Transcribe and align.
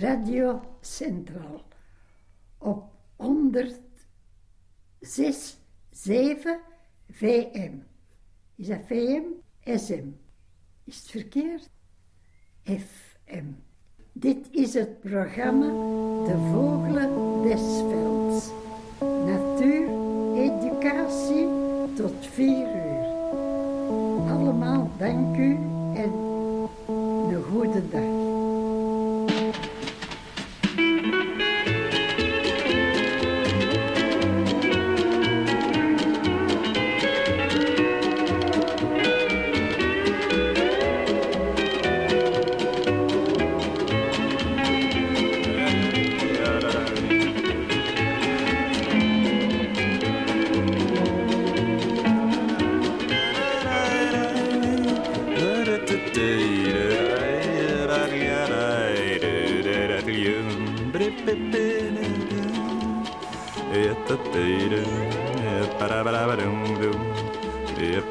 Radio 0.00 0.60
Centraal 0.80 1.62
op 2.58 2.84
106 3.16 5.58
7 5.90 6.60
VM. 7.10 7.72
Is 8.56 8.66
dat 8.66 8.78
VM? 8.86 9.22
SM. 9.64 10.08
Is 10.84 10.96
het 10.96 11.10
verkeerd? 11.10 11.70
FM. 12.64 13.44
Dit 14.12 14.48
is 14.50 14.74
het 14.74 15.00
programma 15.00 15.66
De 16.24 16.48
Vogelen 16.52 17.42
des 17.42 17.60
Velds. 17.60 18.50
Natuur, 19.00 19.88
educatie 20.34 21.48
tot 21.94 22.26
4 22.26 22.46
uur. 22.46 23.06
Allemaal 24.30 24.90
dank 24.98 25.36
u 25.36 25.67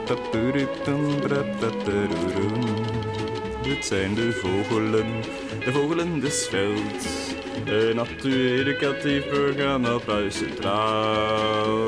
Het 0.08 0.20
zijn 3.86 4.14
de 4.16 4.32
vogelen, 4.32 5.06
de 5.66 5.72
vogelen 5.72 6.20
des 6.20 6.48
velds. 6.48 7.34
Een 7.66 7.96
natuur-educatief 7.96 9.28
programma 9.28 10.00
Centraal. 10.30 11.80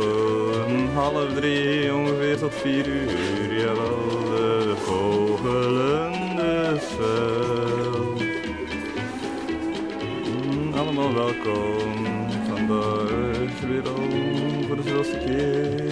Half 0.93 1.33
drie 1.33 1.93
ongeveer 1.93 2.37
tot 2.37 2.55
vier 2.55 2.87
uur, 2.87 3.53
jawel, 3.59 4.19
de 4.29 4.75
vogelen 4.77 6.11
des 6.35 6.83
velds. 6.83 8.23
Mm, 10.45 10.73
Allemaal 10.73 11.13
welkom, 11.13 11.95
vandaag 12.47 13.59
weer 13.67 13.87
al 13.87 14.09
voor 14.67 14.75
de 14.75 14.81
zoveelste 14.85 15.17
keer. 15.17 15.88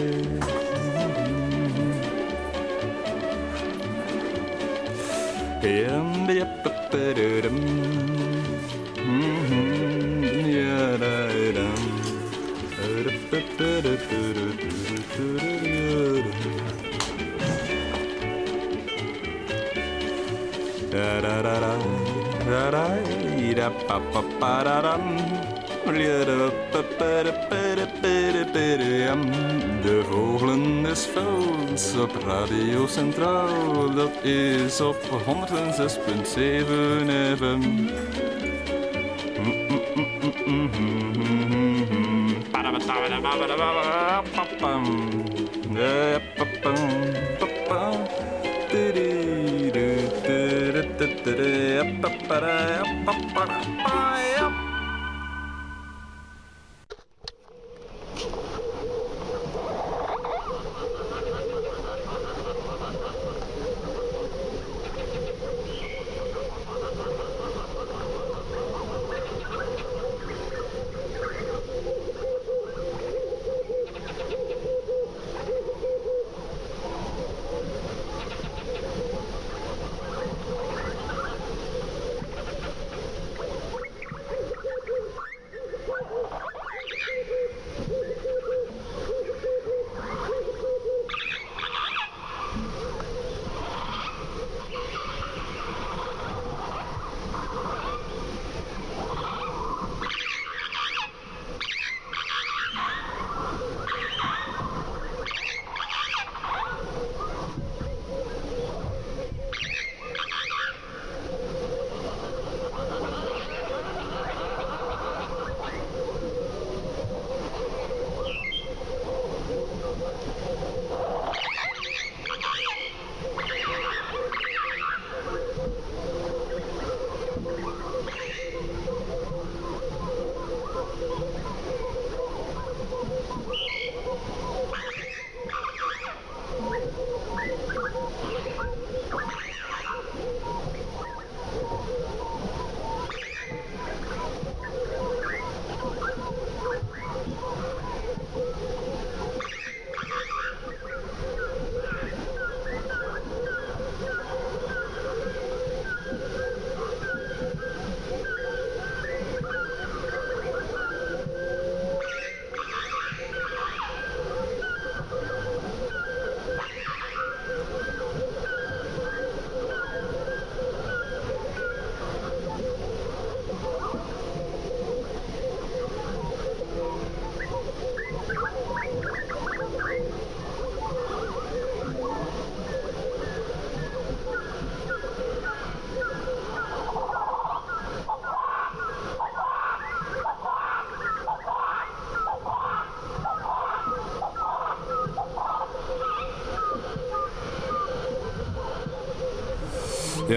da 26.27 26.51
da 26.73 26.81
da 27.11 27.21
da 27.49 27.75
da 27.75 27.86
De 29.81 30.03
vogelen 30.09 30.83
des 30.83 31.05
velds 31.05 31.95
op 31.95 32.11
Radio 32.25 32.87
Centraal, 32.87 33.93
dat 33.95 34.23
is 34.23 34.81
op 34.81 34.97
106.7 35.01 35.09
FM. 37.37 37.87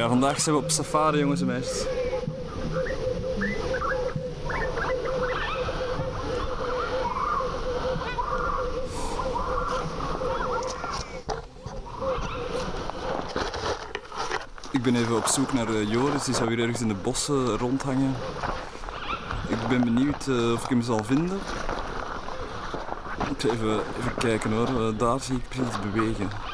Vandaag 0.08 0.40
zijn 0.40 0.56
we 0.56 0.62
op 0.62 0.70
safari, 0.70 1.18
jongens 1.18 1.40
en 1.40 1.46
meisjes. 1.46 1.84
Ik 14.70 14.82
ben 14.82 14.96
even 14.96 15.16
op 15.16 15.26
zoek 15.26 15.52
naar 15.52 15.68
eh, 15.68 15.90
Joris, 15.90 16.24
die 16.24 16.34
zou 16.34 16.48
hier 16.48 16.58
ergens 16.60 16.80
in 16.80 16.88
de 16.88 16.94
bossen 16.94 17.58
rondhangen. 17.58 18.14
Ik 19.48 19.68
ben 19.68 19.80
benieuwd 19.84 20.26
eh, 20.28 20.52
of 20.52 20.62
ik 20.62 20.68
hem 20.68 20.82
zal 20.82 21.04
vinden. 21.04 21.38
Even, 23.38 23.80
even 23.98 24.14
kijken 24.18 24.52
hoor, 24.52 24.66
eh, 24.66 24.98
daar 24.98 25.20
zie 25.20 25.36
ik 25.36 25.48
precies 25.48 25.80
bewegen. 25.92 26.49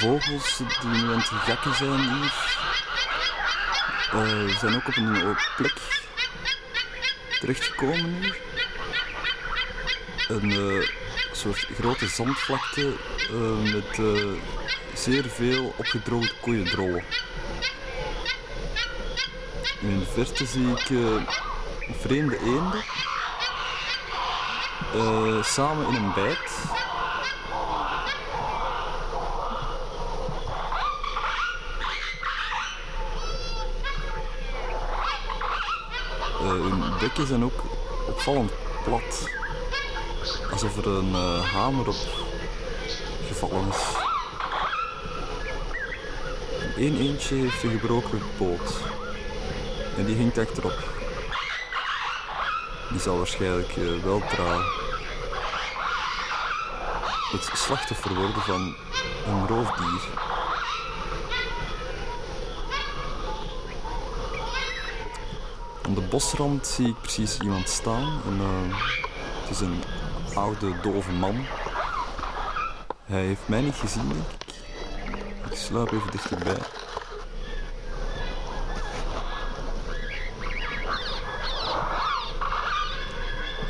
Vogels 0.00 0.56
die 0.56 0.88
nu 0.88 1.12
aan 1.12 1.18
het 1.18 1.26
gekken 1.26 1.74
zijn 1.74 2.00
hier. 2.00 2.58
Eh, 4.12 4.58
zijn 4.58 4.74
ook 4.74 4.88
op 4.88 4.96
een 4.96 5.36
plek 5.56 5.74
terechtgekomen 7.40 8.20
nu. 8.20 8.32
Een 10.28 10.50
eh, 10.50 10.88
soort 11.32 11.66
grote 11.78 12.08
zandvlakte 12.08 12.92
eh, 13.30 13.72
met 13.72 14.00
zeer 14.94 15.24
veel 15.28 15.74
opgedroogde 15.76 16.32
koeiendrollen. 16.40 17.04
In 19.80 19.98
de 19.98 20.06
verte 20.06 20.46
zie 20.46 20.68
ik 20.68 20.88
vreemde 22.00 22.38
eenden 22.38 22.84
samen 25.44 25.88
in 25.88 25.94
een 25.94 26.12
bijt. 26.14 26.50
Eh, 26.60 26.76
hun 36.52 36.82
bekken 37.00 37.26
zijn 37.26 37.44
ook 37.44 37.62
opvallend 38.08 38.52
plat. 38.84 39.28
Alsof 40.50 40.76
er 40.76 40.86
een 40.86 41.14
eh, 41.14 41.52
hamer 41.52 41.88
op 41.88 41.96
gevallen 43.26 43.68
is. 43.68 44.08
Eén 46.76 46.98
eentje 46.98 47.34
heeft 47.34 47.62
een 47.62 47.70
gebroken 47.70 48.22
poot. 48.38 48.80
En 49.96 50.04
die 50.04 50.16
hinkt 50.16 50.38
achterop. 50.38 50.78
Die 52.90 53.00
zal 53.00 53.16
waarschijnlijk 53.16 53.76
eh, 53.76 54.02
weldra 54.04 54.58
het 57.30 57.50
slachtoffer 57.52 58.14
worden 58.14 58.42
van 58.42 58.74
een 59.26 59.46
roofdier. 59.46 60.00
Aan 65.82 65.94
de 65.94 65.99
bosrand 66.10 66.66
zie 66.66 66.88
ik 66.88 67.00
precies 67.00 67.38
iemand 67.38 67.68
staan. 67.68 68.20
En, 68.26 68.40
eh, 68.40 68.76
het 69.40 69.50
is 69.50 69.60
een 69.60 69.82
oude, 70.34 70.80
dove 70.82 71.12
man. 71.12 71.46
Hij 73.04 73.24
heeft 73.24 73.48
mij 73.48 73.60
niet 73.60 73.74
gezien, 73.74 74.08
denk 74.08 74.20
ik. 74.20 74.54
Ik 75.50 75.56
sluip 75.56 75.92
even 75.92 76.10
dichterbij. 76.10 76.58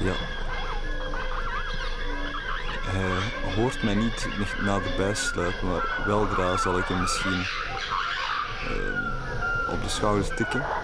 Ja. 0.00 0.14
Hij 2.82 3.52
hoort 3.54 3.82
mij 3.82 3.94
niet 3.94 4.28
naderbij 4.61 5.14
sluipen, 5.14 5.68
maar 5.68 6.02
weldra 6.06 6.56
zal 6.56 6.78
ik 6.78 6.85
hem 6.85 7.00
misschien 7.00 7.47
eh, 8.68 9.73
op 9.73 9.82
de 9.82 9.88
schouders 9.88 10.28
tikken. 10.37 10.79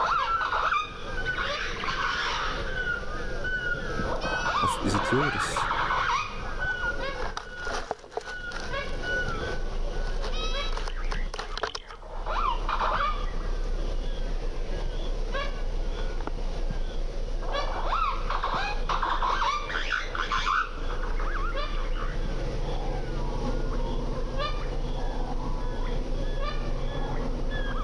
Of 5.17 5.23
is 5.23 5.33
het 5.33 5.35
Joris? 5.35 5.55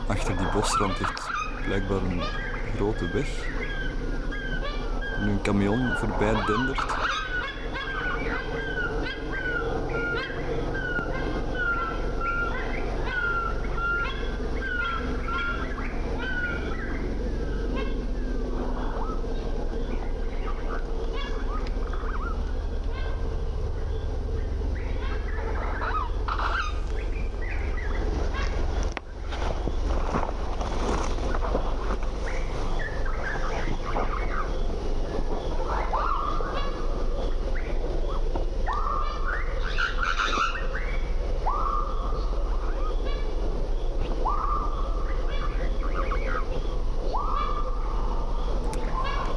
Achter 0.06 0.36
die 0.36 0.46
bosrand 0.52 0.98
ligt 0.98 1.30
blijkbaar 1.64 1.96
een 1.96 2.22
grote 2.76 3.10
weg. 3.12 3.28
Nu 5.20 5.30
een 5.30 5.42
camion 5.42 5.96
voorbij 5.96 6.44
dendert. 6.46 7.00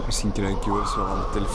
Misschien 0.05 0.31
krijg 0.31 0.55
ik 0.55 0.63
Joris 1.35 1.51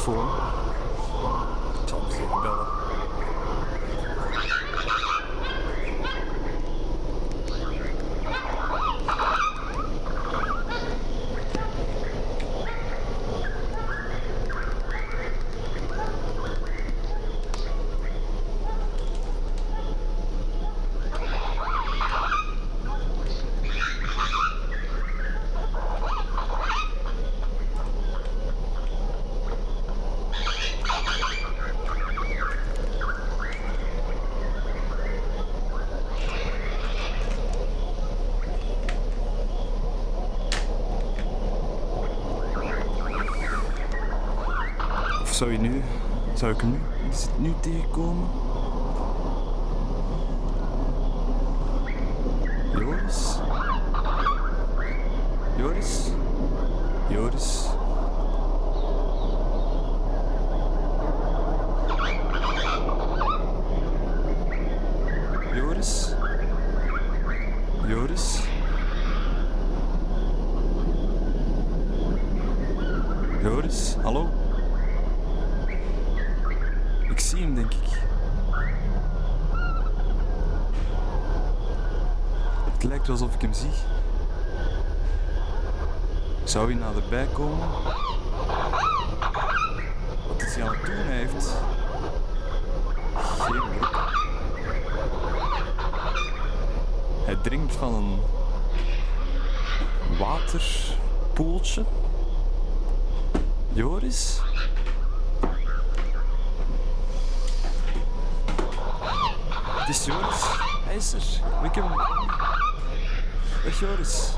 Zou 45.41 45.53
je 45.53 45.59
nu... 45.59 45.83
Zou 46.35 46.53
ik 46.53 46.61
hem 46.61 46.71
nu, 46.71 46.79
is 47.11 47.23
het 47.23 47.39
nu 47.39 47.55
tegenkomen? 47.61 48.29
Joris? 52.73 53.37
Joris? 55.57 56.11
Joris? 57.09 57.67
Joris? 65.55 66.15
Joris? 67.87 68.41
Joris, 73.43 73.97
hallo? 74.03 74.29
Ik 77.11 77.27
zie 77.27 77.43
hem, 77.43 77.55
denk 77.55 77.73
ik. 77.73 77.89
Het 82.73 82.85
lijkt 82.85 83.07
wel 83.07 83.17
alsof 83.17 83.35
ik 83.35 83.41
hem 83.41 83.53
zie. 83.53 83.71
Zou 86.45 86.71
hij 86.71 86.81
naderbij 86.81 87.27
komen? 87.33 87.69
Wat 90.29 90.43
is 90.43 90.55
hij 90.55 90.65
aan 90.65 90.75
het 90.75 90.87
doen? 90.87 90.95
Hij 90.95 91.17
heeft 91.17 91.55
geen 93.15 93.63
broek. 93.79 94.13
Hij 97.25 97.37
drinkt 97.43 97.75
van 97.75 97.95
een 97.95 98.21
waterpoeltje. 100.19 101.85
Joris? 103.73 104.41
Het 109.81 109.99
is 109.99 110.05
Joris. 110.05 110.45
Hij 110.85 110.97
is 110.97 111.13
er. 111.13 111.23
Ik 111.65 111.75
heb 111.75 111.85
hem. 111.89 111.97
Dag 113.65 113.81
Joris. 113.81 114.31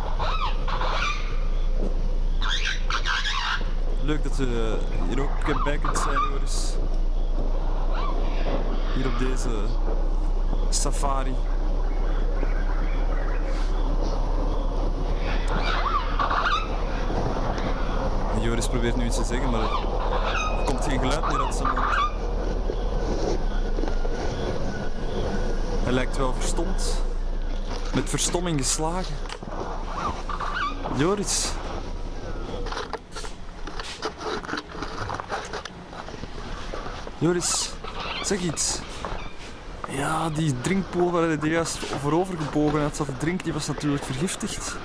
Leuk 4.03 4.23
dat 4.23 4.37
we 4.37 4.79
hier 5.09 5.21
ook 5.23 5.65
bij 5.65 5.79
kunt 5.79 5.99
zijn, 5.99 6.19
Joris. 6.31 6.75
Hier 8.95 9.07
op 9.07 9.19
deze 9.19 9.49
safari. 10.71 11.35
Joris 18.41 18.69
probeert 18.69 18.97
nu 18.97 19.05
iets 19.05 19.17
te 19.17 19.25
zeggen, 19.25 19.51
maar 19.51 19.61
er 19.61 20.65
komt 20.65 20.85
geen 20.85 20.99
geluid 20.99 21.29
meer 21.29 21.45
uit 21.45 21.55
zijn 21.55 21.69
mond. 21.69 22.11
Hij 25.83 25.93
lijkt 25.93 26.17
wel 26.17 26.35
verstomd. 26.35 27.03
Met 27.95 28.11
verstomming 28.11 28.61
geslagen. 28.61 29.15
Joris. 30.97 31.53
Joris, 37.19 37.71
zeg 38.23 38.41
iets. 38.41 38.79
Ja, 39.89 40.31
die 40.31 40.61
drinkpool 40.61 41.11
waar 41.11 41.23
hij 41.23 41.39
er 41.39 41.47
juist 41.47 41.79
voorover 41.79 42.37
gebogen 42.37 42.83
had 42.83 42.97
zat 42.97 43.07
te 43.07 43.17
drinken, 43.17 43.45
die 43.45 43.53
was 43.53 43.67
natuurlijk 43.67 44.05
vergiftigd. 44.05 44.77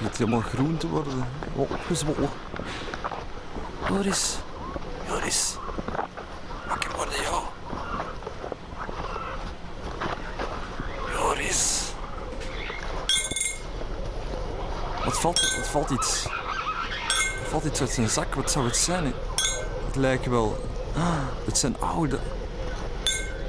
Het 0.00 0.16
helemaal 0.18 0.40
groen 0.40 0.76
te 0.76 0.88
worden. 0.88 1.28
Opgezwollen. 1.54 2.30
Joris. 3.88 4.38
Wakker 6.68 6.90
worden, 6.96 7.22
joh. 7.22 7.46
Joris. 11.12 11.82
Wat 15.04 15.20
valt, 15.20 15.56
wat 15.56 15.68
valt 15.68 15.90
iets? 15.90 16.24
Er 17.44 17.48
valt 17.48 17.64
iets 17.64 17.79
uit 17.90 17.98
zijn 17.98 18.26
zak. 18.26 18.34
Wat 18.34 18.50
zou 18.50 18.66
het 18.66 18.76
zijn? 18.76 19.04
Het 19.86 19.96
lijkt 19.96 20.26
wel... 20.26 20.64
Ah, 20.96 21.18
het 21.44 21.58
zijn 21.58 21.76
oude... 21.80 22.18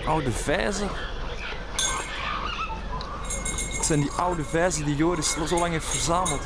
Oude 0.05 0.31
vijzen. 0.31 0.89
Het 3.75 3.85
zijn 3.85 3.99
die 3.99 4.11
oude 4.11 4.43
vijzen 4.43 4.85
die 4.85 4.95
Joris 4.95 5.35
zo 5.47 5.59
lang 5.59 5.71
heeft 5.71 5.85
verzameld. 5.85 6.41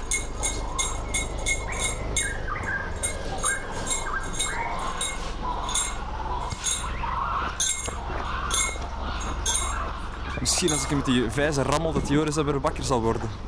Misschien 10.39 10.71
als 10.71 10.83
ik 10.83 10.89
hem 10.89 10.97
met 10.97 11.05
die 11.05 11.31
vijzen 11.31 11.63
rammel, 11.63 11.93
dat 11.93 12.07
Joris 12.07 12.35
dan 12.35 12.45
weer 12.45 12.61
wakker 12.61 12.83
zal 12.83 13.01
worden. 13.01 13.44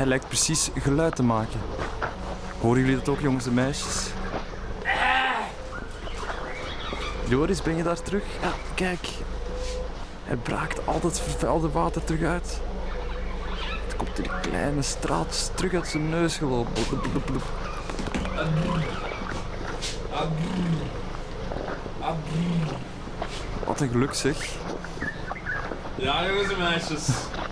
Hij 0.00 0.08
lijkt 0.08 0.28
precies 0.28 0.70
geluid 0.78 1.16
te 1.16 1.22
maken. 1.22 1.60
Horen 2.60 2.80
jullie 2.80 2.96
dat 2.96 3.08
ook, 3.08 3.20
jongens 3.20 3.46
en 3.46 3.54
meisjes? 3.54 4.06
Joris, 7.28 7.62
ben 7.62 7.76
je 7.76 7.82
daar 7.82 8.02
terug? 8.02 8.22
Ja, 8.42 8.52
kijk. 8.74 9.08
Hij 10.24 10.36
braakt 10.36 10.86
al 10.86 11.00
dat 11.00 11.20
vervuilde 11.20 11.70
water 11.70 12.04
terug 12.04 12.22
uit. 12.22 12.60
Het 13.86 13.96
komt 13.96 14.18
in 14.18 14.30
kleine 14.40 14.82
straatjes 14.82 15.50
terug 15.54 15.74
uit 15.74 15.88
zijn 15.88 16.08
neus 16.08 16.36
gelopen. 16.36 16.82
Wat 23.64 23.80
een 23.80 23.90
geluk 23.90 24.14
zeg. 24.14 24.48
Ja, 25.94 26.26
jongens 26.26 26.52
en 26.52 26.58
meisjes. 26.58 27.08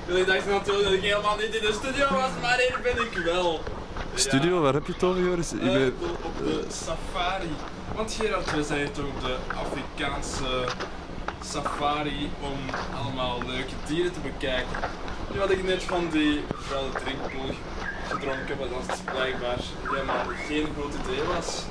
Jullie 0.08 0.24
dachten 0.24 0.50
natuurlijk 0.52 0.84
dat 0.84 0.92
ik 0.92 1.02
helemaal 1.02 1.36
niet 1.36 1.54
in 1.54 1.60
de 1.66 1.72
studio 1.72 2.06
was, 2.10 2.30
maar 2.42 2.56
hier 2.58 2.78
ben 2.82 3.02
ik 3.04 3.18
wel. 3.24 3.60
Studio, 4.14 4.60
waar 4.60 4.74
heb 4.74 4.86
je 4.86 4.92
het 4.92 5.02
over, 5.02 5.22
Joris? 5.22 5.52
Ik 5.52 5.62
Ja, 5.62 5.66
ben- 5.72 5.94
eh, 6.02 6.10
op 6.24 6.38
de 6.38 6.64
safari. 6.84 7.50
Want 7.94 8.12
Gerard, 8.12 8.54
we 8.54 8.62
zijn 8.62 8.92
toch 8.92 9.04
op 9.04 9.20
de 9.20 9.36
Afrikaanse 9.64 10.64
safari 11.44 12.30
om 12.40 12.58
allemaal 13.02 13.38
leuke 13.46 13.74
dieren 13.86 14.12
te 14.12 14.20
bekijken. 14.20 14.76
Nu 15.32 15.38
had 15.40 15.50
ik 15.50 15.64
net 15.64 15.82
van 15.82 16.08
die 16.10 16.44
vuile 16.50 16.90
drinkpoel 17.04 17.54
gedronken, 18.08 18.58
wat 18.58 18.68
dat 18.88 19.00
blijkbaar 19.14 19.58
helemaal 19.90 20.24
geen 20.48 20.66
goed 20.80 20.92
idee 21.04 21.22
was. 21.36 21.62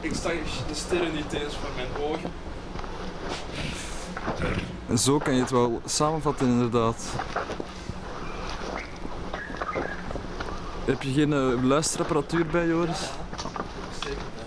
Ik 0.00 0.14
zag 0.14 0.32
de 0.68 0.74
sterren 0.74 1.14
niet 1.14 1.32
eens 1.32 1.54
voor 1.56 1.70
mijn 1.76 1.88
ogen. 2.10 2.32
Zo 4.98 5.18
kan 5.18 5.34
je 5.34 5.40
het 5.40 5.50
wel 5.50 5.80
samenvatten, 5.84 6.46
inderdaad. 6.46 7.04
Heb 10.84 11.02
je 11.02 11.12
geen 11.12 11.32
eh, 11.32 11.64
luisterapparatuur 11.64 12.46
bij, 12.46 12.66
Joris? 12.66 12.98
Zeker 14.02 14.16
bij. 14.34 14.44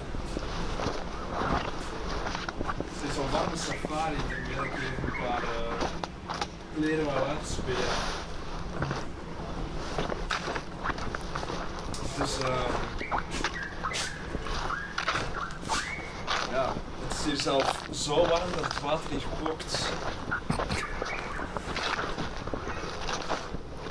Het 2.75 3.11
is 3.11 3.17
een 3.17 3.31
warme 3.31 3.57
safari, 3.57 4.15
ik 4.15 4.55
wil 4.55 4.63
ik 4.63 4.71
even 4.71 5.03
een 5.05 5.27
paar 5.27 5.41
uh, 5.41 6.37
kleren 6.75 7.05
wou 7.05 7.27
uitspelen. 7.27 7.77
Dus 12.17 12.39
eh 12.39 12.59
ja, 16.51 16.73
het 17.07 17.17
is 17.17 17.25
hier 17.25 17.41
zelf 17.41 17.83
zo 17.91 18.15
warm 18.15 18.51
dat 18.55 18.63
het 18.63 18.81
water 18.81 19.09
hier 19.09 19.21
kookt. 19.43 19.91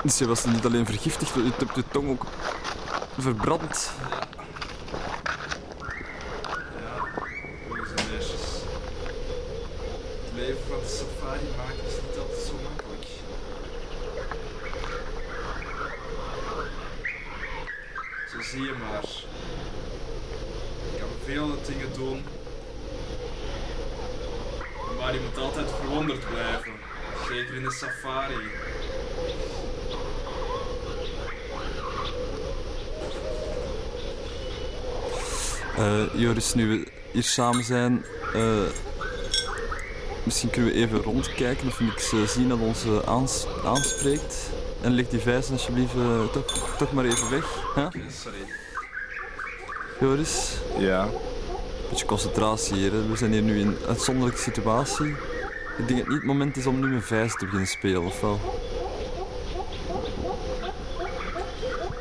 Dus 0.01 0.03
je 0.03 0.06
was 0.25 0.45
niet 0.45 0.65
alleen 0.65 0.85
vergiftigd, 0.85 1.33
je 1.33 1.51
hebt 1.57 1.75
je 1.75 1.83
tong 1.91 2.09
ook 2.09 2.25
verbrand. 3.17 3.91
Ja, 6.79 7.03
jongens 7.67 7.89
en 7.95 8.05
meisjes. 8.11 8.41
Het 10.23 10.33
leven 10.35 10.61
van 10.69 10.79
de 10.79 10.87
safari 10.87 11.45
maken 11.57 11.85
is 11.87 11.93
niet 12.07 12.17
altijd 12.17 12.39
zo 12.47 12.53
makkelijk. 12.69 13.05
Zo 18.31 18.41
zie 18.41 18.61
je 18.61 18.73
maar. 18.79 19.05
Je 20.91 20.99
kan 20.99 21.09
veel 21.25 21.47
dingen 21.65 21.93
doen. 21.93 22.25
Maar 24.99 25.13
je 25.13 25.19
moet 25.19 25.37
altijd 25.43 25.69
verwonderd 25.79 26.29
blijven. 26.29 26.71
Zeker 27.27 27.55
in 27.55 27.63
de 27.63 27.71
safari. 27.71 28.49
Joris, 36.47 36.53
nu 36.69 36.79
we 36.79 36.87
hier 37.11 37.23
samen 37.23 37.63
zijn, 37.63 38.05
eh, 38.33 38.41
misschien 40.23 40.49
kunnen 40.49 40.71
we 40.73 40.77
even 40.79 41.01
rondkijken 41.01 41.67
of 41.67 41.77
we 41.77 41.83
niks 41.83 42.11
eh, 42.13 42.21
zien 42.23 42.49
dat 42.49 42.59
ons 42.59 42.83
eh, 42.85 42.99
aans- 43.05 43.47
aanspreekt. 43.65 44.49
En 44.81 44.91
leg 44.91 45.07
die 45.07 45.19
vijzen 45.19 45.53
alsjeblieft 45.53 45.93
eh, 45.95 46.25
toch, 46.31 46.75
toch 46.77 46.91
maar 46.93 47.05
even 47.05 47.29
weg. 47.29 47.45
Sorry. 48.23 48.37
Joris, 49.99 50.51
Ja. 50.77 51.07
beetje 51.89 52.05
concentratie 52.05 52.75
hier. 52.75 52.91
Hè. 52.91 53.07
We 53.07 53.15
zijn 53.17 53.31
hier 53.31 53.41
nu 53.41 53.59
in 53.59 53.67
een 53.67 53.77
uitzonderlijke 53.87 54.41
situatie. 54.41 55.05
Ik 55.77 55.87
denk 55.87 55.89
dat 55.89 55.97
het 55.97 56.07
niet 56.07 56.17
het 56.17 56.25
moment 56.25 56.57
is 56.57 56.65
om 56.65 56.79
nu 56.79 56.87
met 56.87 57.05
vijzen 57.05 57.37
te 57.37 57.45
beginnen 57.45 57.67
spelen, 57.67 58.01
of 58.03 58.21
wel? 58.21 58.39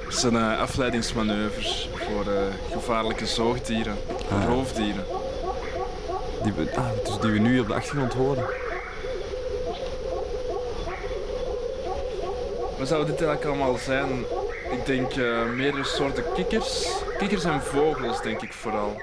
Het 0.04 0.14
zijn 0.14 0.36
afleidingsmanoeuvres 0.36 1.88
voor 1.94 2.32
eh, 2.32 2.42
gevaarlijke 2.72 3.26
zoogdieren, 3.26 3.96
Ah, 4.30 4.42
ja. 4.42 4.48
roofdieren. 4.48 5.04
Die 6.42 6.52
we, 6.52 6.76
ah, 6.76 6.88
dus 7.04 7.18
die 7.18 7.30
we 7.30 7.38
nu 7.38 7.60
op 7.60 7.66
de 7.66 7.74
achtergrond 7.74 8.14
horen. 8.14 8.44
Wat 12.78 12.88
zou 12.88 13.06
dit 13.06 13.22
eigenlijk 13.22 13.44
allemaal 13.44 13.76
zijn? 13.76 14.24
Ik 14.70 14.86
denk 14.86 15.12
eh, 15.12 15.44
meerdere 15.54 15.84
soorten 15.84 16.24
kikkers. 16.34 16.88
Kikkers 17.18 17.44
en 17.44 17.62
vogels, 17.62 18.22
denk 18.22 18.42
ik 18.42 18.52
vooral. 18.52 19.00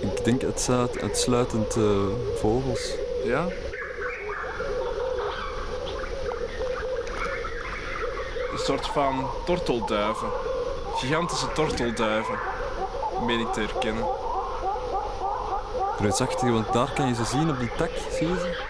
Ik 0.00 0.24
denk 0.24 0.42
het 0.42 0.60
zijn 0.60 0.88
uitsluitend 1.00 1.76
eh, 1.76 2.06
vogels. 2.34 2.94
Ja? 3.24 3.46
Een 8.52 8.58
soort 8.58 8.86
van 8.86 9.30
tortelduiven. 9.44 10.45
Gigantische 10.96 11.52
tortelduiven. 11.52 12.38
Meen 13.26 13.40
ik 13.40 13.52
te 13.52 13.60
herkennen. 13.60 14.04
Reusachtig, 15.98 16.50
want 16.50 16.72
daar 16.72 16.92
kan 16.92 17.08
je 17.08 17.14
ze 17.14 17.24
zien 17.24 17.50
op 17.50 17.58
die 17.58 17.70
tak, 17.76 17.90
zie 18.12 18.28
je 18.28 18.34
ze? 18.38 18.64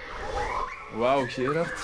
Wauw, 0.98 1.24
Gerard. 1.28 1.78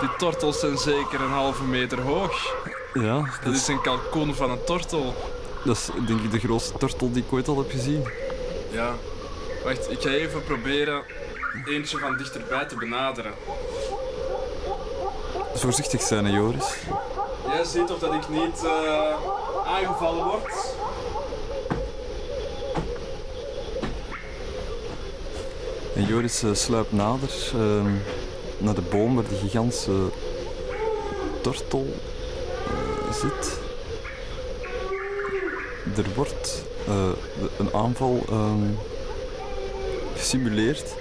Die 0.00 0.08
tortels 0.18 0.60
zijn 0.60 0.78
zeker 0.78 1.20
een 1.20 1.30
halve 1.30 1.64
meter 1.64 2.00
hoog. 2.00 2.54
Ja, 2.94 3.14
Dat 3.14 3.26
dat 3.44 3.52
is, 3.54 3.60
is 3.60 3.68
een 3.68 3.80
kalkoen 3.80 4.34
van 4.34 4.50
een 4.50 4.64
tortel. 4.64 5.14
dat 5.64 5.76
is 5.76 5.88
denk 6.06 6.20
ik 6.20 6.30
de 6.30 6.38
grootste 6.38 6.78
tortel 6.78 7.12
die 7.12 7.22
ik 7.24 7.32
ooit 7.32 7.48
al 7.48 7.58
heb 7.58 7.70
gezien. 7.70 8.08
Ja. 8.70 8.92
Wacht, 9.64 9.90
ik 9.90 10.00
ga 10.02 10.08
even 10.08 10.44
proberen 10.44 11.02
eentje 11.64 11.98
van 11.98 12.16
dichterbij 12.16 12.64
te 12.66 12.76
benaderen. 12.76 13.32
Voorzichtig 15.54 16.02
zijn, 16.02 16.24
hè, 16.24 16.32
Joris. 16.36 16.74
Jij 17.46 17.64
ziet 17.64 17.90
of 17.90 17.98
dat 17.98 18.14
ik 18.14 18.28
niet 18.28 18.64
eh, 18.64 19.16
aangevallen 19.66 20.24
word. 20.24 20.74
En 25.94 26.04
Joris 26.04 26.42
eh, 26.42 26.50
sluipt 26.52 26.92
nader 26.92 27.30
ehm, 27.54 27.90
naar 28.58 28.74
de 28.74 28.82
boom 28.90 29.14
waar 29.14 29.24
die 29.28 29.38
gigantische 29.38 29.92
tortel 31.40 31.86
eh, 32.66 33.12
zit. 33.12 33.58
Er 35.96 36.14
wordt 36.14 36.62
eh, 36.86 36.94
de- 37.40 37.50
een 37.58 37.74
aanval 37.74 38.22
ehm, 38.28 38.64
gesimuleerd. 40.16 40.94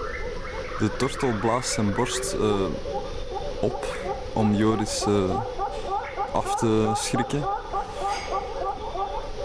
De 0.79 0.95
tortel 0.97 1.31
blaast 1.41 1.69
zijn 1.71 1.93
borst 1.93 2.35
op 3.59 3.85
om 4.33 4.53
Joris 4.55 5.05
af 6.31 6.55
te 6.55 6.91
schrikken. 6.95 7.43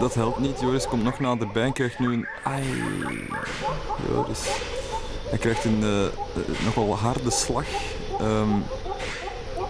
Dat 0.01 0.13
helpt 0.13 0.39
niet. 0.39 0.59
Joris 0.59 0.87
komt 0.87 1.03
nog 1.03 1.19
naderbij 1.19 1.63
en 1.63 1.73
krijgt 1.73 1.99
nu 1.99 2.13
een... 2.13 2.27
Ai, 2.43 2.83
Joris. 4.09 4.49
Hij 5.29 5.37
krijgt 5.37 5.65
een 5.65 5.83
eh, 5.83 6.05
eh, 6.05 6.11
nogal 6.65 6.97
harde 6.97 7.31
slag 7.31 7.65
ehm, 8.19 8.49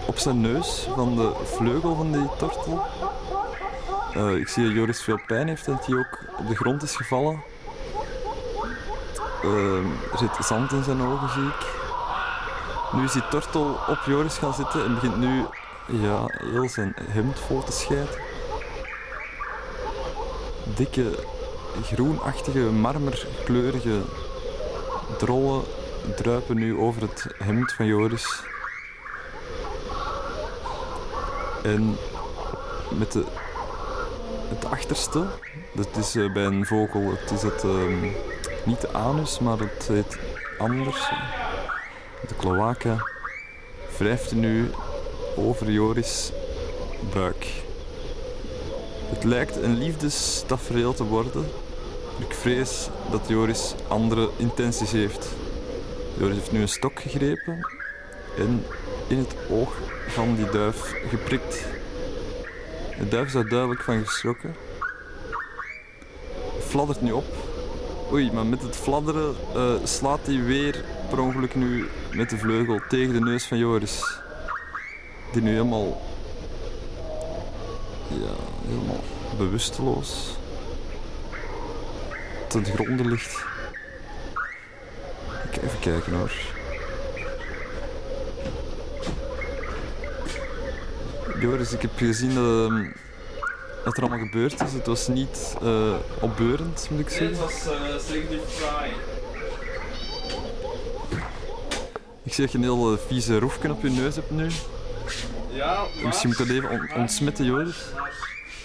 op 0.06 0.18
zijn 0.18 0.40
neus 0.40 0.88
van 0.94 1.16
de 1.16 1.32
vleugel 1.44 1.94
van 1.94 2.12
die 2.12 2.28
tortel. 2.38 2.82
Eh, 4.14 4.36
ik 4.36 4.48
zie 4.48 4.64
dat 4.64 4.72
Joris 4.72 5.02
veel 5.02 5.20
pijn 5.26 5.48
heeft 5.48 5.66
en 5.66 5.72
dat 5.72 5.86
hij 5.86 5.96
ook 5.96 6.18
op 6.38 6.48
de 6.48 6.56
grond 6.56 6.82
is 6.82 6.96
gevallen. 6.96 7.42
Ehm, 9.42 9.86
er 10.12 10.18
zit 10.18 10.46
zand 10.46 10.72
in 10.72 10.82
zijn 10.82 11.02
ogen, 11.02 11.28
zie 11.28 11.46
ik. 11.46 11.66
Nu 12.92 13.04
is 13.04 13.12
die 13.12 13.28
tortel 13.30 13.78
op 13.88 13.98
Joris 14.06 14.38
gaan 14.38 14.54
zitten 14.54 14.84
en 14.84 14.94
begint 14.94 15.16
nu 15.16 15.44
ja, 15.86 16.24
heel 16.26 16.68
zijn 16.68 16.94
hemd 17.10 17.38
vol 17.38 17.64
te 17.64 17.72
schijten. 17.72 18.31
Dikke, 20.76 21.10
groenachtige, 21.82 22.58
marmerkleurige 22.58 24.00
drollen 25.18 25.62
druipen 26.16 26.56
nu 26.56 26.76
over 26.76 27.02
het 27.02 27.26
hemd 27.38 27.72
van 27.72 27.86
Joris. 27.86 28.42
En 31.62 31.96
met 32.98 33.12
de, 33.12 33.24
het 34.48 34.64
achterste, 34.64 35.26
dat 35.72 35.96
is 35.96 36.14
eh, 36.16 36.32
bij 36.32 36.44
een 36.44 36.66
vogel, 36.66 37.10
het 37.10 37.30
is 37.30 37.42
het, 37.42 37.64
ehm, 37.64 38.02
niet 38.64 38.80
de 38.80 38.92
anus, 38.92 39.38
maar 39.38 39.58
het 39.58 39.88
heet 39.88 40.18
anders. 40.58 41.10
De 42.28 42.36
cloaca 42.36 42.96
wrijft 43.98 44.34
nu 44.34 44.70
over 45.36 45.70
Joris 45.70 46.32
buik. 47.12 47.46
Het 49.22 49.30
lijkt 49.30 49.56
een 49.56 49.78
liefdestafereel 49.78 50.94
te 50.94 51.04
worden, 51.04 51.44
ik 52.18 52.34
vrees 52.34 52.88
dat 53.10 53.28
Joris 53.28 53.74
andere 53.88 54.30
intenties 54.36 54.92
heeft. 54.92 55.28
Joris 56.18 56.36
heeft 56.36 56.52
nu 56.52 56.60
een 56.60 56.68
stok 56.68 57.00
gegrepen 57.00 57.66
en 58.36 58.64
in 59.08 59.18
het 59.18 59.34
oog 59.50 59.74
van 60.08 60.36
die 60.36 60.50
duif 60.50 60.94
geprikt. 61.08 61.66
De 62.98 63.08
duif 63.08 63.26
is 63.26 63.32
daar 63.32 63.48
duidelijk 63.48 63.80
van 63.80 64.04
geschrokken. 64.04 64.54
Fladdert 66.60 67.00
nu 67.00 67.12
op. 67.12 67.34
Oei, 68.12 68.32
maar 68.32 68.46
met 68.46 68.62
het 68.62 68.76
fladderen 68.76 69.34
eh, 69.54 69.74
slaat 69.82 70.26
hij 70.26 70.42
weer 70.44 70.84
per 71.10 71.20
ongeluk 71.20 71.54
nu 71.54 71.88
met 72.12 72.30
de 72.30 72.38
vleugel 72.38 72.80
tegen 72.88 73.12
de 73.12 73.20
neus 73.20 73.44
van 73.44 73.58
Joris. 73.58 74.20
Die 75.32 75.42
nu 75.42 75.50
helemaal... 75.50 76.00
Ja, 78.20 78.34
helemaal 78.68 79.00
bewusteloos 79.38 80.36
ten 82.48 82.64
gronde 82.64 83.04
ligt. 83.04 83.44
Ik- 85.50 85.62
Even 85.62 85.78
kijken 85.80 86.12
hoor. 86.12 86.32
Joris, 91.40 91.72
ik 91.72 91.82
heb 91.82 91.90
gezien 91.96 92.34
dat, 92.34 92.44
ehm, 92.44 92.84
wat 93.84 93.96
er 93.96 94.02
allemaal 94.02 94.26
gebeurd 94.26 94.60
is. 94.62 94.72
Het 94.72 94.86
was 94.86 95.08
niet 95.08 95.54
eh, 95.62 95.94
opbeurend, 96.20 96.86
moet 96.90 97.00
ik 97.00 97.08
Nee, 97.08 97.18
zeggen. 97.18 97.28
het 97.28 97.38
was 97.38 97.74
uh, 97.74 97.98
Signy 98.08 98.38
Fry. 98.46 98.90
Ik 102.22 102.32
zie 102.34 102.44
dat 102.44 102.52
je 102.52 102.58
een 102.58 102.64
heel 102.64 102.92
eh, 102.92 102.98
vieze 103.06 103.38
roefje 103.38 103.70
op 103.70 103.82
je 103.82 103.90
neus 103.90 104.14
hebt 104.14 104.30
nu. 104.30 104.46
Ja, 105.52 105.74
maar... 105.74 106.06
Misschien 106.06 106.28
moet 106.28 106.38
ik 106.38 106.46
dat 106.46 106.56
even 106.56 106.70
on- 106.70 106.90
ontsmetten, 107.00 107.44
Joris. 107.44 107.76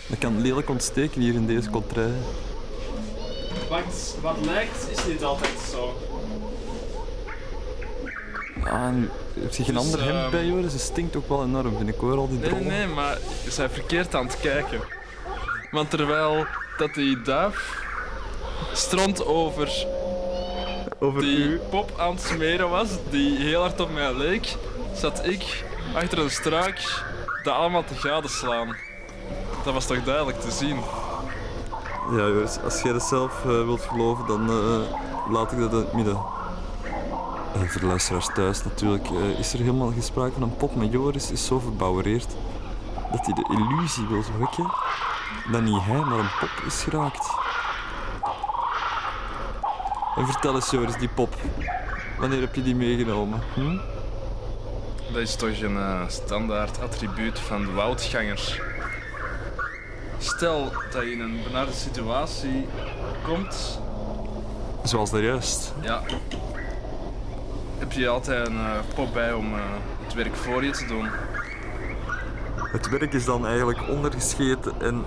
Dat 0.08 0.18
kan 0.20 0.42
lelijk 0.42 0.70
ontsteken 0.70 1.22
hier 1.22 1.34
in 1.34 1.46
deze 1.48 1.70
contrij. 1.70 2.12
Wacht, 3.70 4.16
wat 4.22 4.36
lijkt 4.46 4.88
is 4.92 5.06
niet 5.06 5.24
altijd 5.24 5.52
zo. 5.72 5.98
Ah, 8.64 8.74
en 8.74 9.10
heb 9.40 9.54
je 9.54 9.64
geen 9.64 9.74
Dus, 9.74 9.84
ander 9.84 10.04
hemd 10.04 10.18
ehm, 10.22 10.32
bij, 10.32 10.46
Joris? 10.46 10.72
Het 10.74 10.82
stinkt 10.82 11.16
ook 11.16 11.30
wel 11.30 11.44
enorm, 11.44 11.78
vind 11.78 11.90
ik 11.90 11.96
hoor, 12.00 12.18
al 12.18 12.28
die 12.30 12.40
Nee, 12.40 12.50
nee, 12.52 12.60
drollen. 12.60 12.78
nee, 12.78 12.88
maar 12.88 13.18
ze 13.44 13.52
zijn 13.52 13.70
verkeerd 13.70 14.16
aan 14.16 14.26
het 14.26 14.40
kijken. 14.40 14.80
Want 15.72 15.90
terwijl 15.90 16.46
dat 16.78 16.94
die 16.94 17.22
duif 17.22 17.86
stront 18.74 19.26
over 19.26 19.86
Over 21.00 21.22
die 21.22 21.38
u. 21.38 21.60
pop 21.70 21.92
aan 22.00 22.12
het 22.16 22.22
smeren 22.24 22.70
was, 22.70 22.88
die 23.10 23.38
heel 23.38 23.62
hard 23.62 23.80
op 23.80 23.94
mij 23.94 24.14
leek, 24.14 24.56
zat 24.96 25.26
ik 25.26 25.64
achter 25.94 26.20
een 26.20 26.32
struik 26.32 27.04
dat 27.44 27.54
allemaal 27.54 27.84
te 27.84 27.96
gadeslaan. 27.96 28.76
Dat 29.64 29.74
was 29.74 29.86
toch 29.86 30.04
duidelijk 30.04 30.40
te 30.42 30.52
zien. 30.52 30.80
Ja, 32.12 32.18
Joris, 32.18 32.58
als 32.64 32.82
jij 32.82 32.94
dat 32.94 33.04
zelf 33.04 33.46
eh, 33.46 33.46
wilt 33.46 33.82
geloven, 33.82 34.28
dan 34.28 34.50
eh, 34.50 35.32
laat 35.32 35.52
ik 35.52 35.60
dat 35.60 35.72
in 35.72 35.78
het 35.78 35.94
midden. 35.94 36.18
En 37.54 37.70
voor 37.70 37.82
de 37.82 37.88
luisteraars 37.88 38.30
thuis 38.34 38.64
natuurlijk 38.64 39.10
eh, 39.10 39.40
is 39.40 39.54
er 39.54 39.60
helemaal 39.60 39.92
geen 39.92 40.04
sprake 40.04 40.34
van 40.34 40.42
een 40.42 40.58
pop, 40.58 40.76
maar 40.76 40.86
Joris 40.86 41.32
is 41.32 41.46
zo 41.46 41.60
verbouwereerd 41.60 42.36
dat 43.12 43.26
hij 43.26 43.34
de 43.34 43.48
illusie 43.50 44.08
wil 44.08 44.24
wekken 44.40 44.72
dat 45.52 45.62
niet 45.62 45.84
hij, 45.84 46.00
maar 46.00 46.20
een 46.20 46.38
pop 46.40 46.64
is 46.66 46.84
geraakt. 46.84 47.30
En 50.16 50.26
vertel 50.26 50.56
eens 50.56 50.70
Joris, 50.70 50.98
die 50.98 51.10
pop, 51.10 51.36
wanneer 52.18 52.40
heb 52.40 52.56
je 52.56 52.64
die 52.64 52.76
meegenomen? 52.76 53.42
Hm? 53.54 53.78
Dat 55.12 55.22
is 55.22 55.36
toch 55.36 55.62
een 55.62 55.78
eh, 55.78 56.02
standaard 56.08 56.82
attribuut 56.82 57.40
van 57.40 57.66
de 57.66 57.72
woudganger. 57.72 58.62
Stel 60.18 60.72
dat 60.92 61.04
je 61.04 61.12
in 61.12 61.20
een 61.20 61.40
benarde 61.44 61.74
situatie 61.74 62.68
komt 63.24 63.80
Zoals 64.84 65.12
daarjuist. 65.12 65.74
Ja. 65.82 66.04
Heb 67.78 67.92
je 67.92 68.08
altijd 68.08 68.48
een 68.48 68.58
eh, 68.58 68.72
pop 68.96 69.14
bij 69.14 69.34
om 69.34 69.54
eh, 69.54 69.60
het 70.04 70.14
werk 70.14 70.36
voor 70.36 70.64
je 70.64 70.72
te 70.72 70.86
doen? 70.86 71.10
Het 72.56 72.90
werk 72.90 73.14
is 73.14 73.26
dan 73.26 73.46
eigenlijk 73.46 73.90
ondergescheten 73.90 74.82
en... 74.82 75.06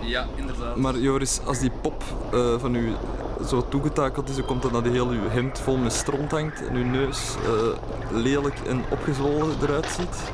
Ja, 0.00 0.26
inderdaad. 0.36 0.76
Maar 0.76 0.96
Joris, 0.96 1.40
als 1.44 1.58
die 1.58 1.70
pop 1.82 2.02
van 2.58 2.74
u 2.74 2.92
zo 3.48 3.68
toegetakeld 3.68 4.28
is, 4.28 4.36
dan 4.36 4.44
komt 4.44 4.62
dat 4.62 4.72
dat 4.72 4.84
heel 4.84 5.08
uw 5.08 5.28
hemd 5.28 5.58
vol 5.58 5.76
met 5.76 5.92
stront 5.92 6.30
hangt 6.30 6.66
en 6.68 6.74
uw 6.74 6.84
neus 6.84 7.34
eh, 7.44 7.78
lelijk 8.10 8.58
en 8.66 8.84
opgezwollen 8.90 9.56
eruit 9.62 9.86
ziet. 9.86 10.32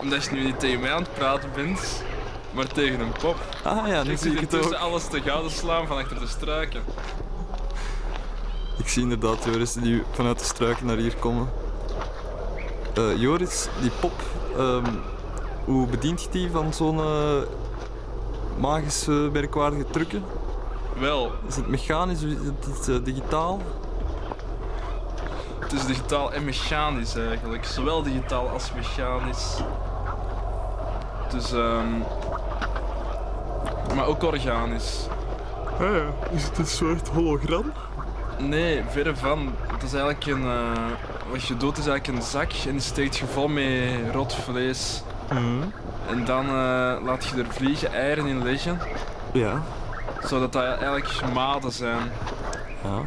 Omdat 0.00 0.24
je 0.24 0.30
nu 0.30 0.44
niet 0.44 0.60
tegen 0.60 0.80
mij 0.80 0.92
aan 0.92 1.02
het 1.02 1.14
praten 1.14 1.50
bent, 1.54 2.02
maar 2.50 2.66
tegen 2.66 3.00
een 3.00 3.12
pop. 3.20 3.36
Ah 3.64 3.88
ja, 3.88 4.02
nu 4.02 4.10
Ik 4.10 4.18
zie 4.18 4.32
ik 4.32 4.40
het 4.40 4.64
ook. 4.64 4.72
alles 4.72 5.06
te 5.06 5.20
gouden 5.20 5.50
slaan 5.50 5.86
van 5.86 5.96
achter 5.96 6.20
de 6.20 6.26
struiken. 6.26 6.82
Ik 8.78 8.88
zie 8.88 9.02
inderdaad 9.02 9.44
Joris 9.44 9.72
die 9.72 10.02
vanuit 10.12 10.38
de 10.38 10.44
struiken 10.44 10.86
naar 10.86 10.96
hier 10.96 11.14
komen. 11.16 11.48
Eh, 12.94 13.16
Joris, 13.16 13.68
die 13.80 13.90
pop, 14.00 14.12
ehm, 14.56 14.84
hoe 15.64 15.86
bedient 15.86 16.22
je 16.22 16.28
die 16.30 16.50
van 16.50 16.72
zo'n 16.72 16.98
eh, 16.98 17.36
magische, 18.58 19.10
merkwaardige 19.32 19.84
trucken? 19.90 20.24
Wel, 20.98 21.32
Is 21.48 21.56
het 21.56 21.66
mechanisch, 21.68 22.22
is 22.22 22.34
het 22.66 22.88
eh, 22.88 23.04
digitaal? 23.04 23.60
het 25.60 25.72
is 25.72 25.86
digitaal 25.86 26.32
en 26.32 26.44
mechanisch 26.44 27.16
eigenlijk. 27.16 27.64
Zowel 27.64 28.02
digitaal 28.02 28.48
als 28.48 28.72
mechanisch. 28.74 29.56
Dus, 31.30 31.52
ehm 31.52 31.86
maar 33.94 34.06
ook 34.06 34.22
organisch. 34.22 35.06
Ah 35.80 35.80
ja, 35.80 36.04
is 36.30 36.44
het 36.44 36.58
een 36.58 36.66
soort 36.66 37.08
hologram? 37.08 37.72
Nee, 38.38 38.82
verre 38.88 39.16
van. 39.16 39.52
Het 39.72 39.82
is 39.82 39.92
eigenlijk 39.94 40.26
een. 40.26 40.44
eh, 40.44 40.82
wat 41.30 41.44
je 41.46 41.56
doet 41.56 41.78
is 41.78 41.86
eigenlijk 41.86 42.18
een 42.18 42.24
zak 42.30 42.52
en 42.66 42.70
die 42.72 42.80
steekt 42.80 43.16
je 43.16 43.26
vol 43.26 43.48
met 43.48 43.90
rot 44.12 44.34
vlees. 44.34 45.02
En 46.08 46.24
dan 46.24 46.46
eh, 46.46 46.52
laat 47.04 47.24
je 47.24 47.42
er 47.42 47.46
vliegen 47.52 47.92
eieren 47.92 48.26
in 48.26 48.42
liggen, 48.42 48.78
Ja. 49.32 49.62
Zodat 50.24 50.52
dat 50.52 50.62
eigenlijk 50.64 51.32
maden 51.34 51.72
zijn. 51.72 52.10
ja. 52.84 53.02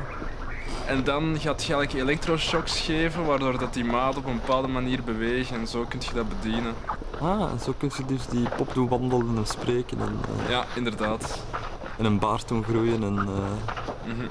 En 0.88 1.04
dan 1.04 1.38
gaat 1.40 1.64
je 1.64 1.74
eigenlijk 1.74 2.10
elektroshocks 2.10 2.80
geven, 2.80 3.26
waardoor 3.26 3.58
dat 3.60 3.74
die 3.74 3.84
maden 3.86 4.18
op 4.18 4.26
een 4.26 4.40
bepaalde 4.46 4.68
manier 4.68 5.04
bewegen 5.04 5.60
en 5.60 5.68
zo 5.68 5.86
kun 5.90 6.00
je 6.08 6.14
dat 6.14 6.30
bedienen. 6.30 6.74
Ah, 7.22 7.52
zo 7.64 7.74
kun 7.78 7.92
je 7.98 8.06
dus 8.06 8.28
die 8.28 8.48
pop 8.58 8.74
doen 8.74 8.88
wandelen 8.88 9.38
en 9.38 9.46
spreken 9.48 10.00
en, 10.02 10.20
eh, 10.46 10.50
Ja, 10.50 10.66
inderdaad. 10.76 11.40
en 11.98 12.06
een 12.06 12.20
baard 12.20 12.48
doen 12.48 12.64
groeien 12.64 13.04
en 13.04 13.14
Mhm. 13.14 14.28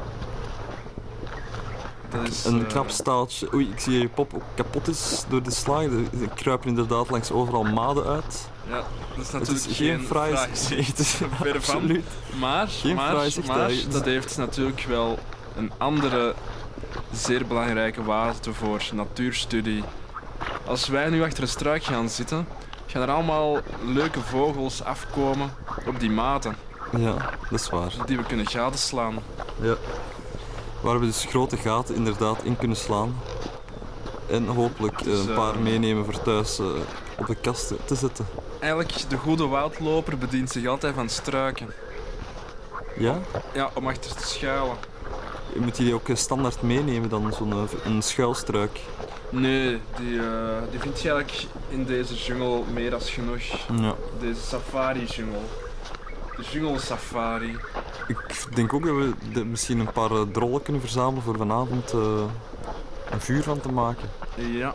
Dat 2.11 2.29
is, 2.29 2.45
een 2.45 2.61
eh, 2.61 2.67
knap 2.69 2.91
staaltje. 2.91 3.49
Oei, 3.55 3.69
ik 3.71 3.81
zie 3.81 3.99
je 4.01 4.09
pop 4.09 4.35
ook 4.35 4.43
kapot 4.55 4.89
is 4.89 5.25
door 5.29 5.43
de 5.43 5.51
slag. 5.51 5.83
Er 5.83 5.93
er 5.93 6.29
kruipen 6.35 6.69
inderdaad 6.69 7.11
langs 7.11 7.31
overal 7.31 7.63
maden 7.65 8.05
uit. 8.07 8.49
Ja, 8.69 8.75
dat 8.75 9.27
is 9.27 9.33
Het 9.33 9.33
natuurlijk 9.33 9.67
is 9.67 9.77
geen 9.77 10.01
fraai 10.07 10.37
gezicht. 10.37 11.21
Absoluut. 11.55 12.05
Maar, 12.39 12.69
Geen 12.69 12.95
maar, 12.95 13.15
maar 13.47 13.71
dat 13.91 14.05
heeft 14.05 14.37
natuurlijk 14.37 14.81
wel 14.89 15.19
een 15.57 15.73
andere 15.79 16.35
zeer 17.13 17.47
belangrijke 17.47 18.03
waarde 18.03 18.55
voor 18.55 18.83
natuurstudie. 18.93 19.85
Als 20.67 20.89
wij 20.89 21.09
nu 21.11 21.23
achter 21.23 21.43
een 21.43 21.49
struik 21.49 21.85
gaan 21.85 22.09
zitten, 22.09 22.47
gaan 22.87 23.03
er 23.03 23.11
allemaal 23.11 23.59
leuke 23.85 24.21
vogels 24.21 24.83
afkomen 24.85 25.51
op 25.87 26.01
die 26.01 26.11
maten 26.11 26.57
Ja, 26.97 27.15
dat 27.51 27.61
is 27.61 27.69
waar. 27.71 27.93
die 28.07 28.17
we 28.17 28.23
kunnen 28.23 28.47
gadeslaan. 28.47 29.19
Ja. 29.61 29.75
Waar 30.81 31.01
we 31.01 31.07
dus 31.07 31.25
grote 31.25 31.57
gaten 31.57 31.95
inderdaad 31.95 32.43
in 32.43 32.57
kunnen 32.57 32.77
slaan. 32.77 33.15
En 34.31 34.47
hopelijk 34.47 34.99
eh, 35.01 35.05
Dus, 35.05 35.19
een 35.27 35.35
paar 35.35 35.55
eh, 35.55 35.61
meenemen 35.61 36.05
voor 36.05 36.23
thuis 36.23 36.59
eh, 36.59 36.67
op 37.19 37.27
de 37.27 37.35
kast 37.35 37.73
te 37.85 37.95
zetten. 37.95 38.27
Eigenlijk, 38.59 38.93
de 39.09 39.17
goede 39.17 39.47
woudloper 39.47 40.19
bedient 40.19 40.51
zich 40.51 40.67
altijd 40.67 40.95
van 40.95 41.09
struiken. 41.09 41.67
Ja? 42.97 43.19
Ja, 43.55 43.71
om 43.75 43.89
achter 43.89 44.15
te 44.15 44.27
schuilen. 44.27 44.77
Je 45.53 45.61
moet 45.61 45.77
die 45.77 45.95
ook 45.95 46.07
standaard 46.13 46.63
meenemen 46.63 47.09
dan, 47.09 47.33
zo'n 47.39 47.69
een 47.85 48.03
schuilstruik. 48.03 48.81
Nee, 49.31 49.81
die, 49.97 50.19
eh, 50.21 50.27
die 50.71 50.81
vind 50.81 51.01
je 51.01 51.11
eigenlijk 51.11 51.47
in 51.69 51.85
deze 51.85 52.15
jungle 52.15 52.63
meer 52.73 52.95
als 52.95 53.11
genoeg. 53.11 53.43
Ja. 53.81 53.95
Deze 54.21 54.41
safari-jungle. 54.41 55.39
De 56.37 56.43
jungle 56.53 56.79
safari. 56.79 57.57
Ik 58.07 58.47
denk 58.55 58.73
ook 58.75 58.85
dat 58.87 58.95
we 58.97 59.13
de- 59.33 59.45
misschien 59.45 59.79
een 59.79 59.93
paar 59.93 60.11
drollen 60.33 60.63
kunnen 60.63 60.83
verzamelen 60.83 61.23
voor 61.23 61.37
vanavond 61.37 61.95
een 63.11 63.21
vuur 63.21 63.43
van 63.43 63.61
te 63.61 63.73
maken. 63.73 64.09
Ja. 64.35 64.75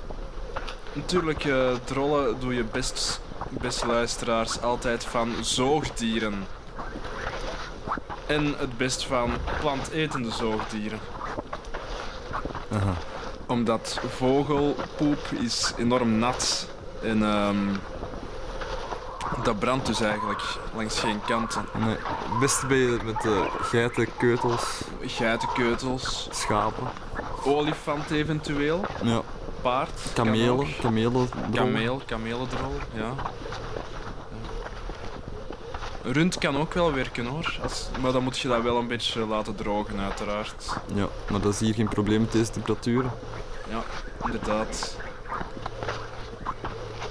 Natuurlijk, 0.93 1.46
eh 1.46 1.74
trollen 1.84 2.39
doe 2.39 2.56
je 2.56 2.63
best, 2.63 3.22
beste 3.50 3.88
luisteraars, 3.88 4.62
altijd 4.62 5.06
van 5.06 5.34
zoogdieren. 5.41 6.34
En 8.26 8.56
het 8.58 8.78
best 8.78 9.06
van 9.06 9.32
plantetende 9.60 10.32
zoogdieren. 10.32 11.00
Aha. 12.72 12.93
Omdat 13.48 14.00
vogelpoep 14.08 15.19
is 15.41 15.74
enorm 15.78 16.17
nat. 16.19 16.67
En 17.02 17.24
ehm, 17.24 17.67
dat 19.43 19.60
brandt 19.60 19.86
dus 19.86 20.02
eigenlijk 20.02 20.41
langs 20.76 21.00
geen 21.00 21.22
kanten. 21.26 21.65
Nee, 21.74 21.96
het 22.30 22.39
beste 22.39 22.65
ben 22.67 22.78
je 22.78 22.98
met 23.04 23.26
eh, 23.26 23.41
geiten, 23.62 24.08
keutels, 24.17 24.82
Geitenkeutels, 25.02 26.28
schapen, 26.32 26.88
olifant 27.46 28.12
eventueel, 28.12 28.82
ja, 29.04 29.22
paard, 29.62 30.02
kamelen, 30.14 30.68
kamelen. 30.82 31.30
Kameel, 31.52 32.02
kamelendrol, 32.06 32.76
ja. 32.94 33.14
Rund 36.06 36.38
kan 36.38 36.58
ook 36.58 36.74
wel 36.74 36.94
werken 36.94 37.26
hoor, 37.26 37.60
Als, 37.64 37.90
maar 38.02 38.12
dan 38.12 38.24
moet 38.24 38.38
je 38.38 38.48
dat 38.48 38.62
wel 38.62 38.78
een 38.78 38.88
beetje 38.88 39.26
laten 39.26 39.56
drogen 39.56 40.00
uiteraard. 40.00 40.78
Ja, 40.94 41.08
maar 41.30 41.42
dat 41.42 41.54
is 41.54 41.60
hier 41.60 41.74
geen 41.74 41.88
probleem 41.88 42.22
met 42.22 42.32
deze 42.32 42.52
temperaturen. 42.52 43.12
Ja, 43.70 43.84
inderdaad. 44.26 44.98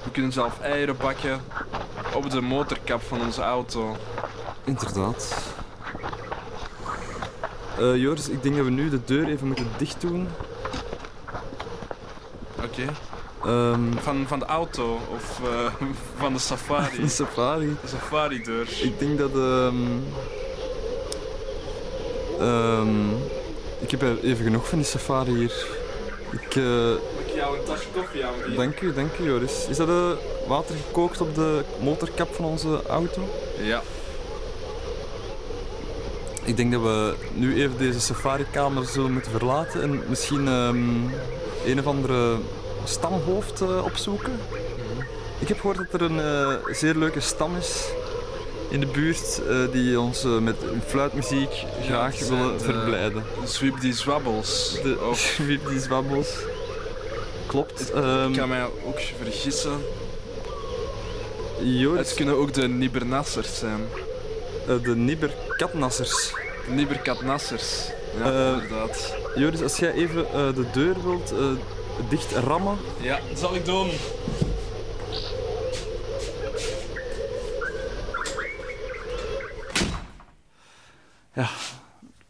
We 0.03 0.11
kunnen 0.11 0.31
zelf 0.31 0.59
eieren 0.59 0.97
bakken 0.97 1.41
op 2.13 2.29
de 2.29 2.41
motorkap 2.41 3.01
van 3.01 3.21
onze 3.21 3.41
auto. 3.41 3.95
Inderdaad. 4.63 5.53
Eh, 7.79 7.95
Joris, 7.95 8.29
ik 8.29 8.43
denk 8.43 8.55
dat 8.55 8.65
we 8.65 8.71
nu 8.71 8.89
de 8.89 8.99
deur 9.05 9.27
even 9.27 9.47
moeten 9.47 9.67
dicht 9.77 10.01
doen. 10.01 10.27
Oké. 12.63 12.83
Ehm, 13.45 13.91
Van, 14.01 14.23
van 14.27 14.39
de 14.39 14.45
auto 14.45 14.99
of 15.15 15.39
eh, 15.43 15.87
van 16.17 16.33
de 16.33 16.39
safari. 16.39 17.01
een 17.01 17.09
safari. 17.09 17.75
De 17.81 17.87
safari-deur. 17.87 18.67
Ik 18.81 18.99
denk 18.99 19.17
dat. 19.17 19.31
ehm, 22.39 23.09
ik 23.79 23.91
heb 23.91 24.01
er 24.01 24.19
even 24.23 24.43
genoeg 24.43 24.67
van 24.69 24.77
die 24.77 24.87
safari 24.87 25.31
hier. 25.35 25.65
Ik, 26.31 26.55
ik 27.25 27.35
jou 27.35 27.57
een 27.57 27.63
tasje 27.65 27.87
koffie 27.95 28.25
aanbieden? 28.25 28.55
dank 28.55 28.81
u, 28.81 28.93
dank 28.93 29.11
u 29.19 29.23
Joris. 29.23 29.67
Is 29.69 29.77
dat 29.77 29.89
water 30.47 30.75
gekookt 30.87 31.21
op 31.21 31.35
de 31.35 31.63
motorkap 31.81 32.33
van 32.35 32.45
onze 32.45 32.81
auto? 32.87 33.21
Ja. 33.61 33.81
Ik 36.45 36.57
denk 36.57 36.71
dat 36.71 36.81
we 36.81 37.15
nu 37.33 37.61
even 37.61 37.77
deze 37.77 37.99
safari-kamer 38.01 38.85
zullen 38.85 39.11
moeten 39.13 39.31
verlaten 39.31 39.81
en 39.81 40.01
misschien 40.09 40.47
ehm, 40.47 40.77
een 41.65 41.79
of 41.79 41.85
andere 41.85 42.37
stamhoofd 42.83 43.61
eh, 43.61 43.83
opzoeken. 43.85 44.33
Ik 45.39 45.47
heb 45.47 45.59
gehoord 45.59 45.77
dat 45.77 46.01
er 46.01 46.11
een 46.11 46.19
eh, 46.19 46.73
zeer 46.75 46.95
leuke 46.95 47.19
stam 47.19 47.55
is 47.57 47.83
in 48.69 48.79
de 48.79 48.85
buurt 48.85 49.41
eh, 49.49 49.55
die 49.71 49.99
ons 49.99 50.25
met 50.41 50.55
fluitmuziek 50.87 51.63
graag 51.85 52.15
zijn 52.15 52.29
willen 52.39 52.57
de- 52.57 52.63
verblijden. 52.63 53.23
Sweep 53.43 53.81
die 53.81 53.93
zwabbels. 53.93 54.79
De 54.83 54.97
Of 55.09 55.19
Sweep 55.35 55.67
die 55.69 55.79
zwabbels. 55.79 56.29
Klopt. 57.45 57.81
ik 57.89 57.95
Ehm 57.95 58.33
kan 58.35 58.49
mij 58.49 58.63
ook 58.85 58.99
vergissen. 59.21 59.81
Joris, 61.61 62.07
Het 62.07 62.13
kunnen 62.17 62.35
ook 62.37 62.53
de 62.53 62.67
Nibernassers 62.67 63.57
zijn. 63.59 63.81
Eh, 64.67 64.83
de 64.83 64.95
Nibber-katnassers. 64.95 66.33
De 66.67 66.73
Niberkatnassers. 66.73 67.87
Ja, 68.17 68.23
Eh, 68.31 68.53
inderdaad. 68.63 69.15
Joris, 69.35 69.61
als 69.61 69.77
jij 69.77 69.91
even 69.93 70.25
eh, 70.25 70.53
de 70.55 70.65
deur 70.71 70.95
wilt 71.03 71.33
dicht 72.09 72.31
rammen. 72.31 72.77
Ja, 73.01 73.19
dat 73.29 73.39
zal 73.39 73.55
ik 73.55 73.65
doen. 73.65 73.89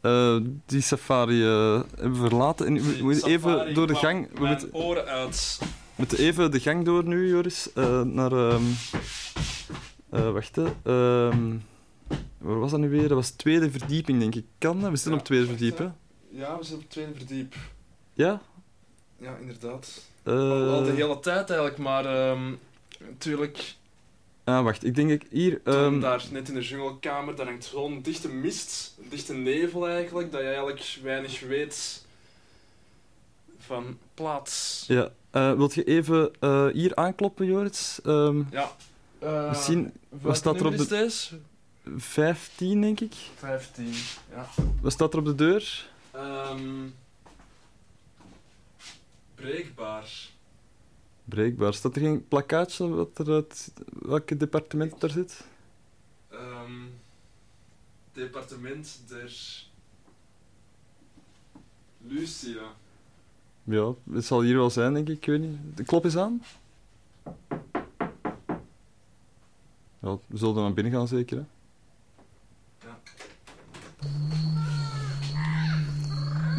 Eh, 0.02 0.38
die 0.66 0.82
safari 0.82 1.42
hebben 1.44 2.12
we 2.22 2.28
verlaten. 2.28 2.66
En 2.66 2.74
we 2.74 2.98
moeten 3.04 3.30
even 3.30 3.74
door 3.74 3.88
de 3.88 3.96
gang. 3.96 4.40
We 4.40 4.46
moeten, 4.46 4.74
oren 4.74 5.06
uit. 5.06 5.60
moeten 5.96 6.18
even 6.18 6.52
de 6.52 6.60
gang 6.60 6.86
door 6.86 7.04
nu, 7.04 7.28
Joris. 7.30 7.74
eh, 7.74 8.02
naar. 8.02 8.32
eh, 10.10 10.30
wacht, 10.32 10.56
hè. 10.56 10.64
Waar 12.44 12.60
was 12.60 12.72
dat 12.72 12.80
nu 12.80 12.90
weer? 12.90 13.02
Dat 13.08 13.18
was 13.18 13.30
tweede 13.30 13.72
verdieping, 13.72 14.20
denk 14.20 14.36
ik. 14.36 14.46
Kan 14.58 14.80
dat? 14.80 14.90
We 14.90 14.96
zitten 14.96 15.12
Ja, 15.14 15.18
op 15.18 15.24
tweede 15.26 15.46
verdieping. 15.46 15.92
Ja, 16.30 16.58
we 16.58 16.64
zitten 16.64 16.84
op 16.84 16.90
tweede 16.92 17.14
verdiep. 17.16 17.56
Ja? 18.14 18.42
Ja, 19.18 19.36
inderdaad. 19.36 20.02
Eh, 20.24 20.34
Al, 20.34 20.70
al 20.70 20.84
de 20.84 20.92
hele 20.92 21.20
tijd 21.20 21.50
eigenlijk, 21.50 21.78
maar 21.78 22.06
ehm, 22.06 22.54
natuurlijk, 23.10 23.76
Ah, 24.46 24.64
wacht. 24.64 24.84
Ik 24.86 24.96
denk 24.96 25.10
ik 25.10 25.26
hier... 25.30 25.62
ehm, 25.64 26.00
daar 26.00 26.26
net 26.32 26.48
in 26.50 26.54
de 26.54 26.62
junglekamer, 26.62 27.36
daar 27.36 27.46
hangt 27.46 27.66
zo'n 27.66 28.02
dichte 28.02 28.30
mist, 28.30 28.96
een 29.04 29.10
dichte 29.10 29.34
nevel 29.34 29.88
eigenlijk, 29.88 30.32
dat 30.32 30.42
je 30.42 30.48
eigenlijk 30.48 31.00
weinig 31.04 31.40
weet 31.40 32.06
van 33.58 33.98
plaats. 34.14 34.84
Ja. 34.88 35.10
Eh, 35.32 35.54
wilt 35.54 35.74
je 35.74 35.84
even 35.84 36.32
eh, 36.40 36.68
hier 36.68 36.96
aankloppen, 36.96 37.46
Joris? 37.46 38.00
Ehm, 38.06 38.42
Ja. 38.52 38.72
eh, 39.20 39.50
Misschien... 39.50 39.94
welk 40.22 40.36
staat 40.36 40.60
er 40.60 40.66
op 40.66 40.76
de- 40.78 40.82
is 40.84 40.88
deze? 40.88 41.40
15, 41.96 42.82
denk 42.82 43.00
ik. 43.00 43.14
15, 43.36 43.94
ja. 44.32 44.50
Wat 44.82 44.92
staat 44.92 45.14
er 45.14 45.20
op 45.20 45.26
de 45.26 45.36
deur? 45.36 45.90
Ehm 46.12 46.88
breekbaar. 49.44 50.30
Breekbaar. 51.24 51.74
Staat 51.74 51.96
er 51.96 52.02
geen 52.02 52.28
plakkaatje 52.28 52.88
wat 52.88 53.18
er 53.18 53.34
uit 53.34 53.74
welk 53.86 54.40
departement 54.40 55.02
daar 55.02 55.10
zit? 55.10 55.46
Ehm, 56.30 56.86
departement 58.14 59.00
der 59.08 59.64
Lucia. 61.98 62.64
Ja, 63.64 63.94
het 64.12 64.26
zal 64.26 64.42
hier 64.42 64.56
wel 64.56 64.70
zijn, 64.70 64.94
denk 64.94 65.10
ik. 65.10 65.18
Ik 65.18 65.26
weet 65.26 65.40
niet. 65.40 65.78
De 65.78 65.84
klop 65.84 66.06
is 66.06 66.18
aan. 66.18 66.44
Ja, 70.00 70.18
we 70.28 70.38
zullen 70.38 70.56
er 70.56 70.62
maar 70.62 70.74
binnen 70.74 70.94
gaan, 70.94 71.08
zeker. 71.08 71.38
Hè? 71.38 71.44
Ja. 72.88 73.00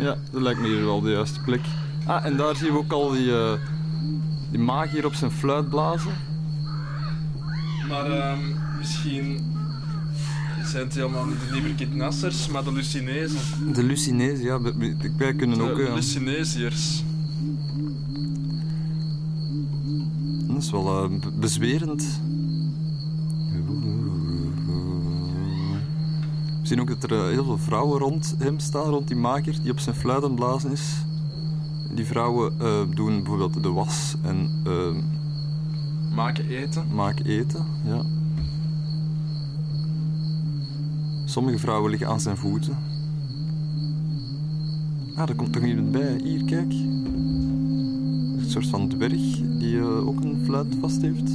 Ja, 0.05 0.17
dat 0.31 0.43
lijkt 0.43 0.61
me 0.61 0.67
hier 0.67 0.85
wel 0.85 1.01
de 1.01 1.11
juiste 1.11 1.41
plek. 1.41 1.61
Ah, 2.07 2.25
en 2.25 2.37
daar 2.37 2.57
zien 2.57 2.73
we 2.73 2.79
ook 2.79 2.93
al 2.93 3.11
die, 3.11 3.33
eh 3.33 3.53
die 4.51 4.59
magier 4.63 5.05
op 5.07 5.15
zijn 5.15 5.31
fluit 5.31 5.69
blazen. 5.69 6.13
Maar 7.89 8.11
ehm, 8.11 8.39
misschien 8.79 9.53
zijn 10.65 10.85
het 10.85 10.95
helemaal 10.95 11.25
niet 11.27 11.37
de 11.49 11.55
Nieberkitnassers, 11.55 12.49
maar 12.49 12.65
de 12.65 12.73
Lucinezen. 12.73 13.73
De 13.73 13.83
Lucinezen, 13.83 14.45
ja, 14.45 14.61
wij 15.17 15.35
kunnen 15.35 15.61
ook... 15.61 15.77
De 15.77 15.87
eh, 15.87 15.95
Lucineziërs. 15.95 17.05
dat 20.49 20.63
is 20.63 20.71
wel 20.71 21.05
eh, 21.05 21.11
be- 21.21 21.33
bezwerend. 21.39 22.21
We 26.65 26.71
zien 26.71 26.81
ook 26.81 26.89
dat 27.01 27.11
er 27.11 27.19
eh, 27.19 27.29
heel 27.29 27.45
veel 27.45 27.59
vrouwen 27.59 27.99
rond 27.99 28.35
hem 28.39 28.59
staan, 28.59 28.91
rond 28.91 29.09
die 29.09 29.17
maker 29.17 29.63
die 29.63 29.71
op 29.71 29.79
zijn 29.79 29.95
fluit 29.95 30.23
aan 30.23 30.31
het 30.31 30.39
blazen 30.39 30.71
is. 30.73 31.05
Die 31.95 32.05
vrouwen 32.05 32.53
eh, 32.61 32.81
doen 32.95 33.17
bijvoorbeeld 33.23 33.63
de 33.63 33.71
was 33.73 34.15
en 34.23 34.51
eh, 34.65 36.15
Maken 36.15 36.49
eten. 36.49 36.85
maken 36.95 37.25
eten. 37.27 37.67
Ja. 37.85 38.03
Sommige 41.25 41.59
vrouwen 41.59 41.91
liggen 41.91 42.09
aan 42.09 42.21
zijn 42.21 42.37
voeten. 42.37 42.77
Ah, 45.17 45.29
er 45.29 45.35
komt 45.35 45.53
toch 45.53 45.63
iemand 45.63 45.91
bij. 45.93 46.21
Hier, 46.23 46.45
kijk. 46.45 46.73
Een 46.73 48.45
soort 48.47 48.67
van 48.67 48.89
dwerg 48.89 49.41
die 49.59 49.79
eh, 49.79 50.07
ook 50.07 50.21
een 50.25 50.41
fluit 50.45 50.77
vast 50.81 51.01
heeft. 51.03 51.27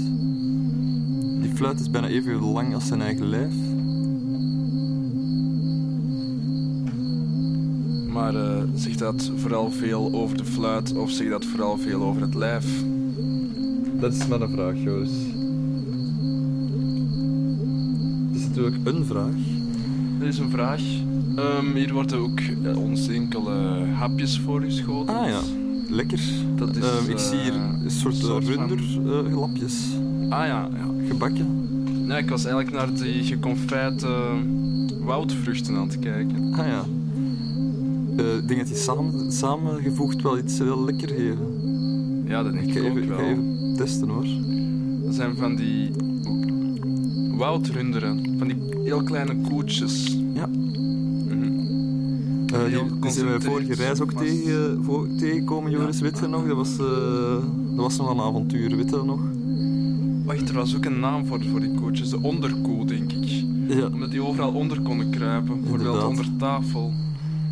Die 1.42 1.52
fluit 1.56 1.80
is 1.80 1.90
bijna 1.90 2.08
even 2.08 2.44
lang 2.44 2.74
als 2.74 2.88
zijn 2.88 3.02
eigen 3.02 3.26
lijf. 3.26 3.54
Maar 8.14 8.36
eh, 8.36 8.64
zegt 8.76 9.00
dat 9.00 9.32
vooral 9.36 9.72
veel 9.72 10.10
over 10.14 10.38
de 10.38 10.46
fluit 10.46 10.96
of 10.96 11.12
zegt 11.12 11.30
dat 11.30 11.46
vooral 11.46 11.78
veel 11.78 12.02
over 12.02 12.22
het 12.22 12.36
lijf? 12.36 12.66
Dat 14.00 14.14
is 14.14 14.28
maar 14.28 14.42
een 14.42 14.50
vraag, 14.52 14.74
Joos. 14.84 15.10
Dat 18.32 18.42
is 18.42 18.48
natuurlijk 18.48 18.76
een 18.84 19.06
vraag. 19.06 19.36
Dat 20.20 20.28
is 20.28 20.38
een 20.38 20.50
vraag. 20.50 20.82
Ehm, 21.36 21.74
hier 21.76 21.94
worden 21.94 22.20
ook 22.20 22.40
eh, 22.40 22.78
ons 22.78 23.08
enkele 23.08 23.86
hapjes 23.94 24.40
voorgeschoten. 24.40 25.16
Ah 25.16 25.28
ja, 25.28 25.40
lekker. 25.90 26.20
Dat 26.56 26.76
is, 26.76 26.84
Ehm, 26.84 27.10
ik 27.10 27.18
eh, 27.18 27.24
zie 27.24 27.40
hier 27.40 27.54
een 27.54 27.92
soort, 27.92 28.14
een 28.16 28.22
soort 28.22 28.48
uh, 28.50 28.54
van- 28.56 28.68
runderglapjes. 28.68 29.88
Ah 30.30 30.46
ja, 30.46 30.70
ja. 30.74 31.08
gebakken. 31.08 31.48
Ja, 32.08 32.18
ik 32.18 32.30
was 32.30 32.46
eigenlijk 32.46 32.76
naar 32.76 32.94
die 32.94 33.24
geconfijte 33.24 34.08
woudvruchten 35.04 35.76
aan 35.76 35.88
het 35.88 36.00
kijken. 36.00 36.54
Ah 36.54 36.68
ja. 36.68 36.84
Eh, 38.20 38.48
die 38.66 38.76
samen, 38.76 39.32
samengevoegd 39.32 40.22
wel 40.22 40.38
iets 40.38 40.58
heel 40.58 40.84
lekker 40.84 41.08
geven. 41.08 41.48
Ja, 42.26 42.44
dat 42.44 42.54
denk 42.54 42.66
Ik 42.66 42.76
ik, 42.76 42.84
ook 42.84 42.90
even, 42.90 43.02
ik 43.04 43.10
wel. 43.10 43.18
ga 43.18 43.24
even 43.24 43.74
testen 43.78 44.10
hoor. 44.10 44.26
Dat 45.06 45.16
zijn 45.16 45.36
van 45.36 45.56
die 45.56 45.92
woudrunderen, 47.38 48.36
van 48.38 48.48
die 48.48 48.58
heel 48.84 49.04
kleine 49.04 49.36
koetjes. 49.50 50.18
Ja. 50.34 50.50
Heel 52.54 52.88
die, 52.88 53.00
die 53.00 53.12
zijn 53.12 53.28
wij 53.28 53.40
vorige 53.40 53.74
reis 53.74 54.02
ook 54.02 54.14
tegen, 54.14 54.84
voor, 54.84 55.08
tegengekomen, 55.18 55.72
Joris. 55.72 55.98
Ja. 55.98 56.04
Weet 56.04 56.20
je 56.20 56.28
nog? 56.28 56.48
Dat 56.48 56.56
was, 56.56 56.78
dat 56.78 57.76
was 57.76 57.98
nog 57.98 58.10
een 58.10 58.20
avontuur, 58.20 58.76
weet 58.76 58.90
je 58.90 58.96
dat 58.96 59.06
nog? 59.06 59.20
Wacht, 60.26 60.50
er 60.50 60.56
was 60.56 60.76
ook 60.76 60.86
een 60.86 61.00
naam 61.00 61.26
voor, 61.26 61.44
voor 61.52 61.60
die 61.60 61.74
koetjes. 61.74 62.10
De 62.10 62.22
onderkoe, 62.22 62.86
denk 62.86 63.12
ik. 63.12 63.44
Ja. 63.68 63.86
Omdat 63.94 64.12
die 64.12 64.24
overal 64.24 64.52
onder 64.52 64.82
konden 64.82 65.10
kruipen. 65.10 65.60
Bijvoorbeeld 65.60 65.88
Inderdaad. 65.96 66.10
onder 66.10 66.38
tafel. 66.38 66.94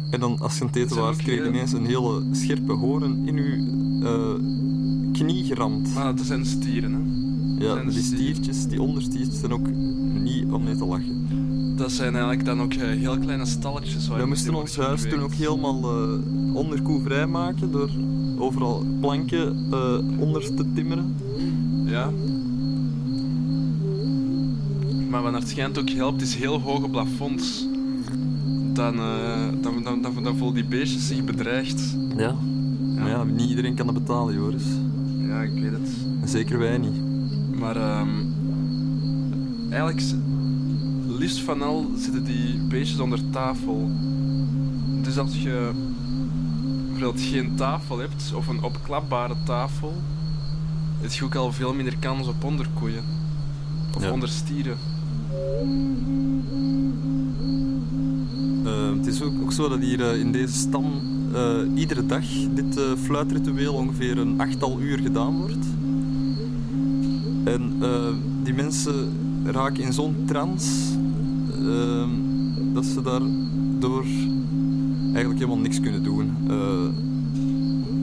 En 0.09 0.19
dan 0.19 0.39
als 0.39 0.57
je 0.57 0.87
was, 0.87 1.17
ook 1.17 1.17
kreeg 1.17 1.43
je 1.43 1.47
ineens 1.47 1.73
een 1.73 1.85
hele 1.85 2.23
scherpe 2.31 2.73
hoorn 2.73 3.27
in 3.27 3.35
je 3.35 3.75
eh, 4.03 5.13
knie 5.13 5.43
geramd. 5.43 5.93
Maar 5.93 6.15
dat 6.15 6.25
zijn 6.25 6.45
stieren, 6.45 6.93
hè. 6.93 7.65
ja, 7.65 7.73
zijn 7.73 7.87
de 7.87 7.93
die 7.93 8.03
stiertjes, 8.03 8.67
die 8.67 8.81
onderstiertjes 8.81 9.39
zijn 9.39 9.53
ook 9.53 9.67
niet 10.13 10.45
om 10.51 10.63
mee 10.63 10.75
te 10.75 10.85
lachen. 10.85 11.25
Dat 11.75 11.91
zijn 11.91 12.13
eigenlijk 12.13 12.45
dan 12.45 12.61
ook 12.61 12.73
eh, 12.73 12.87
heel 12.87 13.17
kleine 13.17 13.45
stalletjes. 13.45 14.07
waar 14.07 14.19
We 14.19 14.25
moesten 14.25 14.55
ons 14.55 14.77
huis 14.77 15.01
toen 15.09 15.21
ook 15.21 15.33
helemaal 15.33 15.81
onderkoe 16.53 17.01
vrijmaken 17.01 17.71
door 17.71 17.89
overal 18.37 18.85
planken 18.99 19.67
eh, 19.71 20.19
onder 20.19 20.55
te 20.55 20.65
timmeren. 20.73 21.15
Ja. 21.85 22.11
Maar 25.09 25.21
wat 25.21 25.33
het 25.33 25.49
schijnt 25.49 25.79
ook 25.79 25.89
helpt, 25.89 26.21
is 26.21 26.35
heel 26.35 26.61
hoge 26.61 26.89
plafonds. 26.89 27.67
Dan, 28.77 28.99
eh, 28.99 29.61
dan, 29.61 29.83
dan, 29.83 30.01
dan, 30.01 30.23
dan 30.23 30.37
voelen 30.37 30.55
die 30.55 30.65
beestjes 30.65 31.07
zich 31.07 31.23
bedreigd. 31.23 31.95
Ja. 32.17 32.35
Maar 32.95 33.09
ja, 33.09 33.23
niet 33.23 33.49
iedereen 33.49 33.75
kan 33.75 33.85
dat 33.85 33.95
betalen, 33.95 34.33
Joris. 34.33 34.63
Ja, 35.17 35.41
ik 35.41 35.53
weet 35.53 35.71
het. 35.71 35.89
En 36.21 36.27
zeker 36.27 36.59
wij 36.59 36.77
niet. 36.77 37.01
Maar 37.59 37.75
ehm, 37.75 38.09
eigenlijk, 39.69 40.01
liefst 41.07 41.39
van 41.39 41.61
al 41.61 41.91
zitten 41.97 42.23
die 42.23 42.59
beestjes 42.69 42.99
onder 42.99 43.19
tafel. 43.29 43.91
Dus 45.01 45.17
als 45.17 45.41
je 45.41 45.71
bijvoorbeeld 46.89 47.21
geen 47.25 47.55
tafel 47.55 47.97
hebt, 47.97 48.33
of 48.35 48.47
een 48.47 48.63
opklapbare 48.63 49.35
tafel, 49.43 49.93
heb 50.99 51.11
je 51.11 51.23
ook 51.23 51.35
al 51.35 51.51
veel 51.51 51.73
minder 51.73 51.97
kans 51.99 52.27
op 52.27 52.43
onderkoeien. 52.43 53.03
Of 53.95 54.03
Ja. 54.03 54.11
onder 54.11 54.29
Eh, 58.67 58.89
het 58.97 59.07
is 59.07 59.21
ook, 59.21 59.51
zo 59.51 59.69
dat 59.69 59.79
hier 59.79 60.09
eh, 60.09 60.19
in 60.19 60.31
deze 60.31 60.53
stam 60.53 60.85
eh, 61.33 61.57
iedere 61.75 62.05
dag 62.05 62.23
dit 62.53 62.79
fluitritueel 63.03 63.73
ongeveer 63.73 64.17
een 64.17 64.39
achttal 64.39 64.79
uur 64.79 64.99
gedaan 64.99 65.37
wordt. 65.37 65.65
En 67.43 67.71
die 68.43 68.53
mensen 68.53 69.11
raken 69.43 69.83
in 69.83 69.93
zo'n 69.93 70.15
trance 70.25 70.93
ehm, 71.51 72.09
dat 72.73 72.85
ze 72.85 73.01
daardoor 73.01 74.05
eigenlijk 75.13 75.39
helemaal 75.39 75.57
niks 75.57 75.79
kunnen 75.79 76.03
doen. 76.03 76.31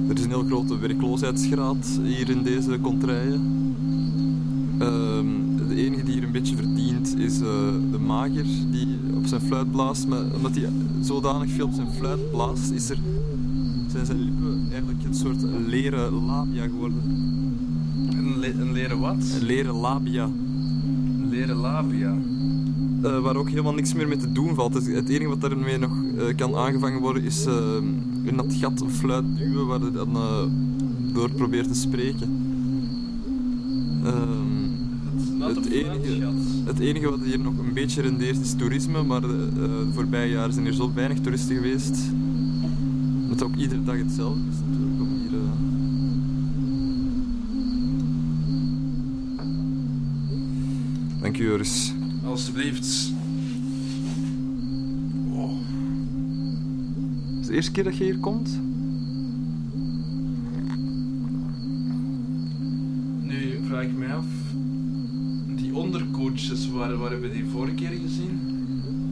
Er 0.08 0.16
is 0.16 0.24
een 0.24 0.30
heel 0.30 0.44
grote 0.44 0.78
werkloosheidsgraad 0.78 2.00
hier 2.02 2.30
in 2.30 2.42
deze 2.42 2.78
contraien. 2.80 3.74
Ehm, 4.78 5.26
de 5.68 5.74
enige 5.74 6.04
die 6.04 6.14
hier 6.14 6.24
een 6.24 6.32
beetje 6.32 6.56
verdient 6.56 7.18
is 7.18 7.38
de 7.38 7.98
mager 8.06 8.46
die 8.70 8.98
zijn 9.38 9.46
fluit 9.46 9.70
blaast. 9.70 10.06
Maar 10.06 10.22
omdat 10.36 10.54
hij 10.54 10.68
zodanig 11.00 11.50
veel 11.50 11.66
op 11.66 11.72
zijn 11.74 11.88
fluit 11.98 12.30
blaast, 12.30 12.70
is 12.70 12.90
er, 12.90 12.98
zijn 13.92 14.06
zijn 14.06 14.18
lippen 14.20 14.66
eigenlijk 14.70 15.04
een 15.04 15.14
soort 15.14 15.42
leren 15.66 16.12
labia 16.24 16.62
geworden. 16.64 16.98
Een, 18.10 18.38
le- 18.38 18.54
een 18.60 18.72
leren 18.72 18.98
wat? 18.98 19.16
Een 19.40 19.46
leren 19.46 19.74
labia. 19.74 20.24
Een 20.24 21.28
leren 21.28 21.56
labia. 21.56 22.16
eh, 23.02 23.18
waar 23.18 23.36
ook 23.36 23.48
helemaal 23.48 23.74
niks 23.74 23.94
meer 23.94 24.08
mee 24.08 24.16
te 24.18 24.32
doen 24.32 24.54
valt. 24.54 24.74
Het, 24.74 24.86
het 24.86 25.08
enige 25.08 25.28
wat 25.28 25.40
daarmee 25.40 25.78
nog 25.78 25.90
eh, 26.18 26.36
kan 26.36 26.54
aangevangen 26.56 27.00
worden 27.00 27.22
is 27.22 27.44
eh, 27.46 27.76
in 28.22 28.36
dat 28.36 28.54
gat 28.54 28.80
een 28.80 28.90
fluit 28.90 29.24
duwen 29.36 29.66
waar 29.66 29.80
je 29.84 29.90
dan 29.90 30.16
door 31.12 31.30
probeert 31.30 31.68
te 31.68 31.74
spreken. 31.74 32.28
Het, 35.54 35.66
enige, 35.70 36.32
het 36.64 36.78
enige 36.78 37.10
wat 37.10 37.20
hier 37.24 37.38
nog 37.38 37.58
een 37.58 37.72
beetje 37.72 38.02
rendeert 38.02 38.40
is 38.40 38.54
toerisme, 38.54 39.02
maar 39.02 39.20
de, 39.20 39.48
eh, 39.52 39.60
de 39.60 39.90
voorbije 39.94 40.30
jaren 40.30 40.52
zijn 40.52 40.66
er 40.66 40.74
zo 40.74 40.92
weinig 40.94 41.20
toeristen 41.20 41.56
geweest. 41.56 41.96
Het 43.28 43.36
is 43.36 43.42
ook 43.42 43.56
iedere 43.56 43.84
dag 43.84 43.96
hetzelfde. 43.96 44.40
Dus 44.48 44.58
natuurlijk 44.66 45.00
om 45.00 45.08
hier, 45.08 45.38
eh, 45.38 45.74
Dank 51.20 51.38
u, 51.38 51.44
Joris. 51.44 51.92
Alsjeblieft. 52.24 53.12
Oh. 55.32 55.52
Is 57.40 57.40
het 57.40 57.46
de 57.46 57.54
eerste 57.54 57.72
keer 57.72 57.84
dat 57.84 57.96
je 57.96 58.04
hier 58.04 58.18
komt? 58.18 58.60
Waar, 66.72 66.96
waar 66.98 67.10
hebben 67.10 67.30
we 67.30 67.34
die 67.36 67.44
vorige 67.52 67.74
keer 67.74 67.88
gezien? 68.04 68.38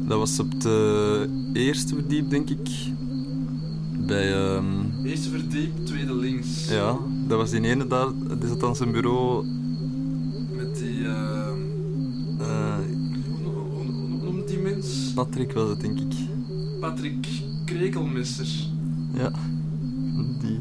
Dat 0.08 0.18
was 0.18 0.38
op 0.38 0.60
de 0.60 1.28
eerste 1.52 1.94
verdiep, 1.94 2.30
denk 2.30 2.50
ik. 2.50 2.68
Bij, 4.06 4.32
ehm, 4.34 4.64
Eerste 5.04 5.28
verdiep, 5.30 5.86
tweede 5.86 6.14
links. 6.14 6.68
ja, 6.68 6.96
dat 7.26 7.38
was 7.38 7.50
die 7.50 7.60
ene 7.60 7.86
daar, 7.86 8.06
die 8.38 8.48
zat 8.48 8.62
aan 8.62 8.76
zijn 8.76 8.92
bureau. 8.92 9.46
Met 10.56 10.76
die, 10.78 11.04
ehm, 11.06 11.58
eh, 12.38 12.76
hoe, 13.42 14.22
noemt 14.22 14.48
die 14.48 14.58
mens? 14.58 15.12
Patrick 15.14 15.52
was 15.52 15.68
het, 15.68 15.80
denk 15.80 15.98
ik. 16.00 16.12
Patrick 16.80 17.26
Krekelmisser. 17.64 18.48
Ja, 19.14 19.32
die, 20.40 20.58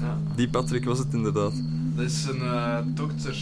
Ja. 0.00 0.18
die 0.36 0.48
Patrick 0.48 0.84
was 0.84 0.98
het 0.98 1.12
inderdaad. 1.12 1.52
Dat 1.96 2.04
is 2.04 2.24
een 2.24 2.40
eh, 2.40 2.78
dokter. 2.94 3.36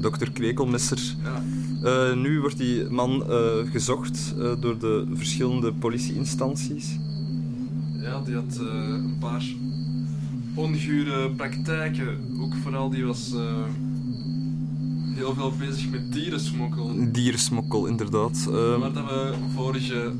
Dokter 0.00 0.30
Krekelmesser. 0.30 1.14
Ja. 1.22 1.42
Eh, 1.82 2.14
nu 2.14 2.40
wordt 2.40 2.56
die 2.56 2.84
man 2.90 3.30
eh, 3.30 3.70
gezocht 3.70 4.34
eh, 4.38 4.52
door 4.60 4.78
de 4.78 5.06
verschillende 5.14 5.72
politieinstanties. 5.72 6.98
ja, 8.00 8.20
die 8.20 8.34
had 8.34 8.58
een 8.58 9.16
paar 9.18 9.44
ongure 10.54 11.30
praktijken. 11.30 12.18
Ook 12.40 12.54
vooral, 12.62 12.90
die 12.90 13.04
was 13.04 13.34
heel 15.14 15.34
veel 15.34 15.52
bezig 15.58 15.90
met 15.90 16.12
dierensmokkel. 16.12 17.12
Dierensmokkel, 17.12 17.86
inderdaad. 17.86 18.44
Waar 18.78 18.92
dat 18.92 19.04
we 19.04 19.34
vorige 19.54 20.12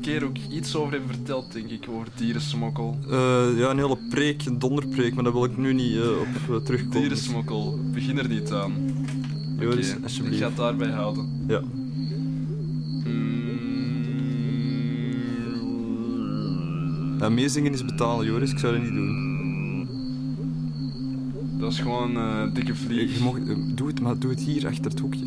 keer 0.00 0.24
ook 0.24 0.36
iets 0.50 0.76
over 0.76 0.92
hebben 0.92 1.14
verteld, 1.14 1.52
denk 1.52 1.70
ik, 1.70 1.86
over 1.88 2.06
dierensmokkel. 2.16 2.98
ja, 3.56 3.70
een 3.70 3.78
hele 3.78 3.98
preek, 4.10 4.44
een 4.44 4.58
donderpreek, 4.58 5.14
maar 5.14 5.24
daar 5.24 5.32
wil 5.32 5.44
ik 5.44 5.56
nu 5.56 5.72
niet 5.72 5.98
op 5.98 6.64
terugkomen. 6.64 7.00
Dierensmokkel, 7.00 7.78
begin 7.92 8.18
er 8.18 8.28
niet 8.28 8.52
aan. 8.52 8.72
Joris, 9.58 9.92
Oké, 9.94 10.02
alsjeblieft. 10.02 10.36
Ik 10.36 10.42
ga 10.42 10.48
het 10.48 10.56
daarbij 10.56 10.90
houden. 10.90 11.28
Ja. 11.48 11.60
Mm, 16.26 17.18
Ja, 17.20 17.28
meezingen 17.28 17.72
is 17.72 17.84
betalen, 17.84 18.26
Joris. 18.26 18.50
Ik 18.50 18.58
zou 18.58 18.72
dat 18.74 18.82
niet 18.82 18.92
doen. 18.92 19.24
dat 21.58 21.72
is 21.72 21.78
gewoon 21.80 22.16
eh 22.16 22.42
dikke 22.54 22.74
vlieg. 22.74 23.18
Je 23.18 23.24
mag, 23.24 23.36
eh, 23.38 23.56
doe 23.74 23.86
het, 23.86 24.00
maar 24.00 24.18
doe 24.18 24.30
het 24.30 24.40
hier 24.40 24.66
achter 24.66 24.84
het 24.90 25.00
hoekje. 25.00 25.24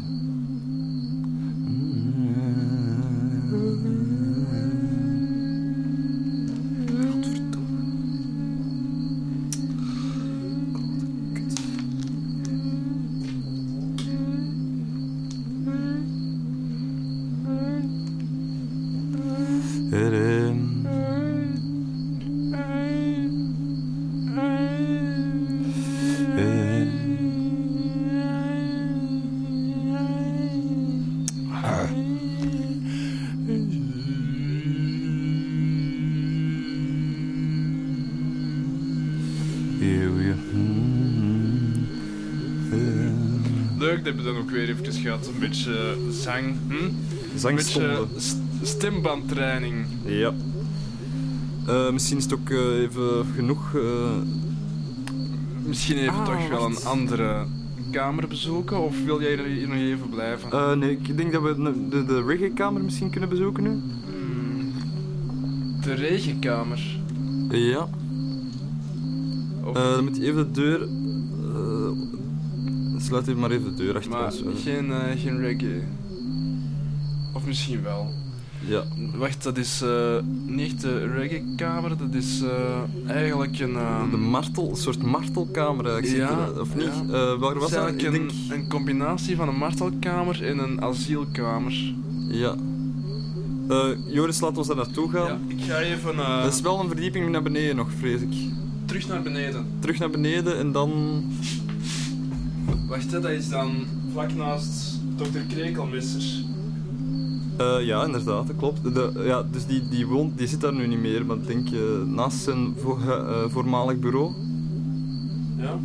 Weer 44.93 44.97
even 44.97 45.01
gehad. 45.01 45.27
Een 45.33 45.39
beetje 45.39 45.95
zang. 46.11 46.55
Hm? 46.67 46.73
Een 47.47 47.55
beetje 47.55 48.05
stembandtraining. 48.61 49.85
Ja. 50.05 50.33
Eh, 51.67 51.91
misschien 51.91 52.17
is 52.17 52.23
het 52.23 52.33
ook 52.33 52.49
eh, 52.49 52.77
even 52.81 53.25
genoeg. 53.35 53.75
eh, 53.75 53.81
Misschien 55.65 55.97
even 55.97 56.13
Ah, 56.13 56.25
toch 56.25 56.49
wel 56.49 56.65
een 56.65 56.83
andere 56.85 57.45
kamer 57.91 58.27
bezoeken? 58.27 58.79
Of 58.83 59.03
wil 59.05 59.21
jij 59.21 59.47
hier 59.47 59.67
nog 59.67 59.77
even 59.77 60.09
blijven? 60.09 60.51
eh, 60.51 60.73
nee, 60.73 60.91
ik 60.91 61.17
denk 61.17 61.31
dat 61.31 61.41
we 61.41 61.55
de, 61.89 62.05
de, 62.05 62.23
reggae-kamer 62.23 62.81
misschien 62.83 63.09
kunnen 63.09 63.29
bezoeken 63.29 63.63
nu. 63.63 63.69
Hmm, 63.69 64.71
De 65.81 65.93
regenkamer. 65.93 66.97
Ja. 67.49 67.87
Of, 69.63 69.75
Eh, 69.75 69.83
dan 69.95 70.03
moet 70.03 70.17
je 70.17 70.23
even 70.23 70.53
de 70.53 70.61
deur. 70.61 70.87
Sluit 73.09 73.27
even 73.27 73.39
maar 73.39 73.51
even 73.51 73.75
de 73.75 73.83
deur 73.83 73.95
achter 73.95 74.11
maar 74.11 74.25
ons. 74.25 74.43
eh. 74.43 74.49
geen, 74.63 74.91
eh, 74.91 75.21
geen 75.21 75.39
reggae. 75.39 75.81
Of 77.33 77.45
misschien 77.45 77.81
wel. 77.83 78.13
Ja. 78.67 78.83
Wacht, 79.17 79.43
dat 79.43 79.57
is 79.57 79.81
eh, 79.81 80.15
niet 80.45 80.81
de 80.81 81.07
reggae-kamer, 81.07 81.97
dat 81.97 82.13
is 82.13 82.41
eh, 82.41 83.11
eigenlijk 83.15 83.59
een... 83.59 83.75
eh, 83.75 84.11
De 84.11 84.17
martel, 84.17 84.69
een 84.69 84.75
soort 84.75 85.03
martelkamer 85.03 85.85
eigenlijk. 85.93 86.29
Ja, 86.29 86.49
of 86.61 86.75
niet? 86.75 86.91
ja. 87.09 87.37
Waar 87.37 87.59
was 87.59 87.71
dat? 87.71 87.83
eigenlijk 87.83 88.15
een, 88.17 88.27
denk. 88.47 88.61
een 88.61 88.69
combinatie 88.69 89.35
van 89.35 89.47
een 89.47 89.55
martelkamer 89.57 90.45
en 90.45 90.57
een 90.57 90.81
asielkamer. 90.81 91.93
Ja. 92.27 92.55
Joris, 94.07 94.39
laat 94.39 94.57
ons 94.57 94.67
daar 94.67 94.75
naartoe 94.75 95.09
gaan. 95.09 95.25
Ja, 95.27 95.37
ik 95.47 95.61
ga 95.61 95.77
even 95.79 96.15
Dat 96.15 96.53
is 96.53 96.61
wel 96.61 96.79
een 96.79 96.87
verdieping 96.87 97.29
naar 97.29 97.43
beneden 97.43 97.75
nog, 97.75 97.87
vrees 97.99 98.21
ik. 98.21 98.33
terug 98.85 99.07
naar 99.07 99.21
beneden. 99.21 99.65
Terug 99.79 99.99
naar 99.99 100.09
beneden 100.09 100.57
en 100.57 100.71
dan. 100.71 101.23
Wacht, 102.89 103.11
hè, 103.11 103.19
dat 103.19 103.31
is 103.31 103.49
dan 103.49 103.71
vlak 104.11 104.33
naast 104.33 104.99
dokter 105.15 105.41
Krekelmisser. 105.41 106.43
Eh, 107.57 107.85
ja, 107.85 108.05
inderdaad, 108.05 108.47
dat 108.47 108.55
klopt. 108.55 108.83
De, 108.83 109.21
ja, 109.25 109.43
dus 109.51 109.65
die, 109.65 109.87
die, 109.89 110.07
woont, 110.07 110.37
die 110.37 110.47
zit 110.47 110.61
daar 110.61 110.73
nu 110.73 110.87
niet 110.87 110.99
meer, 110.99 111.25
maar 111.25 111.37
ik 111.37 111.47
denk 111.47 111.67
je 111.67 112.03
naast 112.07 112.37
zijn 112.43 112.73
vo- 112.77 112.97
eh, 112.99 113.43
voormalig 113.49 113.99
bureau. 113.99 114.33
Ja? 115.57 115.79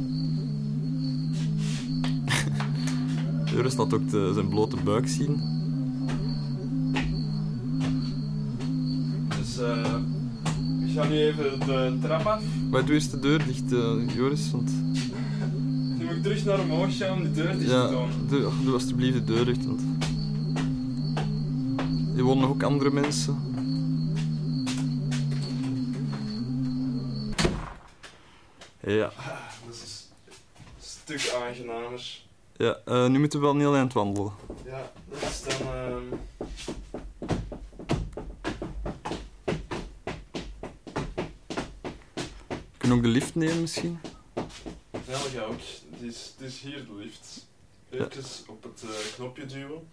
Joris 3.55 3.77
laat 3.77 3.95
ook 3.95 4.11
de, 4.11 4.31
zijn 4.35 4.49
blote 4.49 4.77
buik 4.85 5.09
zien. 5.09 5.41
Dus 9.39 9.59
eh 9.59 9.95
ik 10.87 11.01
ga 11.01 11.09
nu 11.09 11.17
even 11.19 11.61
de 11.67 11.97
trap 12.01 12.27
af. 12.27 12.43
Maar 12.71 12.85
doe 12.85 12.95
eerst 12.95 13.11
de 13.11 13.19
deur 13.19 13.45
dicht, 13.47 13.71
Joris, 14.17 14.51
want... 14.51 14.71
Nu 16.05 16.11
moet 16.11 16.17
ik 16.17 16.23
terug 16.23 16.45
naar 16.45 16.61
omhoog 16.61 16.97
gaan 16.97 17.13
om 17.13 17.23
die 17.23 17.33
deur 17.33 17.59
dicht 17.59 17.71
Ja, 17.71 17.87
te 17.87 17.93
doen. 17.93 18.11
doe, 18.29 18.51
doe 18.65 18.73
alsjeblieft 18.75 19.15
de 19.15 19.25
deur 19.25 19.45
dicht, 19.45 19.65
want... 19.67 19.81
Hier 22.15 22.23
wonen 22.23 22.41
nog 22.43 22.51
ook 22.51 22.63
andere 22.63 22.91
mensen. 22.91 23.53
Ja, 28.81 29.13
Dat 29.67 29.75
is 29.75 30.09
een 30.77 30.83
stuk 30.83 31.33
aangenamer. 31.43 32.21
ja 32.57 32.79
eh, 32.85 33.07
nu 33.09 33.19
moeten 33.19 33.39
we 33.39 33.45
wel 33.45 33.55
een 33.55 33.61
heel 33.61 33.77
eind 33.77 33.93
wandelen. 33.93 34.33
Ja, 34.65 34.91
dat 35.11 35.23
is 35.23 35.43
dan... 35.43 35.69
ehm, 35.69 36.03
Kunnen 42.79 42.89
we 42.89 42.95
ook 42.97 43.03
de 43.03 43.19
lift 43.21 43.35
nemen 43.35 43.61
misschien? 43.61 43.99
Ja, 44.35 44.43
dat 45.07 45.19
ga 45.35 45.43
ook. 45.43 45.59
Is, 46.05 46.35
het 46.37 46.47
is 46.47 46.61
hier 46.61 46.87
de 46.87 46.95
lift. 46.95 47.47
Even 47.91 48.25
op 48.47 48.63
het 48.63 48.83
eh, 48.83 49.15
knopje 49.15 49.47
duwen. 49.47 49.89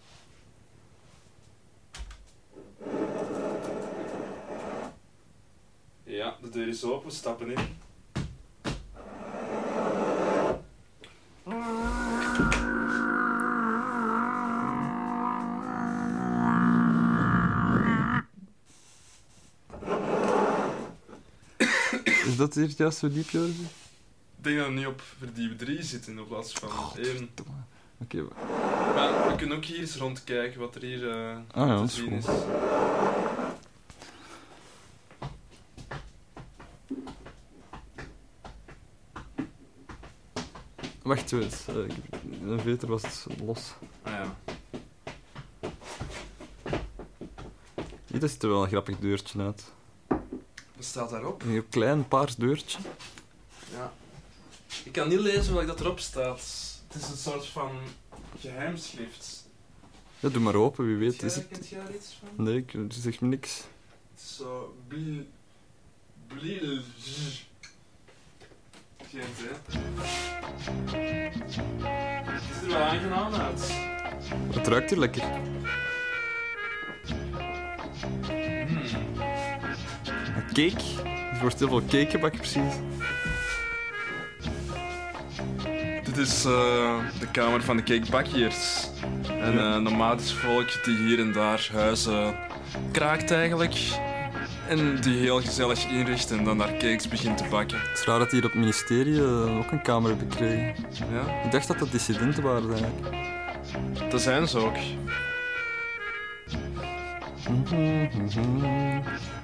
Ja, 6.03 6.37
de 6.41 6.49
deur 6.49 6.67
is 6.67 6.83
open, 6.83 7.11
stappen 7.11 7.51
in. 7.51 7.79
Is 22.25 22.37
dat 22.37 22.53
hier 22.53 22.67
het 22.67 22.77
juiste 22.77 22.99
verdiep, 22.99 23.29
Joris? 23.29 23.55
Ik 24.41 24.47
denk 24.47 24.59
dat 24.59 24.67
we 24.67 24.73
nu 24.73 24.85
op 24.85 25.01
verdiep 25.01 25.57
3 25.57 25.83
zitten 25.83 26.17
in 26.17 26.27
plaats 26.27 26.53
van 26.53 26.69
1. 26.97 27.29
Oké, 27.97 28.25
Maar 28.95 29.27
we 29.27 29.35
kunnen 29.37 29.57
ook 29.57 29.65
hier 29.65 29.79
eens 29.79 29.95
rondkijken 29.95 30.59
wat 30.59 30.75
er 30.75 30.81
hier 30.81 31.09
eh 31.09 31.37
Ah 31.51 31.67
ja, 31.67 31.77
te 31.77 31.83
is 31.83 31.95
zien 31.95 32.11
is. 32.11 32.25
Wacht 41.01 41.31
eens, 41.31 41.67
eh, 41.67 41.75
een 42.45 42.59
veter 42.59 42.87
was 42.87 43.25
los. 43.45 43.73
Ah 44.03 44.13
ja. 44.13 44.35
Hier 48.05 48.29
ziet 48.29 48.43
er 48.43 48.49
wel 48.49 48.63
een 48.63 48.69
grappig 48.69 48.97
deurtje 48.97 49.41
uit. 49.41 49.71
Wat 50.07 50.85
staat 50.85 51.09
daarop? 51.09 51.41
Een 51.41 51.49
heel 51.49 51.65
klein 51.69 52.07
paars 52.07 52.35
deurtje. 52.35 52.79
Ik 54.91 54.97
kan 54.97 55.09
niet 55.09 55.19
lezen 55.19 55.53
wat 55.53 55.67
dat 55.67 55.79
erop 55.79 55.99
staat. 55.99 56.41
Het 56.87 57.01
is 57.01 57.09
een 57.09 57.17
soort 57.17 57.45
van 57.45 57.71
geheimschrift. 58.39 59.47
Ja, 60.19 60.29
doe 60.29 60.41
maar 60.41 60.55
open, 60.55 60.85
wie 60.85 60.95
weet. 60.95 61.23
Is 61.23 61.35
het... 61.35 61.47
kent 61.47 61.67
jij 61.67 61.79
er 61.79 61.95
iets 61.95 62.19
van? 62.19 62.45
Nee, 62.45 62.55
ik 62.55 62.75
zegt 62.89 63.21
me 63.21 63.27
niks. 63.27 63.63
Het 64.13 64.23
is 64.23 64.35
zo... 64.35 64.75
Bl... 64.87 64.95
Blil... 66.27 66.81
Geen 69.09 69.21
hè? 69.35 69.53
Het 71.39 71.53
ziet 72.43 72.61
er 72.61 72.67
wel 72.67 72.77
aangenaam 72.77 73.33
uit. 73.33 73.71
Het 74.55 74.67
ruikt 74.67 74.89
hier 74.89 74.99
lekker. 74.99 75.23
Hmm. 75.23 75.65
Cake. 80.53 81.01
Er 81.33 81.41
wordt 81.41 81.59
heel 81.59 81.67
veel 81.67 81.81
cake 81.81 82.09
gebakken, 82.09 82.39
precies. 82.39 82.90
Is 86.21 86.45
eh, 86.45 86.97
de 87.19 87.27
kamer 87.31 87.63
van 87.63 87.77
de 87.77 87.83
cakebakjes. 87.83 88.89
En 89.41 89.59
eh 89.59 89.77
nomadisch 89.77 90.33
volk 90.33 90.83
die 90.83 90.95
hier 90.97 91.19
en 91.19 91.31
daar 91.31 91.69
huizen 91.73 92.35
kraakt 92.91 93.31
eigenlijk. 93.31 93.75
En 94.67 95.01
die 95.01 95.17
heel 95.17 95.41
gezellig 95.41 95.87
inricht 95.87 96.31
en 96.31 96.43
dan 96.43 96.57
daar 96.57 96.71
cakes 96.77 97.07
begint 97.07 97.37
te 97.37 97.43
bakken. 97.49 97.79
Het 97.79 97.97
is 97.99 98.05
raar 98.05 98.19
dat 98.19 98.31
hier 98.31 98.43
op 98.45 98.51
het 98.51 98.59
ministerie 98.59 99.17
eh, 99.19 99.57
ook 99.57 99.71
een 99.71 99.81
kamer 99.81 100.09
hebben 100.09 100.31
gekregen. 100.31 100.75
Ja, 101.11 101.43
Ik 101.45 101.51
dacht 101.51 101.67
dat 101.67 101.79
dat 101.79 101.91
dissidenten 101.91 102.43
waren 102.43 102.69
eigenlijk. 102.71 103.15
dat 104.11 104.21
zijn 104.21 104.47
ze 104.47 104.57
ook. 104.57 104.77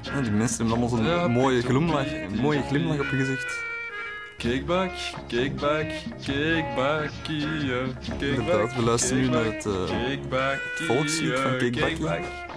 Ja, 0.02 0.22
die 0.22 0.32
mensen 0.32 0.58
hebben 0.58 0.70
allemaal 0.78 0.90
zo'n 0.90 1.06
Ja, 1.06 1.28
mooie, 1.28 1.62
glimlach, 1.62 2.06
mooie 2.42 2.62
glimlach 2.62 3.00
op 3.00 3.10
je 3.12 3.18
gezicht. 3.18 3.66
Cakebak, 4.38 4.92
cakebakkie, 5.28 5.98
cakebak. 6.22 7.12
Inderdaad, 8.22 8.76
we 8.76 8.82
luisteren 8.82 9.22
nu 9.22 9.30
naar 9.30 9.46
het 9.46 9.66
eh, 9.66 10.86
volkslied 10.88 11.40
van 11.40 11.58
Cakebakkie. 11.58 12.06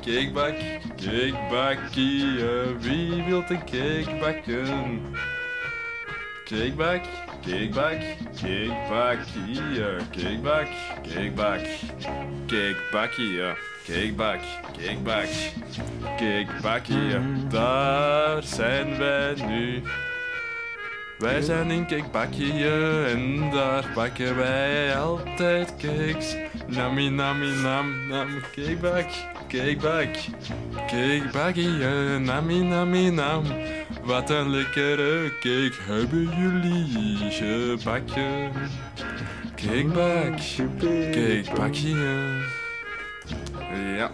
Cakebak, 0.01 0.55
cakebakkie, 0.97 2.45
wie 2.81 3.22
wil 3.22 3.45
een 3.49 4.18
bakken? 4.20 5.01
Cakebak, 6.45 7.03
cakebak, 7.43 8.01
cakebakkie, 8.35 9.61
cakebak, 10.12 10.68
cakebak, 11.03 11.66
cakebakkie, 12.47 13.41
cakebak, 13.87 14.41
cakebak, 14.76 15.28
cakebakkie, 16.16 17.47
daar 17.49 18.43
zijn 18.43 18.99
wij 18.99 19.35
nu. 19.35 19.83
Wij 21.21 21.43
zijn 21.43 21.71
in 21.71 21.87
Cakebakkie 21.87 22.68
en 23.07 23.51
daar 23.51 23.91
bakken 23.95 24.37
wij 24.37 24.97
altijd 24.97 25.77
cakes. 25.77 26.37
Nami 26.66 27.09
nami 27.09 27.47
nam 27.62 28.09
nam 28.09 28.29
cakebak, 28.55 29.07
cakebak, 29.49 30.09
cakebakkie, 30.87 31.68
nami 32.18 32.62
nami 32.62 33.11
nam. 33.11 33.43
Wat 34.03 34.31
een 34.31 34.51
lekkere 34.51 35.33
cake 35.41 35.75
hebben 35.81 36.29
jullie 36.39 37.31
gebakken. 37.31 38.53
Cakebak, 39.55 40.39
cakebakkie. 41.12 41.97
Ja. 43.97 44.11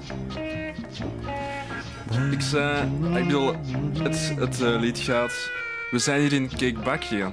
Ik 2.31 2.41
zei, 2.41 2.89
ik 3.15 3.25
bedoel, 3.25 3.55
het, 4.03 4.33
het 4.39 4.63
eh, 4.63 4.81
lied 4.81 4.99
gaat. 4.99 5.51
We 5.91 5.99
zijn 5.99 6.21
hier 6.21 6.33
in 6.33 6.49
Cakebakje. 6.49 7.31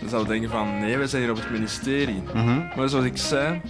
Dan 0.00 0.08
zou 0.08 0.22
je 0.22 0.28
denken 0.28 0.50
van, 0.50 0.78
nee, 0.80 0.98
we 0.98 1.06
zijn 1.06 1.22
hier 1.22 1.30
op 1.30 1.36
het 1.36 1.50
ministerie. 1.50 2.22
Mhm. 2.34 2.62
Maar 2.76 2.88
zoals 2.88 3.04
ik 3.04 3.16
zei, 3.16 3.60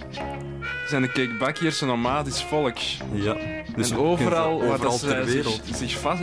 zijn 0.87 1.01
de 1.01 1.07
Cakebakjes 1.11 1.81
een 1.81 1.87
nomadisch 1.87 2.43
volk. 2.43 2.77
Ja. 3.11 3.35
Dus 3.75 3.91
en 3.91 3.97
overal, 3.97 4.65
waar 4.65 4.79
dat 4.79 4.99
zij 4.99 5.25
zich, 5.25 5.59
zich 5.73 5.99
vast... 5.99 6.21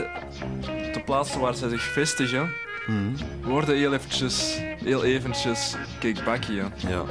Op 0.86 0.94
de 0.94 1.02
plaatsen 1.04 1.40
waar 1.40 1.54
zij 1.54 1.68
zich 1.68 1.82
vestigen, 1.82 2.50
Mhm. 2.86 2.98
worden 3.42 3.76
heel 3.76 3.92
eventjes, 3.94 4.58
heel 4.84 5.04
eventjes 5.04 5.74
Cakebakje. 6.00 6.62
Ja. 6.88 7.02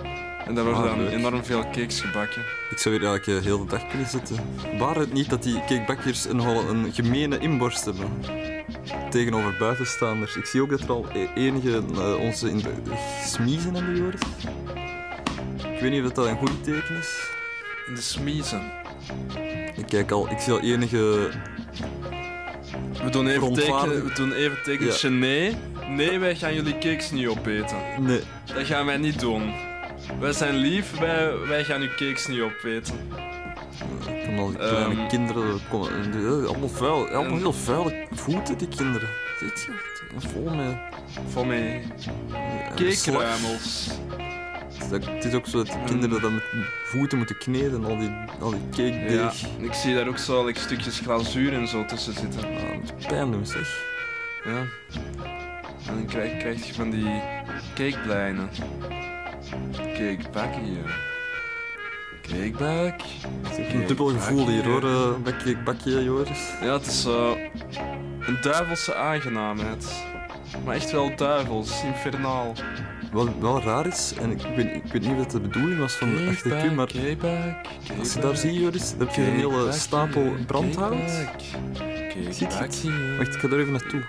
En 0.51 0.57
daar 0.57 0.65
worden 0.65 0.97
dan 0.97 1.07
enorm 1.07 1.43
veel 1.45 1.63
cakes 1.63 2.01
gebakken. 2.01 2.41
Ik 2.69 2.77
zou 2.77 2.95
hier 2.95 3.07
eigenlijk 3.07 3.39
eh, 3.39 3.45
heel 3.45 3.59
de 3.65 3.71
dag 3.71 3.87
kunnen 3.87 4.07
zitten. 4.07 4.35
Waar 4.77 4.95
het 4.95 5.13
niet 5.13 5.29
dat 5.29 5.43
die 5.43 5.59
cakebakkers 5.59 6.25
een, 6.25 6.39
een 6.39 6.93
gemene 6.93 7.37
inborst 7.39 7.85
hebben. 7.85 8.09
Tegenover 9.09 9.55
buitenstaanders. 9.59 10.35
Ik 10.35 10.45
zie 10.45 10.61
ook 10.61 10.69
dat 10.69 10.81
er 10.81 10.89
al 10.89 11.05
e- 11.13 11.27
enige 11.35 11.83
eh, 11.93 12.15
onze 12.19 12.49
in 12.49 12.57
de 12.57 12.73
smiezen 13.25 13.73
hebben 13.75 13.95
gehoord. 13.95 14.23
Ik 15.73 15.79
weet 15.81 15.91
niet 15.91 16.03
of 16.05 16.11
dat 16.11 16.25
een 16.25 16.37
goed 16.37 16.63
teken 16.63 16.95
is. 16.95 17.29
In 17.87 17.95
de 17.95 18.01
smiezen. 18.01 18.61
Ik 19.75 19.85
kijk 19.87 20.11
al, 20.11 20.29
ik 20.29 20.39
zie 20.39 20.53
al 20.53 20.59
enige. 20.59 21.29
We 23.03 23.09
doen 23.09 23.27
even 23.27 23.39
Verontwaardiging. 23.39 23.91
teken, 23.93 24.07
we 24.07 24.13
doen 24.13 24.31
even 24.33 24.57
tekentje 24.63 25.09
nee. 25.09 25.55
Nee, 25.89 26.19
wij 26.19 26.35
gaan 26.35 26.53
jullie 26.53 26.77
cakes 26.77 27.11
niet 27.11 27.27
opeten. 27.27 27.77
Nee. 27.99 28.21
Dat 28.55 28.65
gaan 28.65 28.85
wij 28.85 28.97
niet 28.97 29.19
doen. 29.19 29.69
Wij 30.19 30.33
zijn 30.33 30.55
lief, 30.55 30.99
wij, 30.99 31.37
wij 31.47 31.63
gaan 31.63 31.81
uw 31.81 31.87
cakes 31.89 32.27
niet 32.27 32.41
opeten. 32.41 32.93
Ik 34.07 34.23
kan 34.25 34.37
al 34.39 34.47
die 34.47 34.57
kleine 34.57 34.95
Ehm. 34.95 35.07
kinderen. 35.07 35.59
Kom, 35.69 35.83
eh, 35.83 36.47
allemaal 36.47 36.69
vuil. 36.69 37.07
Allemaal 37.09 37.37
heel 37.37 37.53
vuile 37.53 38.07
voeten, 38.11 38.57
die 38.57 38.67
kinderen. 38.67 39.07
Ziet 39.39 39.67
je? 39.67 39.71
Vol 40.27 40.55
met. 40.55 40.75
Vol 41.27 41.45
met 41.45 41.57
eh, 41.59 42.75
cake-ruimels. 42.75 43.89
Dat- 44.89 45.05
Het 45.05 45.23
is 45.25 45.33
ook 45.33 45.47
zo 45.47 45.57
dat 45.57 45.65
die 45.65 45.83
kinderen 45.85 46.21
dan 46.21 46.33
met 46.33 46.43
voeten 46.85 47.17
moeten 47.17 47.37
kneden 47.37 47.73
en 47.73 47.85
al 47.85 47.97
die, 47.97 48.11
al 48.39 48.49
die 48.49 48.69
cake 48.69 49.13
Ja, 49.13 49.31
ik 49.59 49.73
zie 49.73 49.95
daar 49.95 50.07
ook 50.07 50.17
zo 50.17 50.45
like, 50.45 50.59
stukjes 50.59 50.99
glazuur 50.99 51.53
en 51.53 51.67
zo 51.67 51.85
tussen 51.85 52.13
zitten. 52.13 52.39
Ah, 52.43 52.61
dat 52.61 52.75
moet 52.93 53.07
pijn 53.07 53.31
doen, 53.31 53.45
zeg. 53.45 53.83
Ja. 54.43 54.59
En 55.87 55.95
dan 55.95 56.05
krijg, 56.05 56.37
krijg 56.37 56.65
je 56.67 56.73
van 56.73 56.89
die 56.89 57.21
cakeblijnen. 57.75 58.49
Cakebak 59.71 60.55
hier. 60.55 61.09
Het 63.41 63.57
is 63.57 63.73
een 63.73 63.87
dubbel 63.87 64.07
gevoel 64.07 64.47
hier 64.47 64.63
hoor, 64.63 64.83
eh, 64.83 65.23
bakje, 65.23 65.57
bakje 65.57 66.03
Joris. 66.03 66.51
Ja, 66.61 66.73
het 66.73 66.85
is 66.85 67.01
zo 67.01 67.37
een 68.19 68.37
duivelse 68.41 68.95
aangenaamheid. 68.95 70.03
Maar 70.65 70.75
echt 70.75 70.91
wel 70.91 71.15
duivels, 71.15 71.83
infernaal. 71.83 72.53
Wat 73.11 73.27
wel 73.39 73.61
raar 73.61 73.87
is, 73.87 74.13
en 74.21 74.31
ik 74.31 74.41
weet, 74.55 74.75
ik 74.75 74.91
weet 74.91 75.01
niet 75.01 75.17
wat 75.17 75.31
de 75.31 75.39
bedoeling 75.39 75.79
was 75.79 75.93
van 75.93 76.15
de 76.15 76.25
architectuur, 76.27 76.73
maar 76.73 76.91
als 77.99 78.13
je 78.13 78.19
daar 78.19 78.37
ziet 78.37 78.55
Joris, 78.55 78.89
dan 78.89 79.07
heb 79.07 79.15
je 79.15 79.21
een 79.21 79.35
hele 79.35 79.71
stapel 79.71 80.33
brandhout. 80.47 81.11
Ziet 82.29 82.37
je 82.37 82.45
het? 82.45 82.83
Wacht, 83.17 83.33
ik 83.35 83.39
ga 83.39 83.47
er 83.47 83.59
even 83.59 83.71
naartoe. 83.71 84.03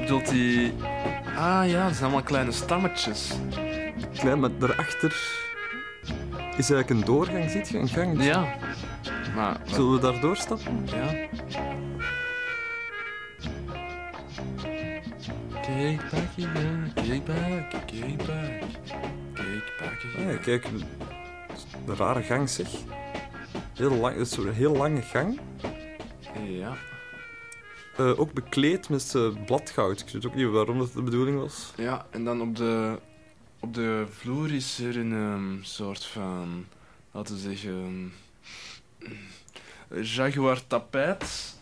Bedoelt 0.00 0.28
die... 0.28 0.72
Ah 1.36 1.68
ja, 1.68 1.84
dat 1.84 1.92
zijn 1.92 2.04
allemaal 2.04 2.22
kleine 2.22 2.52
stammetjes. 2.52 3.30
Klein, 4.18 4.40
maar 4.40 4.58
daarachter 4.58 5.12
is 6.56 6.70
eigenlijk 6.70 6.90
een 6.90 7.04
doorgang, 7.04 7.50
ziet 7.50 7.68
je? 7.68 7.78
Een 7.78 7.88
gang. 7.88 8.24
Ja. 8.24 8.54
Maar... 9.34 9.60
Zullen 9.64 9.92
we 9.92 9.98
daar 10.00 10.20
doorstappen? 10.20 10.86
Ja. 10.86 11.28
Cakebakje, 15.62 16.42
ja. 16.42 16.92
Cakebak, 16.94 17.70
cakebak. 17.70 18.62
Cakebakje, 19.34 20.08
Ah, 20.18 20.30
ja. 20.32 20.36
kijk, 20.36 20.68
de 21.86 21.94
rare 21.94 22.22
gang 22.22 22.48
zeg. 22.50 22.68
Heel 23.74 23.90
lang, 23.90 24.16
het 24.16 24.26
is 24.26 24.32
zo'n 24.32 24.52
heel 24.52 24.76
lange 24.76 25.02
gang. 25.02 25.40
Ja. 26.48 26.72
Eh, 27.96 28.20
ook 28.20 28.32
bekleed 28.32 28.88
met 28.88 29.14
eh, 29.14 29.28
bladgoud. 29.46 30.00
Ik 30.00 30.12
weet 30.12 30.26
ook 30.26 30.34
niet 30.34 30.46
waarom 30.48 30.78
dat 30.78 30.92
de 30.92 31.02
bedoeling 31.02 31.40
was. 31.40 31.72
Ja, 31.76 32.06
en 32.10 32.24
dan 32.24 32.40
op 32.40 32.56
de, 32.56 32.98
op 33.62 33.74
de 33.74 34.06
vloer 34.10 34.52
is 34.54 34.78
er 34.78 34.96
een 34.98 35.12
ehm, 35.12 35.62
soort 35.62 36.04
van, 36.04 36.66
laten 37.10 37.34
we 37.34 37.40
zeggen, 37.40 38.12
jaguar 40.02 40.66
tapijt. 40.66 41.58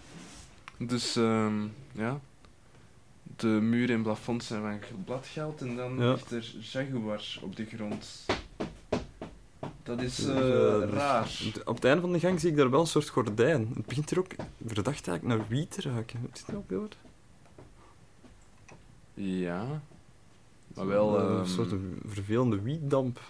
Dus 0.77 1.17
ehm, 1.17 1.63
ja, 1.93 2.21
de 3.37 3.47
muren 3.47 3.97
en 3.97 4.03
plafond 4.03 4.45
zijn 4.45 4.81
van 4.91 5.05
bladgoud 5.05 5.61
en 5.61 5.77
dan 5.77 5.99
Ja. 5.99 6.11
ligt 6.13 6.31
er 6.31 6.55
jaguar 6.61 7.39
op 7.43 7.57
de 7.57 7.65
grond. 7.67 8.25
Dat 9.83 10.03
is 10.03 10.17
Dus, 10.17 10.27
eh, 10.27 10.89
raar. 10.91 11.31
Op- 11.47 11.69
Op 11.69 11.75
het 11.75 11.85
einde 11.85 12.01
van 12.01 12.13
de 12.13 12.21
gang 12.21 12.41
zie 12.41 12.51
ik 12.51 12.57
daar 12.57 12.71
wel 12.71 12.81
een 12.81 12.87
soort 12.87 13.09
gordijn. 13.09 13.73
Het 13.75 13.87
begint 13.87 14.11
er 14.11 14.19
ook 14.19 14.33
verdacht 14.67 15.09
eigenlijk 15.09 15.39
naar 15.39 15.49
wiet 15.49 15.71
te 15.71 15.81
ruiken. 15.81 16.21
Heb 16.21 16.37
je 16.37 16.43
het 16.47 16.55
ook 16.57 16.69
gehoord? 16.69 16.97
Ja. 19.15 19.83
Maar 20.75 20.87
wel... 20.87 21.21
Een 21.21 21.37
ehm, 21.39 21.47
soort 21.47 21.73
vervelende 22.07 22.61
wietdamp. 22.61 23.21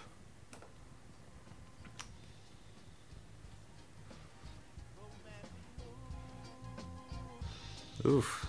Oef. 8.05 8.47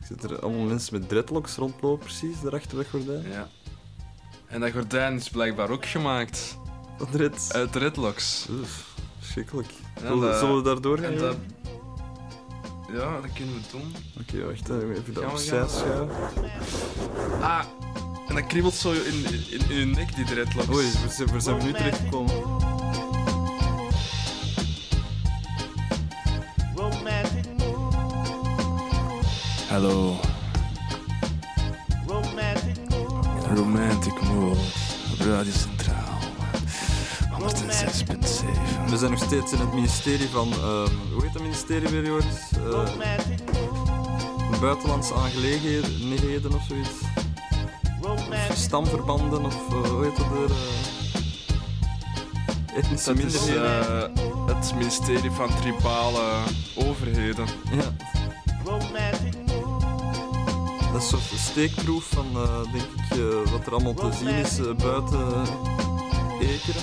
Ik 0.00 0.06
zit 0.06 0.24
er 0.24 0.40
allemaal 0.40 0.66
mensen 0.66 1.00
met 1.00 1.08
dreadlocks 1.08 1.56
rondlopen, 1.56 2.04
precies, 2.04 2.40
daar 2.40 2.54
achter 2.54 2.76
dat 2.76 2.86
gordijn. 2.86 3.28
Ja. 3.28 3.48
En 4.46 4.60
dat 4.60 4.72
gordijn 4.72 5.14
is 5.14 5.30
blijkbaar 5.30 5.70
ook 5.70 5.86
gemaakt 5.86 6.58
dread? 7.10 7.48
uit 7.52 7.72
dreadlocks. 7.72 8.48
Oef, 8.50 8.94
verschrikkelijk. 9.18 9.70
Ja, 10.00 10.06
Zullen, 10.06 10.56
we 10.56 10.62
daar 10.62 10.80
doorgaan? 10.80 11.36
Ja, 12.92 13.20
dat 13.20 13.32
kunnen 13.32 13.54
we 13.54 13.60
doen. 13.70 13.94
Oké, 14.20 14.44
wacht, 14.46 14.68
hè. 14.68 14.90
even 14.94 15.14
dat 15.14 15.22
Gaan 15.22 15.32
we 15.32 15.38
opzij 15.38 15.68
schuiven. 15.68 16.08
Ah, 17.40 17.64
en 18.28 18.34
dat 18.34 18.46
kriebelt 18.46 18.74
zo 18.74 18.92
in, 18.92 19.24
in, 19.50 19.70
in 19.70 19.76
je 19.76 19.84
nek, 19.86 20.14
die 20.14 20.24
dreadlocks. 20.24 20.68
Oei, 20.68 20.86
waar 21.00 21.10
zijn, 21.10 21.28
waar 21.30 21.40
zijn 21.40 21.58
we 21.58 21.64
nu 21.64 21.72
terechtgekomen? 21.72 22.34
Romantic 26.74 27.46
mood, 27.58 27.94
Hallo, 29.68 30.20
romantic 32.06 32.88
mood, 32.88 33.26
Romantic 33.54 34.22
Mood 34.22 34.58
Radio 35.18 35.52
Centraal. 35.52 35.81
106.7. 37.42 38.90
We 38.90 38.96
zijn 38.96 39.10
nog 39.10 39.22
steeds 39.22 39.52
in 39.52 39.58
het 39.58 39.72
ministerie 39.74 40.28
van... 40.28 40.52
ehm, 40.52 40.88
hoe 41.12 41.22
heet 41.22 41.32
dat 41.32 41.42
ministerie 41.42 41.88
weer, 41.88 42.04
Joris? 42.06 42.24
Eh, 42.54 42.62
romantic 42.70 43.40
mood, 43.52 44.60
buitenlandse 44.60 45.14
aangelegenheden 45.14 46.54
of 46.54 46.62
zoiets. 46.68 46.90
Stamverbanden 48.54 49.44
of 49.44 49.54
eh, 49.68 49.90
hoe 49.90 50.04
heet 50.04 50.16
dat 50.16 50.28
weer? 50.28 50.50
eh, 50.50 50.56
etnische 52.76 53.14
Dat 53.14 53.24
is 53.24 53.40
minderheden. 53.46 54.14
eh, 54.16 54.54
het 54.54 54.74
ministerie 54.74 55.30
van 55.30 55.48
tribale 55.60 56.22
overheden. 56.74 57.46
Ja, 57.72 57.94
dat 60.92 61.02
is 61.02 61.12
een 61.12 61.18
soort 61.18 61.40
steekproef 61.40 62.04
van, 62.04 62.26
eh, 62.34 62.62
denk 62.72 62.84
ik, 62.84 63.18
eh, 63.18 63.50
wat 63.52 63.66
er 63.66 63.72
allemaal 63.72 63.94
te 63.94 64.12
zien 64.18 64.28
is 64.28 64.58
eh, 64.58 64.64
buiten 64.74 65.18
uh, 66.40 66.48
Ekeren. 66.48 66.82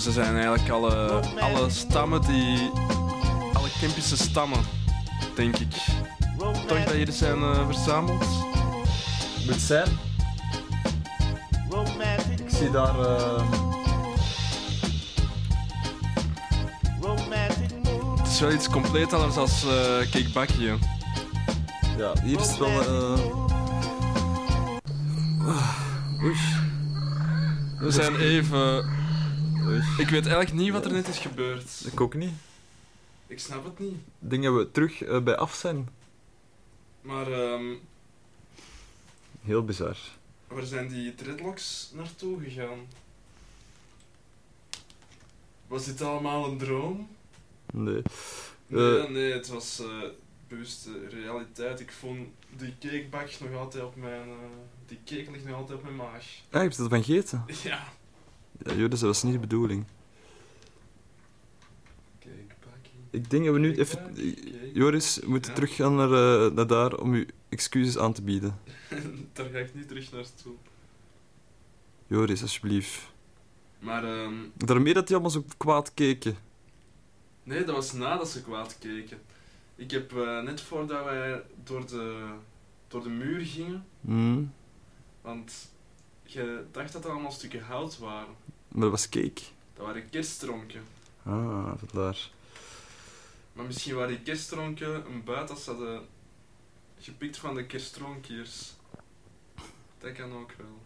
Dus 0.00 0.16
er 0.16 0.22
zijn 0.24 0.34
eigenlijk 0.34 0.68
alle, 0.70 1.20
alle 1.40 1.70
stammen 1.70 2.20
die... 2.20 2.70
Alle 3.52 3.68
Kempische 3.80 4.16
stammen, 4.16 4.58
denk 5.34 5.56
ik. 5.58 5.74
Toch 6.38 6.64
dat 6.66 6.90
hier 6.90 7.12
zijn 7.12 7.42
eh, 7.42 7.64
verzameld? 7.66 8.24
Moet 9.46 9.60
zijn. 9.60 9.88
Ik 12.38 12.50
zie 12.56 12.70
daar... 12.70 12.98
eh, 13.00 13.42
Het 18.18 18.28
is 18.28 18.40
wel 18.40 18.52
iets 18.52 18.68
compleet 18.68 19.12
anders 19.12 19.36
als 19.36 19.64
eh 19.64 19.70
Cake 20.10 20.30
Bakkie. 20.32 20.66
ja, 21.98 22.12
hier 22.22 22.40
is 22.40 22.48
het 22.48 22.58
wel... 22.58 22.80
eh, 22.80 23.18
Oei. 26.22 26.36
We 27.78 27.90
zijn 27.90 28.16
even... 28.16 28.98
Oei. 29.80 30.00
Ik 30.02 30.08
weet 30.08 30.26
eigenlijk 30.26 30.52
niet 30.52 30.72
wat 30.72 30.84
er 30.84 30.92
net 30.92 31.08
is 31.08 31.18
gebeurd. 31.18 31.84
Ik 31.92 32.00
ook 32.00 32.14
niet. 32.14 32.32
Ik 33.26 33.38
snap 33.40 33.64
het 33.64 33.78
niet. 33.78 33.94
Ik 34.20 34.30
denk 34.30 34.42
dat 34.42 34.54
we 34.54 34.70
terug 34.70 35.02
eh, 35.02 35.20
bij 35.22 35.36
af 35.36 35.54
zijn. 35.54 35.88
Maar 37.00 37.32
ehm, 37.32 37.74
Heel 39.42 39.64
bizar. 39.64 39.96
waar 40.48 40.64
zijn 40.64 40.88
die 40.88 41.14
dreadlocks 41.14 41.90
naartoe 41.94 42.42
gegaan? 42.42 42.78
Was 45.66 45.84
dit 45.84 46.02
allemaal 46.02 46.50
een 46.50 46.58
droom? 46.58 47.08
Nee. 47.72 48.02
Nee, 48.66 48.98
Eh. 49.02 49.08
nee, 49.10 49.32
het 49.32 49.48
was 49.48 49.80
eh 49.80 49.86
bewuste 50.48 51.08
realiteit. 51.08 51.80
Ik 51.80 51.92
vond 51.92 52.28
die 52.56 52.74
cakebak 52.80 53.30
nog 53.40 53.54
altijd 53.60 53.84
op 53.84 53.96
mijn... 53.96 54.28
eh, 54.28 54.34
die 54.86 54.98
cake 55.04 55.30
ligt 55.30 55.44
nog 55.44 55.56
altijd 55.56 55.78
op 55.78 55.84
mijn 55.84 55.96
maag. 55.96 56.26
Ah, 56.50 56.62
je 56.62 56.68
dat 56.68 56.88
van 56.88 57.04
gegeten? 57.04 57.44
Ja. 57.64 57.88
Ja, 58.64 58.72
Joris, 58.74 59.00
dat 59.00 59.08
was 59.08 59.22
niet 59.22 59.32
de 59.32 59.38
bedoeling. 59.38 59.84
Ik 63.10 63.30
denk 63.30 63.44
dat 63.44 63.54
we 63.54 63.60
nu 63.60 63.76
even... 63.76 64.14
Joris, 64.74 65.16
we 65.18 65.28
moeten 65.28 65.50
Ja. 65.50 65.56
teruggaan 65.56 65.94
naar, 65.94 66.12
eh, 66.46 66.50
naar 66.52 66.66
daar 66.66 66.94
om 66.98 67.14
u 67.14 67.28
excuses 67.48 67.98
aan 67.98 68.12
te 68.12 68.22
bieden. 68.22 68.58
Daar 69.32 69.48
ga 69.48 69.58
ik 69.58 69.74
niet 69.74 69.88
terug 69.88 70.12
naartoe. 70.12 70.52
Joris, 72.06 72.42
alsjeblieft. 72.42 73.00
Maar 73.78 74.04
ehm, 74.04 74.34
Daarmee 74.56 74.94
dat 74.94 75.06
die 75.06 75.14
allemaal 75.16 75.32
zo 75.34 75.44
kwaad 75.56 75.94
keken. 75.94 76.36
nee, 77.42 77.64
dat 77.64 77.74
was 77.74 77.92
nadat 77.92 78.28
ze 78.28 78.42
kwaad 78.42 78.78
keken. 78.78 79.18
Ik 79.76 79.90
heb 79.90 80.12
eh, 80.16 80.42
net 80.42 80.60
voordat 80.60 81.04
wij 81.04 81.42
door 81.64 81.86
de, 81.86 82.26
door 82.88 83.02
de 83.02 83.08
muur 83.08 83.40
gingen, 83.46 83.84
Hmm. 84.00 84.52
want 85.22 85.70
je 86.32 86.64
dacht 86.72 86.92
dat 86.92 87.04
er 87.04 87.10
allemaal 87.10 87.32
stukken 87.32 87.62
hout 87.62 87.98
waren. 87.98 88.34
Maar 88.68 88.80
dat 88.80 88.90
was 88.90 89.08
cake. 89.08 89.40
Dat 89.74 89.86
waren 89.86 90.10
kerststronken. 90.10 90.82
Ah, 91.22 91.72
vandaar. 91.76 92.30
Maar 93.52 93.64
misschien 93.64 93.94
waren 93.94 94.08
die 94.08 94.22
kerststronken 94.22 95.06
een 95.06 95.24
buit 95.24 95.48
dat 95.48 95.58
ze 95.58 95.70
hadden 95.70 96.06
gepikt 96.98 97.36
van 97.36 97.54
de 97.54 97.66
kerststronkjes. 97.66 98.74
Dat 99.98 100.12
kan 100.12 100.32
ook 100.32 100.52
wel. 100.56 100.78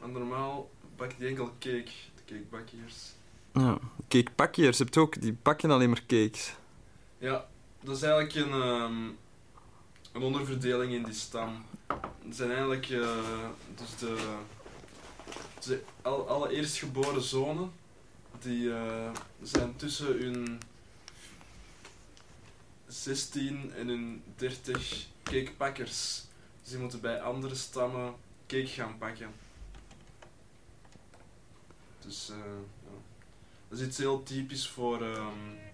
Maar 0.00 0.08
normaal 0.08 0.70
bakt 0.96 1.18
die 1.18 1.28
enkel 1.28 1.46
cake, 1.46 1.90
de 2.14 2.22
cakebakkiers. 2.26 3.12
Ja. 3.52 3.78
Cakepakjes, 4.08 4.78
je 4.78 4.84
hebt 4.84 4.96
ook, 4.96 5.20
die 5.20 5.32
pakken 5.32 5.70
alleen 5.70 5.88
maar 5.88 6.04
cakes. 6.06 6.54
Ja, 7.18 7.46
dat 7.80 7.96
is 7.96 8.02
eigenlijk 8.02 8.34
een, 8.34 8.62
ehm, 8.62 9.10
een 10.14 10.22
onderverdeling 10.22 10.92
in 10.92 11.02
die 11.02 11.14
stam. 11.14 11.64
Het 12.24 12.36
zijn 12.36 12.50
eigenlijk 12.50 12.90
eh, 12.90 13.48
dus 13.74 13.98
de, 13.98 14.36
de 15.64 15.82
al, 16.02 16.28
alle 16.28 16.50
eerstgeboren 16.50 17.22
zonen 17.22 17.72
die 18.38 18.74
eh, 18.74 19.10
zijn 19.42 19.76
tussen 19.76 20.06
hun 20.06 20.60
16 22.86 23.72
en 23.72 23.88
hun 23.88 24.22
30 24.36 25.06
cakepakkers. 25.22 26.22
Dus 26.62 26.70
die 26.70 26.78
moeten 26.78 27.00
bij 27.00 27.20
andere 27.20 27.54
stammen 27.54 28.14
cake 28.46 28.66
gaan 28.66 28.98
pakken. 28.98 29.30
Dus 32.00 32.30
eh, 32.30 32.36
ja. 32.84 32.98
dat 33.68 33.78
is 33.78 33.86
iets 33.86 33.98
heel 33.98 34.22
typisch 34.22 34.68
voor 34.68 35.02
ehm, 35.02 35.73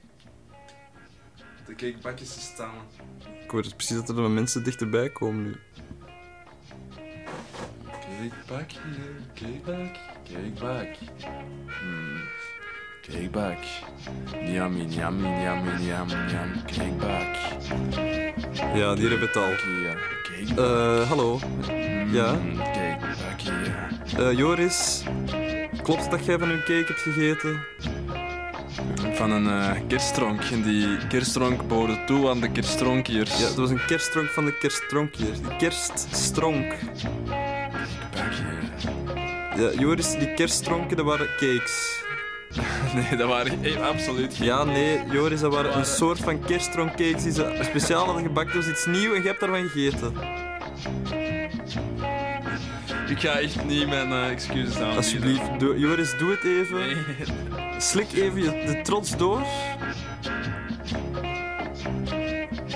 de 1.71 1.77
cakebakjes 1.77 2.41
stammen. 2.41 2.83
Ik 3.43 3.51
hoor 3.51 3.63
dus 3.63 3.73
precies 3.73 3.97
dat 3.97 4.09
er 4.09 4.15
nog 4.15 4.33
mensen 4.33 4.65
dichterbij 4.65 5.11
komen 5.11 5.43
nu. 5.43 5.57
Cakebak, 7.91 8.71
cakebak, 9.35 9.97
cakebak. 10.25 10.89
Hmm. 11.67 12.21
Cakebak. 13.03 13.59
Yummy, 14.45 14.85
yummy, 14.85 15.43
yummy, 15.43 15.87
yummy, 15.87 16.31
yum. 16.31 16.63
Cakebak. 16.67 17.37
Ja, 18.75 18.95
die 18.95 19.09
hebben 19.09 19.27
het 19.27 19.37
al. 19.37 19.51
Ja. 19.51 19.95
Eh, 20.57 21.09
hallo. 21.09 21.39
ja? 22.13 22.33
Mm, 22.33 22.57
Cakebak, 22.57 23.41
ja. 23.41 23.89
Eh, 24.19 24.39
Joris, 24.39 25.03
klopt 25.83 26.11
dat 26.11 26.25
jij 26.25 26.39
van 26.39 26.49
hun 26.49 26.59
cake 26.59 26.85
hebt 26.87 27.01
gegeten? 27.01 27.61
Van 29.13 29.31
een 29.31 29.87
kerststronk. 29.87 30.43
En 30.43 30.63
die 30.63 31.07
kerststronk 31.07 31.69
behoorde 31.69 32.05
toe 32.05 32.29
aan 32.29 32.41
de 32.41 32.51
kerststronkjes. 32.51 33.39
Ja, 33.39 33.47
dat 33.47 33.57
was 33.57 33.71
een 33.71 33.85
kerststronk 33.87 34.29
van 34.29 34.45
de 34.45 34.59
kerststronkjes. 34.59 35.41
Die 35.41 35.57
kerststronk. 35.57 36.75
Ja. 39.57 39.71
Joris, 39.79 40.19
die 40.19 40.35
kerststronken, 40.35 40.97
dat 40.97 41.07
waren 41.07 41.27
cakes. 41.27 41.99
Nee, 42.95 43.17
dat 43.17 43.29
waren 43.29 43.65
eh, 43.65 43.89
absoluut 43.89 44.35
geen... 44.35 44.47
Ja, 44.47 44.65
nee, 44.65 45.01
Joris, 45.11 45.41
dat 45.41 45.53
waren 45.53 45.79
een 45.79 45.85
soort 45.85 46.19
van 46.19 46.41
kerststronkcakes 46.41 47.23
die 47.23 47.33
ze 47.33 47.59
speciaal 47.63 48.05
hadden 48.05 48.23
gebakken. 48.23 48.55
Dat 48.55 48.65
was 48.65 48.73
iets 48.73 48.87
nieuws 48.87 49.17
en 49.17 49.23
je 49.23 49.29
hebt 49.29 49.41
daarvan 49.41 49.69
gegeten. 49.69 50.13
Ik 53.11 53.19
ga 53.21 53.39
echt 53.41 53.65
niet 53.65 53.89
mijn 53.89 54.13
eh, 54.13 54.31
excuses 54.31 54.75
aanbieden. 54.75 54.97
Alsjeblieft, 54.97 55.59
doe- 55.59 55.79
Joris, 55.79 56.15
doe 56.19 56.31
het 56.31 56.45
even. 56.45 56.79
Nee. 56.79 56.97
Slik 57.79 58.13
even 58.13 58.43
je, 58.43 58.65
de 58.67 58.81
trots 58.83 59.17
door. 59.17 59.43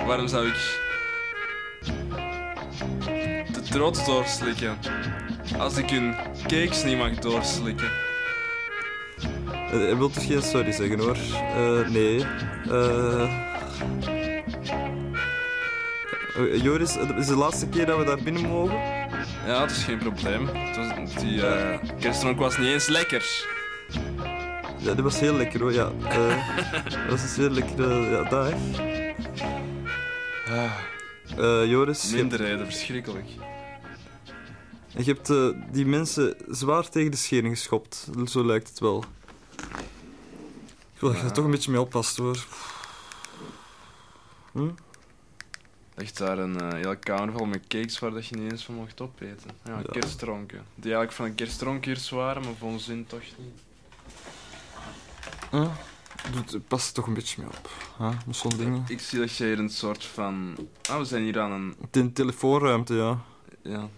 Waarom 0.07 0.28
zou 0.28 0.47
ik... 0.47 0.55
te 3.53 3.61
trots 3.70 4.07
doorslikken. 4.07 4.78
Als 5.59 5.76
ik 5.76 5.91
hun 5.91 6.14
cakes 6.47 6.85
niet 6.85 6.97
mag 6.99 7.14
doorslikken. 7.14 7.91
Eh, 9.47 9.70
Hij 9.70 9.97
wil 9.97 10.11
dus 10.12 10.24
geen 10.24 10.43
sorry 10.43 10.72
zeggen 10.72 10.99
hoor. 10.99 11.16
Eh, 11.57 11.89
nee. 11.89 12.24
Eh 12.70 13.22
eh, 16.37 16.62
Joris, 16.62 16.95
het 16.95 17.16
is 17.18 17.26
de 17.26 17.37
laatste 17.37 17.68
keer 17.68 17.87
dat 17.87 17.99
we 17.99 18.05
daar 18.05 18.22
binnen 18.22 18.43
mogen. 18.49 18.78
Ja, 19.47 19.61
het 19.61 19.70
is 19.70 19.84
geen 19.84 19.99
probleem. 19.99 20.45
Was, 20.47 21.14
die 21.14 21.47
eh 21.47 21.78
kerstdronk 22.01 22.38
was 22.38 22.59
niet 22.59 22.68
eens 22.68 22.86
lekker. 22.86 23.47
Ja, 24.78 24.95
die 24.95 25.03
was 25.03 25.20
heel 25.20 25.34
lekker 25.34 25.61
hoor. 25.61 25.72
Ja, 25.72 25.92
Eh, 26.09 26.49
dat 26.84 27.11
was 27.11 27.22
een 27.22 27.28
zeer 27.28 27.51
lekkere 27.51 27.95
ja, 27.95 28.22
dag. 28.28 28.53
Ah, 30.49 30.72
Eh, 31.38 31.66
Joris, 31.70 32.03
je 32.03 32.16
hebt, 32.16 32.20
minderheden, 32.28 32.66
verschrikkelijk. 32.66 33.26
je 34.97 35.03
hebt 35.05 35.30
eh, 35.30 35.49
die 35.72 35.86
mensen 35.86 36.34
zwaar 36.49 36.88
tegen 36.88 37.11
de 37.11 37.16
schering 37.16 37.57
geschopt. 37.57 38.09
Zo 38.26 38.45
lijkt 38.45 38.68
het 38.68 38.78
wel. 38.78 39.05
Ik 40.95 41.01
wil 41.01 41.11
dat 41.11 41.18
je 41.18 41.24
er 41.26 41.32
toch 41.32 41.45
een 41.45 41.51
beetje 41.51 41.70
mee 41.70 41.80
oppast 41.80 42.16
hoor. 42.16 42.45
Hm? 44.53 44.68
Ligt 45.95 46.18
daar 46.18 46.38
een 46.38 46.61
eh 46.61 46.72
hele 46.72 46.97
kamer 46.97 47.32
vol 47.32 47.47
met 47.47 47.66
cakes 47.68 47.99
waar 47.99 48.11
dat 48.11 48.26
je 48.26 48.36
niet 48.36 48.53
eens 48.53 48.64
van 48.64 48.74
mocht 48.74 49.01
opeten. 49.01 49.51
Ja, 49.64 49.82
Ja. 50.53 50.62
Die 50.74 50.82
eigenlijk 50.82 51.12
van 51.12 51.24
een 51.24 51.34
kerstdronkers 51.34 52.11
waren, 52.11 52.42
maar 52.42 52.55
voor 52.59 52.68
ons 52.68 52.84
zin 52.84 53.07
toch 53.07 53.22
niet. 53.38 53.62
Huh? 55.51 55.70
Doet, 56.32 56.68
pas 56.68 56.86
er 56.86 56.92
toch 56.92 57.07
een 57.07 57.14
beetje 57.14 57.42
mee 57.42 57.51
op. 57.51 57.70
Huh? 57.99 58.12
Met 58.26 58.36
zo'n 58.36 58.57
dingen. 58.57 58.84
Ik 58.88 59.01
zie 59.01 59.18
dat 59.18 59.36
jij 59.36 59.47
hier 59.49 59.59
een 59.59 59.70
soort 59.70 60.05
van... 60.05 60.57
Ah, 60.90 60.99
we 60.99 61.05
zijn 61.05 61.22
hier 61.22 61.40
aan 61.40 61.53
een... 61.53 61.74
De 61.90 62.12
telefoonruimte, 62.12 62.95
ja. 62.95 63.18
Ja, 63.62 63.88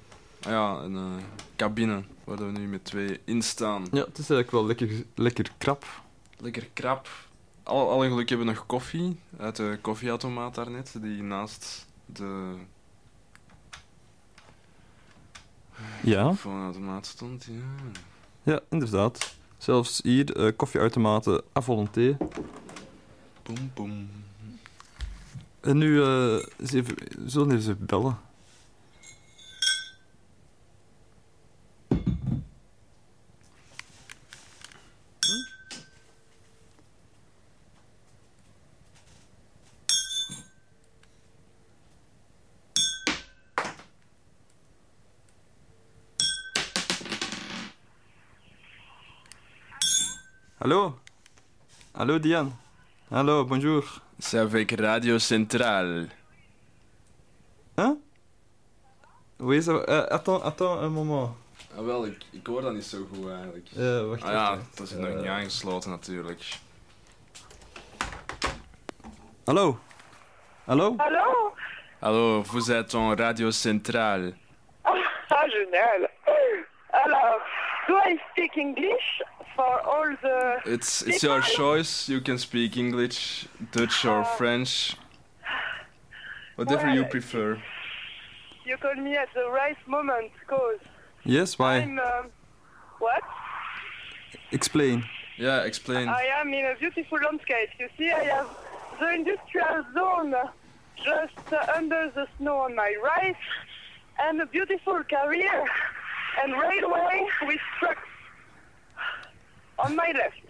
ah 0.42 0.50
ja, 0.50 0.70
een 0.70 0.96
eh, 0.96 1.24
cabine 1.56 2.02
waar 2.24 2.36
we 2.36 2.58
nu 2.58 2.66
met 2.66 2.84
twee 2.84 3.20
in 3.24 3.42
staan. 3.42 3.82
Ja, 3.92 4.04
het 4.04 4.18
is 4.18 4.30
eigenlijk 4.30 4.50
wel 4.50 4.66
lekker, 4.66 5.04
lekker 5.14 5.52
krap. 5.58 5.84
Lekker 6.38 6.68
krap. 6.72 7.08
Al, 7.66 7.90
alle 7.90 8.08
geluk 8.08 8.28
hebben 8.28 8.46
we 8.46 8.52
nog 8.52 8.66
koffie 8.66 9.20
uit 9.38 9.56
de 9.56 9.78
koffieautomaat 9.80 10.54
daarnet, 10.54 10.96
die 11.00 11.22
naast 11.22 11.86
de 12.04 12.54
Ja, 16.02 16.34
stond. 17.00 17.44
Ja. 17.44 17.92
ja 18.42 18.60
inderdaad. 18.70 19.36
Zelfs 19.58 20.00
hier, 20.02 20.36
eh, 20.36 20.52
koffieautomaten 20.56 21.42
à 21.56 21.60
volonté. 21.60 22.16
Boem, 23.42 23.70
boem. 23.74 24.10
En 25.60 25.78
nu, 25.78 26.02
eens 26.02 26.72
even, 26.72 26.94
we 26.94 27.30
zullen 27.30 27.50
eens 27.50 27.66
even 27.66 27.86
bellen. 27.86 28.18
Hallo? 50.66 50.98
Hallo 51.94 52.18
Diane. 52.18 52.50
Hallo, 53.12 53.44
bonjour. 53.44 53.84
C'est 54.18 54.36
avec 54.40 54.74
Radio 54.76 55.16
Centrale. 55.20 56.08
Hein 57.78 57.96
Oui, 59.38 59.62
ça 59.62 59.74
va. 59.74 59.84
Euh, 59.88 60.06
attends, 60.10 60.42
attends 60.42 60.80
un 60.80 60.88
moment. 60.88 61.36
Ah, 61.78 61.82
wel, 61.82 62.06
ik, 62.06 62.18
ik 62.32 62.46
hoor 62.46 62.62
dat 62.62 62.72
niet 62.74 62.84
zo 62.84 62.98
goed 63.14 63.28
eigenlijk. 63.30 63.66
Euh, 63.78 64.08
wacht 64.08 64.22
Ah 64.24 64.32
ja, 64.32 64.52
even. 64.52 64.66
dat 64.74 64.86
is 64.86 64.92
nog 64.92 65.06
Eh, 65.08 65.16
niet 65.16 65.26
aangesloten 65.26 65.90
natuurlijk. 65.90 66.58
Hallo? 69.44 69.78
Hallo? 70.64 70.94
Hallo? 70.96 71.54
Hallo, 72.00 72.42
vous 72.42 72.70
êtes 72.70 72.94
en 72.94 73.14
Radio 73.16 73.50
Centrale. 73.50 74.34
Ah, 74.82 75.46
génial. 75.48 76.08
Alors, 76.90 77.40
do 77.86 77.94
I 78.10 78.20
speak 78.32 78.56
English 78.56 79.22
for 79.56 79.80
all 79.80 80.10
the... 80.22 80.60
It's, 80.66 81.02
it's 81.02 81.22
your 81.22 81.40
choice. 81.40 82.08
You 82.08 82.20
can 82.20 82.38
speak 82.38 82.76
English, 82.76 83.48
Dutch 83.72 84.04
or 84.04 84.20
Ah. 84.20 84.36
French. 84.36 84.94
Whatever 86.56 86.88
you 86.94 87.04
prefer. 87.04 87.60
You 88.64 88.76
call 88.76 88.94
me 88.94 89.16
at 89.16 89.28
the 89.34 89.48
right 89.50 89.76
moment, 89.86 90.30
cause 90.46 90.80
Yes, 91.24 91.58
why? 91.58 91.76
I'm... 91.78 91.98
Um, 91.98 92.26
what? 92.98 93.22
Explain. 94.52 95.04
Yeah, 95.38 95.62
explain. 95.64 96.08
I 96.08 96.24
am 96.40 96.52
in 96.54 96.64
a 96.66 96.74
beautiful 96.76 97.18
landscape. 97.18 97.70
You 97.78 97.88
see, 97.98 98.10
I 98.10 98.24
have 98.24 98.48
the 98.98 99.08
industrial 99.12 99.84
zone 99.92 100.34
just 100.96 101.52
uh, 101.52 101.66
under 101.74 102.10
the 102.14 102.26
snow 102.38 102.56
on 102.60 102.74
my 102.74 102.94
right, 103.02 103.36
and 104.18 104.40
a 104.40 104.46
beautiful 104.46 105.02
career 105.04 105.64
and 106.42 106.52
railway 106.54 107.26
with 107.42 107.60
trucks 107.78 108.05
on 109.78 109.94
my 109.96 110.12
left. 110.14 110.40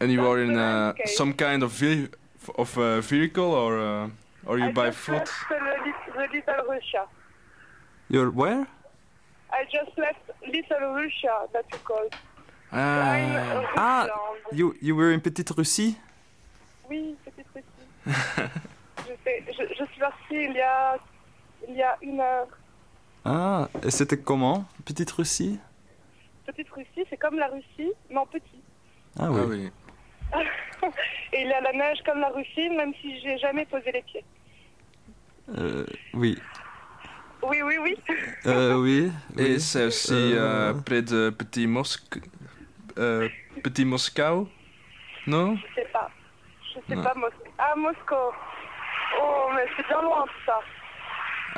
And 0.00 0.10
you 0.12 0.26
are 0.26 0.38
in 0.40 0.56
uh, 0.56 0.94
some 1.06 1.32
kind 1.32 1.62
of 1.62 1.72
ve- 1.72 2.08
of 2.56 2.76
uh, 2.78 3.00
vehicle 3.00 3.52
or 3.52 3.78
uh, 3.78 4.08
are 4.46 4.58
you 4.58 4.66
I 4.68 4.72
by 4.72 4.90
foot? 4.92 5.28
left 5.28 5.48
the, 5.48 6.28
Little 6.32 6.64
Russia. 6.68 7.06
You're 8.08 8.30
where? 8.30 8.66
I 9.50 9.64
just 9.72 9.96
left 9.98 10.20
Little 10.46 10.94
Russia, 10.94 11.46
that 11.52 11.64
you 11.72 11.78
call. 11.84 12.08
I'm 12.70 13.36
Ah, 13.76 14.06
Ah, 14.06 14.06
you 14.52 14.74
you 14.80 14.94
were 14.96 15.10
in 15.12 15.20
Petite 15.20 15.50
Russie? 15.56 15.96
Oui, 16.88 17.16
petite 17.24 17.46
Russie. 17.54 17.88
je, 19.08 19.14
fais- 19.24 19.42
je, 19.56 19.62
je 19.78 19.84
suis 19.90 20.00
partie 20.00 20.42
il 20.48 20.52
y 20.54 20.60
a, 20.60 20.96
il 21.68 21.74
y 21.76 21.82
a 21.82 21.96
une 22.02 22.20
heure. 22.20 22.48
Ah, 23.24 23.68
et 23.82 23.90
c'était 23.90 24.18
comment, 24.18 24.64
Petite 24.84 25.10
Russie? 25.12 25.58
Petite 26.48 26.70
Russie, 26.70 27.04
c'est 27.10 27.18
comme 27.18 27.36
la 27.38 27.48
Russie, 27.48 27.92
mais 28.08 28.16
en 28.16 28.26
petit. 28.26 28.62
Ah 29.18 29.24
ah 29.26 29.30
oui. 29.30 29.70
oui. 30.34 30.42
Et 31.34 31.42
il 31.42 31.48
y 31.48 31.52
a 31.52 31.60
la 31.60 31.72
neige 31.72 31.98
comme 32.06 32.20
la 32.20 32.28
Russie, 32.30 32.70
même 32.70 32.92
si 33.02 33.20
j'ai 33.20 33.36
jamais 33.38 33.66
posé 33.66 33.92
les 33.92 34.02
pieds. 34.02 34.24
Euh, 35.58 35.84
oui. 36.14 36.38
Oui, 37.42 37.60
oui, 37.62 37.76
oui. 37.82 37.96
Euh, 38.46 38.74
oui. 38.76 39.12
Et 39.36 39.42
oui. 39.42 39.60
c'est 39.60 39.84
aussi 39.86 40.12
Euh, 40.34 40.72
euh, 40.72 40.74
près 40.86 41.02
de 41.02 41.30
Petit 41.30 41.66
Mosc... 41.66 42.02
euh, 42.98 43.28
Petit 43.62 43.84
Moscou 43.84 44.48
Non? 45.26 45.54
Je 45.56 45.74
sais 45.82 45.88
pas. 45.92 46.10
Je 46.74 46.80
sais 46.88 46.96
Non. 46.96 47.02
pas, 47.02 47.14
Moscou. 47.14 47.48
Ah, 47.58 47.74
Moscou. 47.76 48.14
Oh, 49.20 49.48
mais 49.54 49.66
c'est 49.76 49.86
bien 49.86 50.00
loin 50.02 50.24
tout 50.24 50.44
ça. 50.46 50.60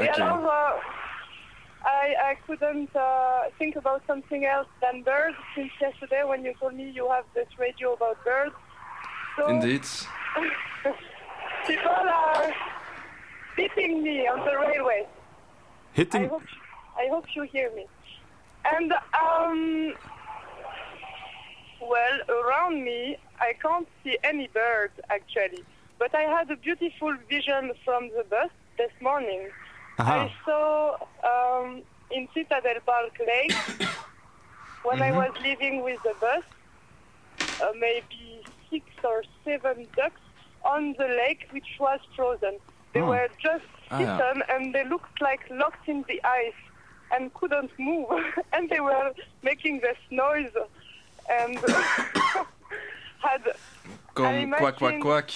Et 0.02 0.08
alors, 0.08 0.50
I, 1.84 2.14
I 2.30 2.34
couldn't 2.46 2.94
uh, 2.94 3.42
think 3.58 3.76
about 3.76 4.02
something 4.06 4.44
else 4.44 4.68
than 4.82 5.02
birds 5.02 5.36
since 5.54 5.70
yesterday 5.80 6.22
when 6.24 6.44
you 6.44 6.54
told 6.60 6.74
me 6.74 6.90
you 6.90 7.08
have 7.10 7.24
this 7.34 7.48
radio 7.58 7.94
about 7.94 8.22
birds. 8.24 8.54
So 9.36 9.48
Indeed. 9.48 9.86
people 11.66 11.90
are 11.90 12.52
beating 13.56 14.02
me 14.02 14.26
on 14.28 14.44
the 14.44 14.58
railway. 14.58 15.06
I 15.06 15.96
Hitting. 15.96 16.28
hope, 16.28 16.42
I 16.96 17.08
hope 17.08 17.24
you 17.34 17.42
hear 17.42 17.70
me. 17.74 17.86
And, 18.64 18.92
um, 18.92 19.94
well, 21.80 22.18
around 22.28 22.84
me, 22.84 23.16
I 23.40 23.54
can't 23.60 23.88
see 24.04 24.18
any 24.22 24.48
birds 24.48 24.92
actually. 25.08 25.64
But 25.98 26.14
I 26.14 26.22
had 26.22 26.50
a 26.50 26.56
beautiful 26.56 27.14
vision 27.28 27.72
from 27.84 28.10
the 28.16 28.24
bus 28.28 28.50
this 28.78 28.90
morning. 29.00 29.48
Aha. 30.00 30.20
I 30.24 30.32
saw 30.46 30.96
um, 31.30 31.82
in 32.10 32.26
Citadel 32.32 32.80
Park 32.86 33.18
Lake 33.26 33.52
when 34.84 35.02
I 35.02 35.12
was 35.12 35.30
leaving 35.42 35.82
with 35.82 36.00
the 36.02 36.14
bus, 36.20 36.42
uh, 37.62 37.66
maybe 37.78 38.42
six 38.70 38.86
or 39.04 39.22
seven 39.44 39.86
ducks 39.96 40.20
on 40.64 40.94
the 40.98 41.04
lake, 41.06 41.48
which 41.50 41.68
was 41.78 42.00
frozen. 42.16 42.56
They 42.92 43.00
Oh. 43.02 43.06
were 43.12 43.28
just 43.42 43.64
Ah, 43.90 43.98
yeah. 44.00 44.34
and 44.54 44.74
they 44.74 44.84
looked 44.84 45.20
like 45.20 45.42
locked 45.50 45.86
in 45.88 46.04
the 46.08 46.18
ice 46.24 46.60
and 47.12 47.32
couldn't 47.34 47.70
move. 47.78 48.08
and 48.54 48.70
they 48.70 48.80
were 48.80 49.12
making 49.42 49.80
this 49.80 49.98
noise 50.10 50.50
and 51.28 51.58
had 53.26 53.42
Kom, 54.14 54.26
I 54.26 54.46
kwak, 54.58 54.80
imagine- 54.80 55.02
kwak. 55.02 55.30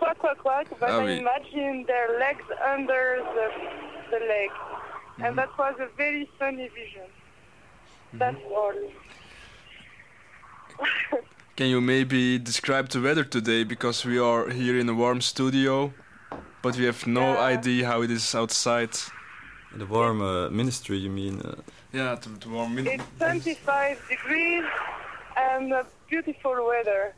Quack 0.00 0.18
quack 0.18 0.38
quack, 0.44 0.66
but 0.80 0.88
Ah 0.90 1.00
I 1.00 1.04
oui. 1.04 1.18
imagine 1.24 1.84
their 1.92 2.08
legs 2.24 2.46
under 2.74 3.02
the, 3.36 3.46
the 4.12 4.20
lake. 4.34 4.56
Mm-hmm. 4.58 5.24
And 5.24 5.32
that 5.38 5.50
was 5.58 5.74
a 5.78 5.88
very 5.96 6.24
funny 6.38 6.68
vision. 6.80 7.08
That's 8.20 8.42
all. 8.56 8.78
Can 11.56 11.66
you 11.68 11.80
maybe 11.80 12.38
describe 12.38 12.88
the 12.88 13.00
weather 13.00 13.24
today? 13.24 13.64
Because 13.64 14.04
we 14.08 14.18
are 14.18 14.48
here 14.50 14.78
in 14.78 14.88
a 14.88 14.94
warm 14.94 15.20
studio, 15.20 15.92
but 16.62 16.76
we 16.76 16.84
have 16.86 17.06
no 17.06 17.32
Yeah. 17.34 17.52
idea 17.58 17.86
how 17.86 18.02
it 18.02 18.10
is 18.10 18.34
outside. 18.34 18.94
The 19.76 19.86
warm 19.86 20.20
uh, 20.22 20.48
ministry, 20.50 20.96
you 20.96 21.10
mean? 21.10 21.40
Uh, 21.44 21.52
Ja, 21.92 22.08
het, 22.14 22.24
het 22.24 22.44
warm 22.44 22.74
min- 22.74 22.86
It's 22.86 23.04
25 23.18 23.98
degrees 24.08 24.64
and 25.34 25.72
uh, 25.72 25.78
beautiful 26.08 26.54
weather. 26.66 27.14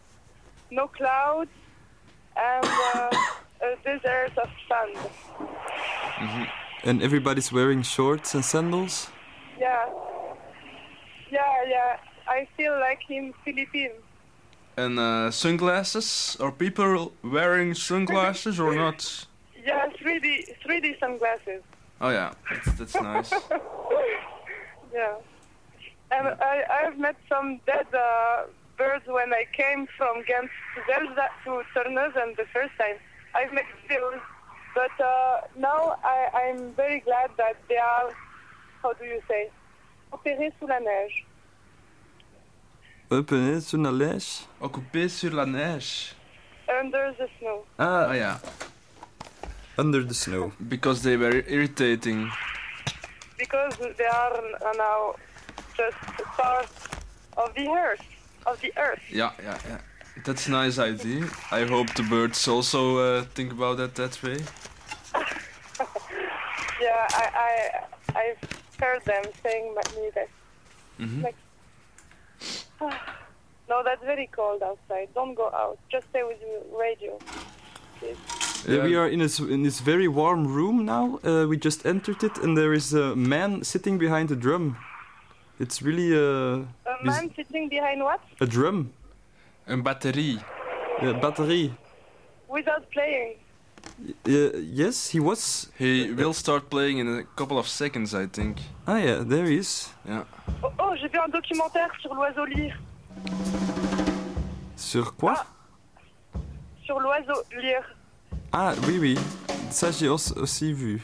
No 0.70 0.88
clouds 0.88 1.50
and 2.36 2.66
uh, 2.66 3.10
a 3.62 3.76
desert 3.84 4.32
of 4.38 4.48
sand. 4.68 6.48
and 6.84 7.02
everybody's 7.02 7.52
wearing 7.52 7.82
shorts 7.82 8.34
and 8.34 8.44
sandals? 8.44 9.08
Yeah. 9.58 9.86
Yeah, 11.30 11.64
yeah. 11.68 11.96
I 12.28 12.46
feel 12.56 12.78
like 12.78 13.00
in 13.08 13.32
Philippines. 13.44 14.00
And 14.76 14.98
uh, 14.98 15.30
sunglasses? 15.30 16.36
Are 16.40 16.52
people 16.52 17.12
wearing 17.22 17.74
sunglasses 17.74 18.58
or 18.60 18.74
not? 18.74 19.26
Yeah, 19.64 19.86
3D, 19.90 20.56
3D 20.66 20.98
sunglasses. 20.98 21.62
Oh 22.00 22.08
yeah, 22.10 22.32
that's, 22.50 22.78
that's 22.78 22.94
nice. 22.96 23.32
Yeah. 24.92 25.14
And 26.10 26.28
I, 26.28 26.64
I've 26.82 26.98
met 26.98 27.14
some 27.28 27.60
dead 27.64 27.86
uh, 27.94 28.44
birds 28.82 29.06
when 29.06 29.30
I 29.32 29.44
came 29.60 29.82
from 29.96 30.14
Ghent 30.28 30.50
to 30.74 30.80
Delft 30.90 31.16
to 31.44 31.52
Terneuzen 31.74 32.28
the 32.42 32.46
first 32.54 32.74
time. 32.82 32.96
I've 33.38 33.52
met 33.58 33.68
those, 33.88 34.20
but 34.78 34.94
uh, 35.12 35.34
now 35.68 35.80
I, 36.16 36.18
I'm 36.42 36.60
very 36.82 37.00
glad 37.00 37.30
that 37.42 37.56
they 37.68 37.76
are, 37.92 38.08
how 38.82 38.92
do 39.00 39.04
you 39.04 39.20
say, 39.28 39.42
opérés 40.12 40.52
sous 40.58 40.68
la 40.68 40.78
neige. 40.80 41.18
Up 43.10 43.30
in 43.32 43.60
sur 43.60 43.78
la 43.78 43.90
neige? 43.92 44.46
Occupé 44.60 45.08
sur 45.10 45.30
la 45.32 45.44
neige. 45.44 46.14
Under 46.80 47.12
the 47.18 47.28
snow. 47.38 47.58
Ah, 47.78 48.06
Oh 48.08 48.12
yeah, 48.12 48.38
under 49.76 50.02
the 50.02 50.14
snow. 50.14 50.52
because 50.68 51.02
they 51.02 51.16
were 51.18 51.44
irritating. 51.46 52.30
Because 53.38 53.76
they 53.98 54.06
are 54.22 54.40
now 54.76 55.14
just 55.76 55.96
part 56.38 56.68
of 57.36 57.54
the 57.54 57.68
earth. 57.68 58.00
Of 58.46 58.60
the 58.60 58.72
earth. 58.76 59.00
Yeah, 59.10 59.30
yeah, 59.42 59.58
yeah. 59.68 59.78
That's 60.24 60.46
a 60.48 60.50
nice 60.50 60.78
idea. 60.78 61.24
I 61.50 61.64
hope 61.64 61.94
the 61.94 62.02
birds 62.02 62.46
also 62.48 62.98
uh, 62.98 63.24
think 63.34 63.52
about 63.52 63.76
that 63.78 63.94
that 63.94 64.22
way. 64.22 64.38
Yeah, 66.82 67.06
I, 67.10 67.24
I, 67.48 68.18
I've 68.18 68.38
heard 68.80 69.04
them 69.04 69.22
saying 69.42 69.72
me 69.96 70.10
that. 70.16 70.28
Mhm. 70.98 71.22
Like, 71.22 71.36
no, 73.68 73.82
that's 73.84 74.02
very 74.04 74.28
cold 74.32 74.62
outside. 74.62 75.08
Don't 75.14 75.34
go 75.34 75.46
out. 75.54 75.78
Just 75.92 76.08
stay 76.10 76.24
with 76.24 76.40
your 76.40 76.60
radio. 76.80 77.18
Please. 78.00 78.16
Uh, 78.68 78.82
we 78.82 78.96
are 78.96 79.08
in 79.08 79.20
this, 79.20 79.38
in 79.38 79.62
this 79.62 79.78
very 79.80 80.08
warm 80.08 80.46
room 80.46 80.84
now. 80.84 81.20
Uh, 81.24 81.46
we 81.48 81.56
just 81.56 81.86
entered 81.86 82.22
it, 82.24 82.36
and 82.38 82.56
there 82.56 82.72
is 82.72 82.92
a 82.92 83.14
man 83.14 83.62
sitting 83.62 83.96
behind 83.98 84.30
a 84.32 84.36
drum. 84.36 84.76
It's 85.62 85.80
really 85.80 86.12
uh, 86.12 86.64
A 86.86 87.04
Bis- 87.04 87.06
man 87.06 87.30
sitting 87.36 87.68
behind 87.70 88.02
what? 88.02 88.20
a 88.40 88.46
drum, 88.46 88.90
Een 89.66 89.82
batterie. 89.82 90.40
a 91.00 91.12
battery. 91.14 91.70
Without 92.48 92.90
playing. 92.90 93.36
Uh, 94.26 94.58
yes, 94.74 95.10
he 95.12 95.20
was. 95.20 95.70
He 95.78 96.10
will 96.12 96.32
start 96.32 96.68
playing 96.68 96.98
in 96.98 97.06
a 97.06 97.22
couple 97.36 97.58
of 97.58 97.68
seconds, 97.68 98.12
I 98.12 98.26
think. 98.26 98.56
Ah 98.88 98.96
yeah, 98.98 99.22
there 99.24 99.46
he 99.46 99.58
is. 99.58 99.88
Yeah. 100.04 100.24
Oh, 100.64 100.72
oh 100.80 100.96
j'ai 101.00 101.08
vu 101.08 101.18
un 101.20 101.28
documentaire 101.30 101.90
sur 102.00 102.12
l'oiseau 102.12 102.44
lyre. 102.44 102.76
Sur 104.76 105.14
quoi? 105.16 105.46
Sur 106.84 106.98
l'oiseau 106.98 107.40
lyre. 107.62 107.84
Ah 108.52 108.74
oui, 108.88 108.98
oui. 108.98 109.18
Ça 109.70 109.92
j'ai 109.92 110.08
aussi 110.08 110.72
vu. 110.72 111.00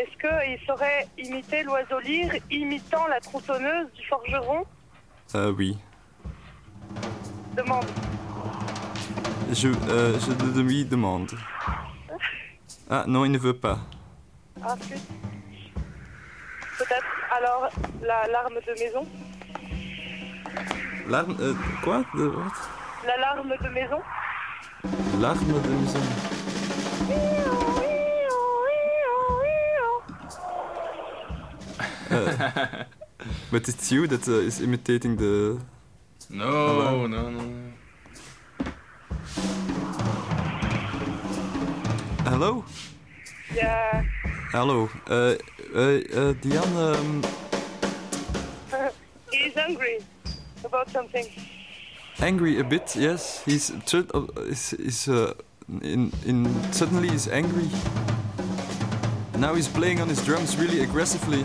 Est-ce 0.00 0.16
qu'il 0.16 0.66
saurait 0.66 1.06
imiter 1.18 1.62
l'oiseau 1.62 2.00
lyre, 2.00 2.32
imitant 2.50 3.06
la 3.08 3.20
tronçonneuse 3.20 3.86
du 3.92 4.06
forgeron? 4.06 4.64
Euh, 5.34 5.52
oui. 5.52 5.76
Demande. 7.54 7.84
Je, 9.52 9.68
euh, 9.68 10.18
je 10.18 10.60
lui 10.60 10.84
demande. 10.86 11.30
Ah 12.92 13.04
non, 13.06 13.24
il 13.24 13.30
ne 13.30 13.38
veut 13.38 13.56
pas. 13.56 13.78
Ah. 14.64 14.74
Peut-être 16.78 17.06
alors 17.30 17.68
la 18.02 18.26
larme 18.26 18.54
de 18.66 18.72
maison 18.80 19.06
L'arme... 21.08 21.36
euh, 21.40 21.54
quoi? 21.84 22.02
De 22.16 22.26
wat 22.26 22.42
L'alarme 23.06 23.50
de 23.62 23.68
maison 23.68 24.00
L'arme 25.20 25.52
de 25.62 25.68
maison. 25.68 26.00
Uh, 32.10 32.84
but 33.52 33.68
it's 33.68 33.92
you 33.92 34.06
that 34.08 34.26
uh, 34.26 34.32
is 34.32 34.60
imitating 34.60 35.16
the... 35.16 35.60
No, 36.28 37.06
no, 37.06 37.30
no. 37.30 37.40
Hello? 42.24 42.64
Yeah. 43.54 44.04
Hallo. 44.52 44.88
Uh, 45.08 45.36
uh, 45.74 45.78
uh, 45.78 46.32
Diane, 46.40 46.76
um, 46.76 47.22
He's 49.30 49.56
angry 49.56 49.98
about 50.64 50.90
something. 50.90 51.26
angry 52.20 52.58
a 52.58 52.64
bit, 52.64 52.96
yes. 52.96 53.42
He's, 53.44 53.70
tr- 53.86 54.10
uh, 54.12 54.26
is, 54.48 54.72
is 54.72 55.08
uh, 55.08 55.34
in, 55.82 56.12
in, 56.26 56.72
suddenly 56.72 57.08
he's 57.10 57.28
angry. 57.28 57.68
Now 59.38 59.54
he's 59.54 59.68
playing 59.68 60.00
on 60.00 60.08
his 60.08 60.24
drums 60.24 60.56
really 60.56 60.80
aggressively. 60.82 61.44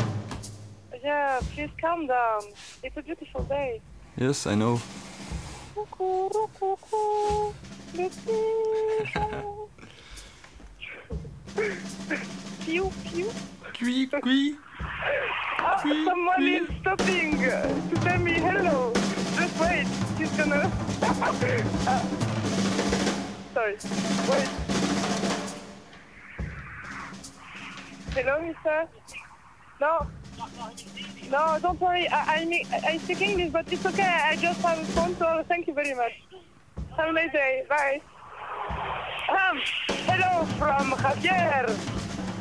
Yeah, 1.06 1.40
please 1.54 1.70
calm 1.80 2.08
down. 2.08 2.42
It's 2.82 2.98
a 2.98 3.02
beautiful 3.04 3.44
day. 3.44 3.80
Yes, 4.18 4.48
I 4.48 4.56
know. 4.56 4.82
Pew, 12.66 12.92
pew. 13.06 13.30
Qui, 13.78 14.08
qui. 14.24 14.56
Ah, 15.60 15.80
Oui, 15.86 16.06
someone 16.06 16.40
oui. 16.40 16.56
is 16.56 16.70
stopping 16.82 17.38
to 17.38 17.96
tell 18.04 18.18
me 18.20 18.34
hello. 18.40 18.92
Just 19.38 19.60
wait, 19.60 19.86
he's 20.18 20.32
gonna. 20.32 20.72
Ah. 21.04 22.02
sorry, 23.54 23.78
wait. 24.32 24.50
Hello, 28.16 28.42
mister? 28.42 28.88
No. 29.80 30.08
No, 31.32 31.58
don't 31.62 31.80
worry. 31.82 32.08
I, 32.10 32.36
I, 32.42 32.46
me- 32.46 32.66
I 32.72 32.98
speak 33.00 33.22
English, 33.22 33.52
but 33.52 33.72
it's 33.72 33.86
okay. 33.86 34.04
I 34.32 34.36
just 34.36 34.62
have 34.62 34.80
a 34.80 34.86
phone 34.86 35.16
call. 35.16 35.44
Thank 35.44 35.68
you 35.68 35.74
very 35.74 35.94
much. 35.94 36.12
Have 36.98 37.10
a 37.10 37.14
nice 37.14 37.32
day. 37.32 37.64
Bye. 37.68 38.02
Um, 39.30 39.60
hello 40.06 40.46
from 40.60 40.92
Javier. 40.94 41.70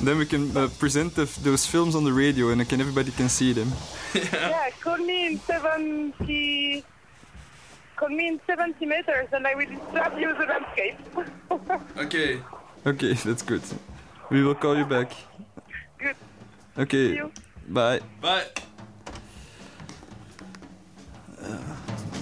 then 0.06 0.18
we 0.18 0.26
can 0.26 0.56
uh, 0.56 0.68
present 0.78 1.14
the, 1.14 1.24
those 1.42 1.66
films 1.66 1.94
on 1.94 2.04
the 2.04 2.12
radio 2.12 2.50
and 2.50 2.68
can, 2.68 2.80
everybody 2.80 3.10
can 3.10 3.28
see 3.28 3.52
them. 3.52 3.72
Yeah, 4.14 4.70
call 4.80 4.98
me 4.98 5.26
in 5.26 5.38
70. 5.40 6.84
Call 7.96 8.08
me 8.08 8.26
in 8.28 8.40
70 8.46 8.86
meters 8.86 9.28
and 9.32 9.46
I 9.46 9.54
will 9.54 9.66
describe 9.66 10.18
you 10.18 10.34
the 10.34 10.46
landscape. 10.46 10.98
Okay. 11.98 12.40
Okay, 12.86 13.14
that's 13.14 13.42
good. 13.42 13.62
We 14.30 14.42
will 14.42 14.54
call 14.54 14.76
you 14.76 14.84
back. 14.84 15.12
Good. 15.98 16.16
Okay, 16.76 17.08
See 17.08 17.16
you. 17.16 17.30
bye. 17.68 18.00
Bye. 18.20 18.46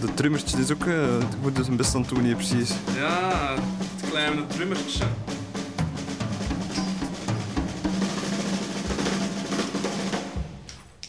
De 0.00 0.14
drummertje 0.14 0.58
is 0.58 0.72
ook 0.72 0.84
uh, 0.84 1.16
goed 1.42 1.56
dus 1.56 1.66
een 1.68 1.76
best 1.76 1.94
aan 1.94 2.00
het 2.00 2.10
doen 2.10 2.24
hier 2.24 2.34
precies. 2.34 2.70
Ja, 2.96 3.54
het 3.54 4.10
kleine 4.10 4.46
drummertje. 4.46 5.04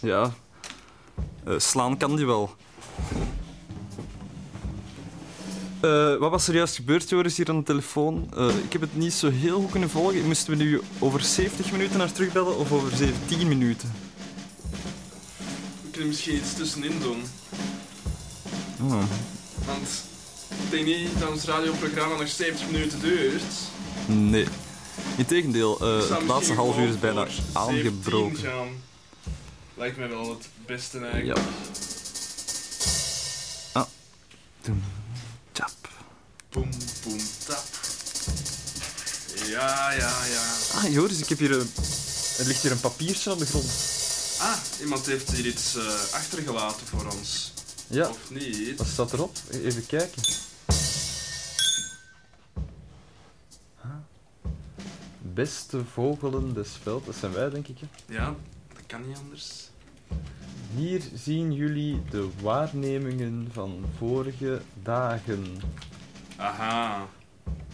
Ja, 0.04 0.32
Eh, 1.44 1.54
slaan 1.60 1.98
kan 1.98 2.16
die 2.16 2.26
wel. 2.26 2.56
Eh, 5.80 6.16
wat 6.16 6.32
was 6.32 6.48
er 6.48 6.54
juist 6.56 6.76
gebeurd, 6.76 7.10
Joris, 7.10 7.38
hier 7.38 7.50
aan 7.50 7.58
de 7.58 7.64
telefoon? 7.64 8.30
Eh, 8.38 8.48
ik 8.64 8.72
heb 8.72 8.82
het 8.82 8.96
niet 8.96 9.14
zo 9.14 9.30
heel 9.30 9.60
goed 9.62 9.72
kunnen 9.72 9.90
volgen. 9.90 10.26
Moesten 10.26 10.58
we 10.58 10.64
nu 10.64 10.82
over 11.00 11.22
70 11.22 11.72
minuten 11.72 11.98
naar 11.98 12.12
terugbellen 12.12 12.58
of 12.58 12.72
over 12.72 12.98
17 12.98 13.48
minuten? 13.48 13.92
We 15.84 15.90
kunnen 15.92 16.08
misschien 16.10 16.36
iets 16.36 16.54
tussenin 16.54 17.00
doen. 17.00 17.22
Oh. 18.82 19.04
Want 19.66 20.04
ik 20.50 20.72
denk 20.72 20.86
niet 20.86 21.20
dat 21.20 21.30
ons 21.30 21.44
radioprogramma 21.46 22.18
nog 22.18 22.28
70 22.28 22.72
minuten 22.72 23.00
duurt. 23.00 23.44
Nee. 24.06 24.48
Integendeel, 25.18 25.78
zou 25.80 26.14
het 26.14 26.28
laatste 26.28 26.54
half 26.54 26.78
uur 26.78 26.88
is 26.88 27.00
bijna 27.00 27.26
voor 27.26 27.32
17 27.32 27.54
aangebroken. 27.54 28.82
Lijkt 29.76 29.98
mij 29.98 30.10
wel 30.10 30.30
het 30.30 30.48
beste 30.66 31.00
Ja. 31.00 31.06
eigenlijk. 31.12 31.40
Ah. 33.72 33.86
Doem. 34.62 34.84
Tjap. 35.52 35.72
Boom, 36.50 36.70
boom, 37.04 37.20
tap. 37.46 37.64
Ja, 39.46 39.92
ja, 39.92 40.26
ja. 40.26 40.44
Ah, 40.76 40.92
Joris, 40.94 41.20
ik 41.20 41.30
heb 41.30 41.38
hier 41.38 41.52
een... 41.52 41.70
Er 42.38 42.46
ligt 42.46 42.62
hier 42.62 42.72
een 42.72 42.80
papiertje 42.80 43.32
op 43.32 43.40
de 43.40 43.46
grond. 43.46 43.72
Ah, 44.40 44.58
iemand 44.82 45.06
heeft 45.06 45.32
hier 45.32 45.46
iets 45.46 45.76
eh, 45.76 45.86
achtergelaten 46.14 46.88
voor 46.88 47.06
ons. 47.12 47.54
Ja, 47.88 48.10
Of 48.10 48.30
niet? 48.30 48.78
wat 48.78 48.88
staat 48.88 49.14
erop? 49.14 49.38
Even 49.52 49.86
kijken. 49.86 50.22
Ah. 53.82 53.90
Beste 55.22 55.82
vogelen 55.94 56.54
des 56.54 56.70
velds, 56.84 57.06
dat 57.06 57.16
zijn 57.16 57.32
wij, 57.34 57.50
denk 57.50 57.68
ik. 57.68 57.78
Hè? 57.80 58.14
Ja, 58.14 58.36
kan 58.94 59.08
niet 59.08 59.18
anders. 59.18 59.70
Hier 60.76 61.02
zien 61.14 61.54
jullie 61.54 62.02
de 62.10 62.30
waarnemingen 62.42 63.50
van 63.52 63.86
vorige 63.98 64.62
dagen. 64.84 65.62
Aha. 66.36 67.08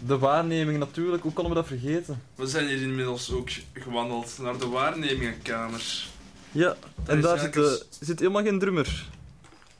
De 0.05 0.17
waarnemingen 0.17 0.79
natuurlijk, 0.79 1.23
hoe 1.23 1.33
konden 1.33 1.53
we 1.53 1.59
dat 1.59 1.67
vergeten? 1.67 2.23
We 2.35 2.47
zijn 2.47 2.67
hier 2.67 2.81
inmiddels 2.81 3.31
ook 3.31 3.49
gewandeld 3.73 4.37
naar 4.41 4.57
de 4.57 4.67
waarnemingenkamer. 4.67 6.07
Ja, 6.51 6.75
en 7.05 7.17
is 7.17 7.23
daar 7.23 7.39
zit, 7.39 7.55
eh, 7.55 7.71
zit 7.99 8.19
helemaal 8.19 8.43
geen 8.43 8.59
drummer. 8.59 9.09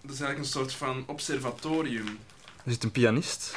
Dat 0.01 0.13
is 0.13 0.21
eigenlijk 0.21 0.39
een 0.39 0.59
soort 0.61 0.73
van 0.73 1.03
observatorium. 1.07 2.07
Er 2.63 2.71
zit 2.71 2.83
een 2.83 2.91
pianist. 2.91 3.55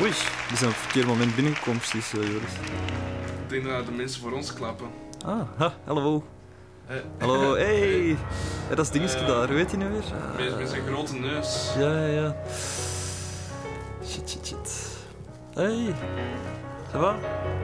Oei, 0.00 0.12
die 0.48 0.56
zijn 0.56 0.70
op 0.70 0.76
het 0.76 0.84
verkeerde 0.84 1.08
moment 1.08 1.34
binnengekomen, 1.34 1.80
precies, 1.80 2.10
Joris. 2.10 2.52
Ik 3.42 3.48
denk 3.48 3.64
dat 3.64 3.86
de 3.86 3.92
mensen 3.92 4.20
voor 4.20 4.32
ons 4.32 4.52
klappen. 4.52 5.05
Ah, 5.26 5.40
ha, 5.58 5.72
hallo. 5.86 6.22
Eh, 6.88 6.96
Hallo, 7.18 7.54
hey. 7.64 8.06
Ja, 8.68 8.74
dat 8.74 8.78
is 8.84 8.90
dingetje 8.90 9.18
Eh, 9.18 9.26
daar, 9.26 9.48
weet 9.48 9.70
je 9.70 9.76
nou 9.76 9.90
weer? 9.92 10.02
Ah, 10.02 10.36
Met, 10.38 10.58
met 10.58 10.68
zijn 10.68 10.82
grote 10.86 11.14
neus. 11.14 11.72
Ja, 11.78 11.90
ja, 11.92 12.06
ja. 12.06 12.36
Shit, 14.04 14.30
shit, 14.30 14.46
shit. 14.46 14.88
Hey. 15.54 15.94
Ça 16.92 16.98
va? 16.98 17.14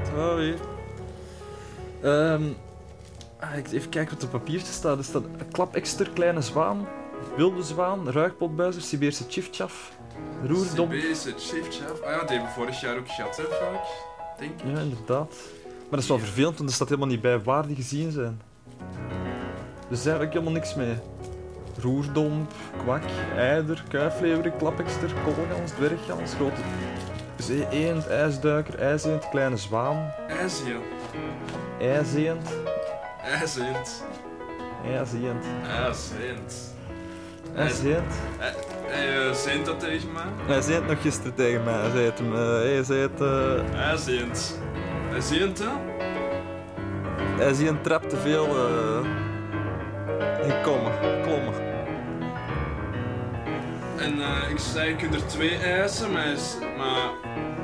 Ça 0.05 0.15
va, 0.17 0.35
weer? 0.35 0.59
Ehm, 2.03 2.43
ah, 3.41 3.57
ik- 3.57 3.73
even 3.73 3.89
kijken 3.91 4.15
wat 4.15 4.25
op 4.25 4.31
papiertje 4.31 4.73
staat. 4.73 4.99
Er 4.99 5.05
staat 5.05 5.23
een 5.25 5.49
klapekster, 5.53 6.11
kleine 6.11 6.41
zwaan, 6.41 6.89
wilde 7.37 7.63
zwaan, 7.63 8.11
ruikpotbuizer, 8.11 8.83
Sibeerse 8.83 9.25
chifchaf, 9.29 9.93
roerdom. 10.47 10.91
Siberische 10.93 11.35
chifchaf. 11.39 12.01
Ah 12.03 12.11
ja, 12.11 12.19
die 12.19 12.29
hebben 12.29 12.47
we 12.47 12.55
vorig 12.55 12.81
jaar 12.81 12.97
ook 12.99 13.09
gehad, 13.11 13.37
hè, 13.37 13.43
vaak. 13.43 13.85
Denk 14.39 14.51
ik. 14.61 14.71
Ja, 14.75 14.81
inderdaad. 14.81 15.35
Maar 15.93 16.01
dat 16.01 16.11
is 16.11 16.17
wel 16.17 16.27
vervelend, 16.27 16.57
want 16.57 16.69
er 16.69 16.75
staat 16.75 16.89
helemaal 16.89 17.09
niet 17.11 17.21
bij 17.21 17.43
waar 17.43 17.67
die 17.67 17.77
gezien 17.77 18.11
zijn. 18.11 18.41
Dus 19.89 20.03
daar 20.03 20.13
heb 20.15 20.23
ik 20.23 20.33
helemaal 20.33 20.53
niks 20.53 20.75
mee. 20.75 20.95
Roerdomp, 21.81 22.53
kwak, 22.83 23.03
eider, 23.37 23.83
kuifleeuwerik, 23.89 24.53
klapekster, 24.59 25.13
koolgans, 25.25 25.71
dwerggans, 25.73 26.35
grote 26.35 26.61
zee-eend, 27.39 28.07
ijsduiker, 28.07 28.79
ijzeend, 28.79 29.29
kleine 29.29 29.57
zwaan, 29.57 30.13
IJsje. 30.29 30.77
ijzeend, 31.81 32.49
IJsend. 33.23 34.05
ijzeend, 34.85 35.45
IJsend. 35.67 36.75
ijzeend. 37.55 38.13
Hij 38.87 39.27
uh, 39.27 39.33
zendt 39.35 39.67
dat 39.67 39.81
tegen 39.81 40.13
mij. 40.13 40.23
Hij 40.47 40.61
zei 40.61 40.75
het 40.75 40.87
nog 40.87 41.03
gisteren 41.03 41.35
tegen 41.35 41.65
mij. 41.65 41.75
Hij 41.75 41.91
zei 41.91 42.05
het 42.05 42.19
hem. 42.19 42.35
eh, 42.35 42.41
hij 43.73 43.97
zei 43.97 44.31
Hij. 45.13 45.21
Hij 45.21 45.39
zendt, 45.39 45.59
hè? 45.59 45.69
hij 47.45 47.53
zie 47.55 47.69
een 47.69 47.81
trap 47.83 48.09
te 48.09 48.17
veel. 48.17 48.47
eh 48.47 49.21
gekomen, 50.43 50.93
klommen. 51.23 51.55
En 53.99 54.21
eh, 54.21 54.51
ik 54.51 54.59
zei, 54.59 54.89
je 54.89 54.97
kunt 54.97 55.15
er 55.15 55.27
twee 55.27 55.57
eisen, 55.57 56.13
maar 56.13 56.23
hij, 56.23 56.33
is- 56.33 56.57
maar 56.77 57.11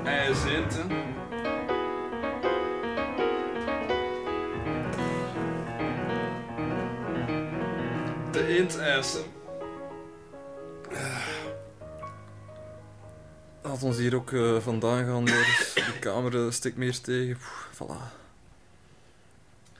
hij 0.05 0.35
zendt, 0.35 0.77
hè? 0.77 0.83
De 8.33 8.47
eend 8.59 8.79
eisen. 8.79 9.23
Laat 13.69 13.83
ons 13.83 13.97
hier 13.97 14.15
ook 14.15 14.33
eh, 14.33 14.59
vandaan 14.61 15.05
gaan, 15.05 15.25
Joris. 15.25 15.73
De 15.75 15.99
camera 16.01 16.51
steekt 16.51 16.77
meer 16.77 17.01
tegen. 17.01 17.37
Poeh, 17.37 17.99
voilà. 17.99 18.03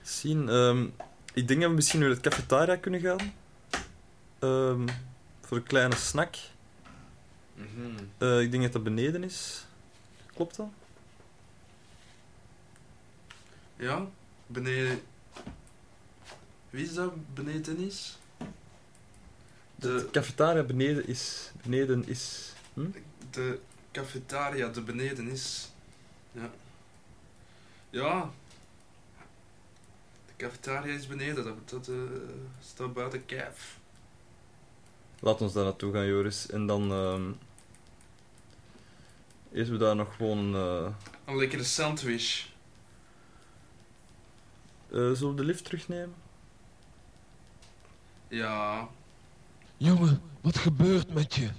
Zien, 0.01 0.49
ehm, 0.49 0.87
ik 1.33 1.47
denk 1.47 1.61
dat 1.61 1.69
we 1.69 1.75
misschien 1.75 1.99
naar 1.99 2.09
het 2.09 2.19
cafetaria 2.19 2.75
kunnen 2.75 3.01
gaan. 3.01 3.33
Ehm, 4.39 4.87
voor 5.41 5.57
een 5.57 5.63
kleine 5.63 5.95
snack. 5.95 6.35
Mhm. 7.53 8.03
Eh, 8.17 8.41
ik 8.41 8.51
denk 8.51 8.63
dat 8.63 8.71
dat 8.71 8.83
beneden 8.83 9.23
is. 9.23 9.65
Klopt 10.33 10.55
dat? 10.55 10.69
Ja, 13.75 14.05
beneden. 14.47 15.01
Wie 16.69 16.85
is 16.85 16.93
dat 16.93 17.33
beneden 17.33 17.77
is? 17.77 18.17
De 18.37 18.45
De, 19.75 20.07
cafetaria 20.11 20.63
beneden 20.63 21.07
is. 21.07 21.51
Beneden 21.63 22.07
is. 22.07 22.53
Hm? 22.73 22.85
de 23.31 23.59
cafetaria, 23.91 24.67
de 24.67 24.81
beneden 24.81 25.27
is. 25.29 25.69
Ja. 26.31 26.49
Ja. 27.89 28.29
De 30.27 30.33
cafetaria 30.37 30.93
is 30.93 31.07
beneden, 31.07 31.43
dat, 31.43 31.69
dat 31.69 31.87
eh, 31.87 31.95
staat 32.61 32.93
buiten 32.93 33.25
kijf. 33.25 33.77
Laat 35.19 35.41
ons 35.41 35.53
daar 35.53 35.63
naartoe 35.63 35.93
gaan, 35.93 36.05
Joris. 36.07 36.49
En 36.49 36.67
dan. 36.67 36.91
ehm 36.91 37.31
eten 39.51 39.71
we 39.71 39.77
daar 39.77 39.95
nog 39.95 40.15
gewoon 40.15 40.37
een. 40.37 40.85
eh, 40.85 40.93
Een 41.25 41.37
lekkere 41.37 41.63
sandwich. 41.63 42.47
eh, 44.87 44.97
zullen 45.11 45.29
we 45.29 45.35
de 45.35 45.43
lift 45.43 45.63
terugnemen? 45.63 46.13
Ja. 48.27 48.87
Jongen, 49.77 50.21
wat 50.41 50.57
gebeurt 50.57 51.13
met 51.13 51.35
je? 51.35 51.49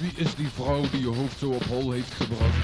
Wie 0.00 0.12
is 0.16 0.34
die 0.34 0.48
vrouw 0.48 0.90
die 0.90 1.00
je 1.00 1.06
hoofd 1.06 1.38
zo 1.38 1.50
op 1.50 1.64
hol 1.64 1.90
heeft 1.90 2.12
gebracht? 2.12 2.56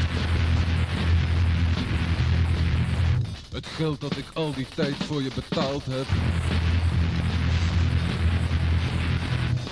Het 3.52 3.66
geld 3.66 4.00
dat 4.00 4.16
ik 4.16 4.24
al 4.34 4.54
die 4.54 4.66
tijd 4.74 4.94
voor 4.94 5.22
je 5.22 5.30
betaald 5.34 5.84
heb. 5.84 6.06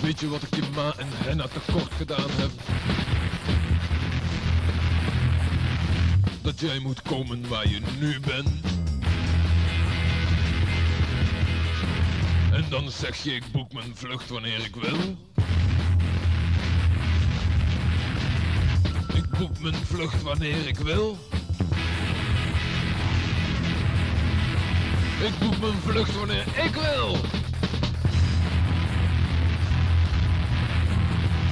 Weet 0.01 0.21
je 0.21 0.29
wat 0.29 0.43
ik 0.43 0.55
je 0.55 0.63
ma 0.75 0.95
en 0.97 1.09
henna 1.11 1.47
tekort 1.47 1.93
gedaan 1.93 2.31
heb? 2.31 2.51
Dat 6.43 6.61
jij 6.61 6.79
moet 6.79 7.03
komen 7.03 7.49
waar 7.49 7.69
je 7.69 7.81
nu 8.01 8.21
bent. 8.21 8.49
En 12.53 12.65
dan 12.71 12.91
zeg 12.91 13.23
je 13.23 13.35
ik 13.35 13.53
boek 13.53 13.73
mijn 13.73 13.97
vlucht 13.97 14.29
wanneer 14.29 14.65
ik 14.65 14.77
wil. 14.77 15.17
Ik 19.25 19.39
boek 19.39 19.61
mijn 19.61 19.75
vlucht 19.75 20.23
wanneer 20.23 20.67
ik 20.67 20.79
wil. 20.79 21.19
Ik 25.21 25.39
boek 25.41 25.61
mijn 25.61 25.81
vlucht 25.83 26.15
wanneer 26.15 26.47
ik 26.65 26.75
wil. 26.75 27.17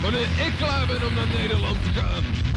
Wanneer 0.02 0.20
ik 0.46 0.52
klaar 0.58 0.86
ben 0.86 1.06
om 1.06 1.14
naar 1.14 1.26
Nederland 1.26 1.82
te 1.82 2.00
gaan. 2.00 2.51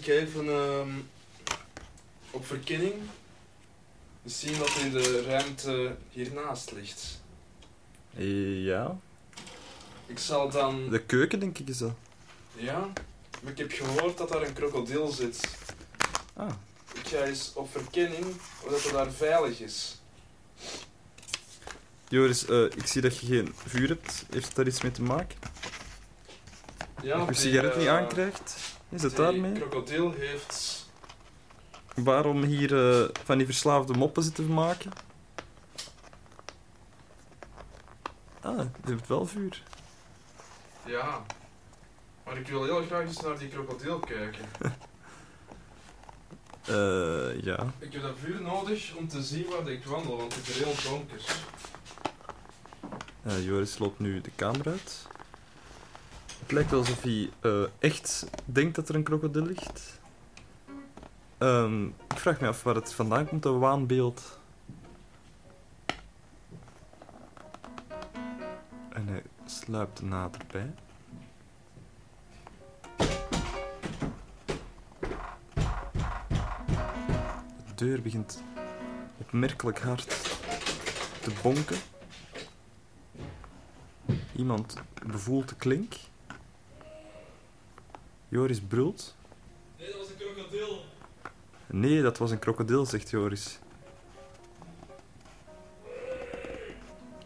Ik 0.00 0.06
ga 0.06 0.12
even 0.12 0.48
ehm, 0.48 0.90
op 2.30 2.46
verkenning 2.46 2.94
zien 4.24 4.58
wat 4.58 4.76
in 4.84 4.90
de 4.90 5.22
ruimte 5.22 5.96
hiernaast 6.10 6.72
ligt. 6.72 7.20
Ja. 8.64 8.98
Ik 10.06 10.18
zal 10.18 10.50
dan... 10.50 10.90
De 10.90 11.02
keuken, 11.02 11.40
denk 11.40 11.58
ik, 11.58 11.68
is 11.68 11.78
dat. 11.78 11.92
Ja, 12.54 12.92
maar 13.42 13.52
ik 13.52 13.58
heb 13.58 13.72
gehoord 13.72 14.18
dat 14.18 14.28
daar 14.28 14.42
een 14.42 14.52
krokodil 14.52 15.08
zit. 15.08 15.48
Ah. 16.32 16.52
Ik 16.94 17.06
ga 17.06 17.24
eens 17.24 17.52
op 17.54 17.70
verkenning 17.70 18.24
of 18.64 18.70
dat 18.70 18.82
het 18.82 18.92
daar 18.92 19.12
veilig 19.12 19.60
is. 19.60 20.00
Joris, 22.08 22.46
eh, 22.46 22.64
ik 22.64 22.86
zie 22.86 23.02
dat 23.02 23.18
je 23.18 23.26
geen 23.26 23.54
vuur 23.66 23.88
hebt. 23.88 24.24
Heeft 24.30 24.46
het 24.46 24.56
daar 24.56 24.66
iets 24.66 24.82
mee 24.82 24.92
te 24.92 25.02
maken? 25.02 25.38
Ja, 27.02 27.22
Of 27.22 27.28
je 27.28 27.34
sigaret 27.34 27.76
niet 27.76 27.86
eh, 27.86 27.92
aankrijgt? 27.92 28.78
Is 28.90 29.02
het 29.02 29.16
die 29.16 29.24
daarmee? 29.24 29.52
krokodil 29.52 30.12
heeft... 30.12 30.88
Waarom 31.94 32.42
hier 32.42 33.00
eh, 33.02 33.08
van 33.24 33.36
die 33.36 33.46
verslaafde 33.46 33.92
moppen 33.92 34.22
zitten 34.22 34.46
maken? 34.54 34.92
Ah, 38.40 38.58
je 38.84 38.90
hebt 38.90 39.08
wel 39.08 39.26
vuur. 39.26 39.62
Ja. 40.86 41.22
Maar 42.24 42.38
ik 42.38 42.48
wil 42.48 42.64
heel 42.64 42.82
graag 42.82 43.02
eens 43.02 43.20
naar 43.20 43.38
die 43.38 43.48
krokodil 43.48 43.98
kijken. 43.98 44.44
Eh, 46.66 47.42
ja. 47.42 47.72
Ik 47.78 47.92
heb 47.92 48.02
dat 48.02 48.14
vuur 48.24 48.42
nodig 48.42 48.94
om 48.94 49.08
te 49.08 49.22
zien 49.22 49.46
waar 49.48 49.68
ik 49.68 49.84
wandel, 49.84 50.16
want 50.16 50.34
het 50.34 50.48
is 50.48 50.58
heel 50.58 50.90
donker. 50.90 51.20
Eh, 53.22 53.44
Joris 53.44 53.78
loopt 53.78 53.98
nu 53.98 54.20
de 54.20 54.30
kamer 54.36 54.68
uit. 54.68 55.06
Het 56.50 56.58
lijkt 56.58 56.74
alsof 56.74 57.02
hij 57.02 57.30
eh, 57.40 57.62
echt 57.78 58.26
denkt 58.44 58.74
dat 58.74 58.88
er 58.88 58.94
een 58.94 59.02
krokodil 59.02 59.42
ligt. 59.42 60.00
Ehm, 61.38 61.86
ik 61.86 62.16
vraag 62.16 62.40
me 62.40 62.48
af 62.48 62.62
waar 62.62 62.74
het 62.74 62.92
vandaan 62.92 63.26
komt, 63.26 63.42
dat 63.42 63.58
waanbeeld. 63.58 64.40
En 68.92 69.08
hij 69.08 69.22
sluipt 69.46 70.02
naderbij. 70.02 70.74
De 77.66 77.74
deur 77.74 78.02
begint 78.02 78.42
opmerkelijk 79.18 79.80
hard 79.80 80.08
te 81.22 81.32
bonken. 81.42 81.78
Iemand 84.36 84.76
bevoelt 85.06 85.48
de 85.48 85.54
klink. 85.54 85.94
Joris 88.30 88.60
brult. 88.60 89.14
Nee, 89.78 89.88
dat 89.88 89.98
was 89.98 90.08
een 90.08 90.16
krokodil. 90.16 90.84
Nee, 91.66 92.02
dat 92.02 92.18
was 92.18 92.30
een 92.30 92.38
krokodil, 92.38 92.86
zegt 92.86 93.10
Joris. 93.10 93.58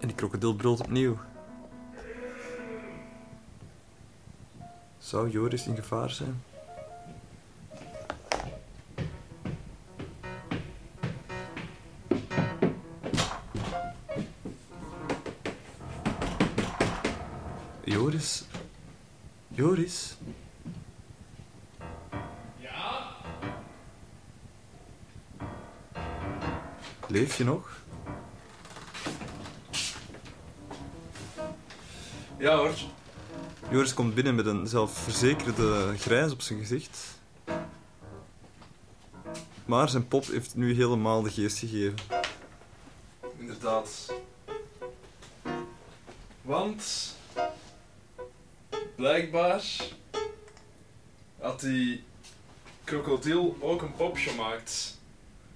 En 0.00 0.08
die 0.08 0.14
krokodil 0.14 0.54
brult 0.54 0.80
opnieuw. 0.80 1.18
Zou 4.98 5.30
Joris 5.30 5.66
in 5.66 5.76
gevaar 5.76 6.10
zijn? 6.10 6.42
Joris? 17.84 18.44
Joris? 19.48 20.16
Leef 27.14 27.36
je 27.36 27.44
nog? 27.44 27.82
Ja 32.38 32.56
hoor. 32.56 32.74
Joris 33.70 33.94
komt 33.94 34.14
binnen 34.14 34.34
met 34.34 34.46
een 34.46 34.66
zelfverzekerde 34.66 35.94
grijns 35.98 36.32
op 36.32 36.40
zijn 36.40 36.58
gezicht. 36.58 37.18
Maar 39.64 39.88
zijn 39.88 40.08
pop 40.08 40.26
heeft 40.26 40.54
nu 40.54 40.74
helemaal 40.74 41.22
de 41.22 41.30
geest 41.30 41.58
gegeven. 41.58 41.98
Inderdaad. 43.38 44.12
Want... 46.42 47.14
Blijkbaar... 48.94 49.64
had 51.38 51.60
die 51.60 52.04
krokodil 52.84 53.56
ook 53.60 53.82
een 53.82 53.94
pop 53.94 54.16
gemaakt. 54.16 55.02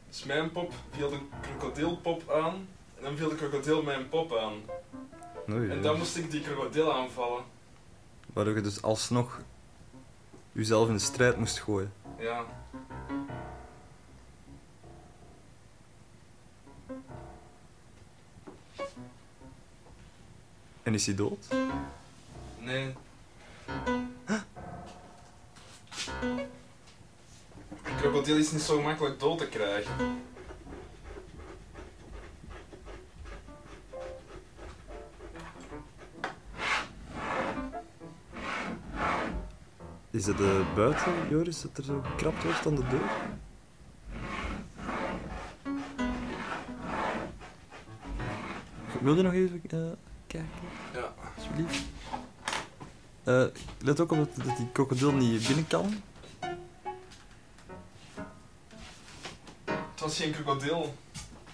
Dus 0.09 0.25
mijn 0.25 0.53
pop 0.53 0.73
viel 0.91 1.11
de 1.11 1.19
krokodilpop 1.41 2.31
aan. 2.31 2.69
En 2.97 3.03
dan 3.03 3.17
viel 3.17 3.29
de 3.29 3.35
krokodil 3.35 3.83
mijn 3.83 4.09
pop 4.09 4.37
aan. 4.37 4.53
Oei, 5.51 5.71
En 5.71 5.83
dan 5.83 5.99
moest 5.99 6.17
ik 6.17 6.31
die 6.31 6.41
krokodil 6.41 6.93
aanvallen. 6.93 7.45
Waardoor 8.33 8.55
je 8.55 8.61
dus 8.61 8.83
alsnog 8.83 9.41
jezelf 10.53 10.89
in 10.89 10.95
de 10.95 11.01
strijd 11.01 11.37
moest 11.37 11.59
gooien. 11.59 11.93
Ja. 12.19 12.45
En 20.83 20.95
is 20.95 21.07
hij 21.07 21.15
dood? 21.15 21.47
Nee. 22.59 22.95
Een 26.21 26.47
krokodil 28.01 28.37
is 28.37 28.53
niet 28.53 28.63
zo 28.63 28.83
makkelijk 28.83 29.21
dood 29.21 29.39
te 29.39 29.47
krijgen. 29.49 29.93
Is 40.11 40.27
het 40.27 40.41
eh, 40.41 40.75
buiten, 40.75 41.13
Joris, 41.31 41.61
dat 41.63 41.77
er 41.77 41.85
zo 41.85 42.03
gekrapt 42.03 42.43
wordt 42.45 42.67
aan 42.67 42.75
de 42.75 42.87
deur? 42.89 43.11
Wil 49.01 49.17
je 49.17 49.23
nog 49.23 49.33
even 49.33 49.63
eh, 49.69 49.79
kijken, 50.27 50.49
Ja. 50.95 51.15
alsjeblieft? 51.37 51.83
Eh, 53.25 53.45
let 53.79 54.01
ook 54.01 54.13
op 54.13 54.19
dat, 54.19 54.47
dat 54.47 54.57
die 54.57 54.69
krokodil 54.73 55.13
niet 55.13 55.47
binnen 55.47 55.67
kan. 55.67 55.95
Was 60.09 60.17
geen 60.17 60.33
krokodil, 60.33 60.95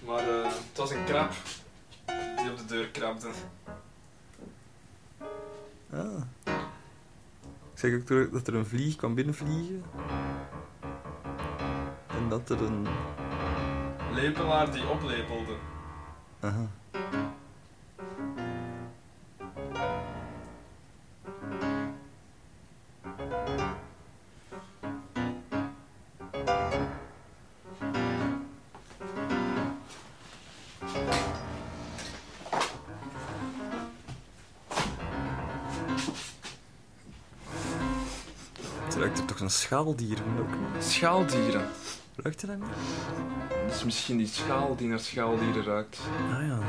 maar 0.05 0.19
eh, 0.19 0.43
het 0.43 0.77
was 0.77 0.91
een 0.91 1.03
krab 1.05 1.33
die 2.37 2.51
op 2.51 2.57
de 2.57 2.65
deur 2.65 2.87
krabde. 2.87 3.27
Ah. 5.91 6.21
Ik 7.73 7.79
zeg 7.79 7.93
ook 7.93 8.05
terug 8.05 8.29
dat 8.29 8.47
er 8.47 8.55
een 8.55 8.65
vlieg 8.65 8.95
kwam 8.95 9.15
binnenvliegen. 9.15 9.83
En 12.07 12.29
dat 12.29 12.49
er 12.49 12.61
een... 12.61 12.87
Lepelaar 14.13 14.71
die 14.71 14.87
oplepelde. 14.87 15.55
Aha. 16.39 16.67
Toch 39.69 39.85
een 39.85 39.95
schaaldier 39.95 40.17
ook? 40.39 40.83
Schaaldieren. 40.83 41.67
Ruikt 42.15 42.41
je 42.41 42.47
dat 42.47 42.55
niet? 42.55 42.67
Dat 43.65 43.75
is 43.75 43.83
misschien 43.83 44.17
die 44.17 44.27
schaal 44.27 44.75
die 44.75 44.87
naar 44.87 44.99
schaaldieren 44.99 45.63
ruikt. 45.63 45.99
Ah 46.31 46.47
ja. 46.47 46.59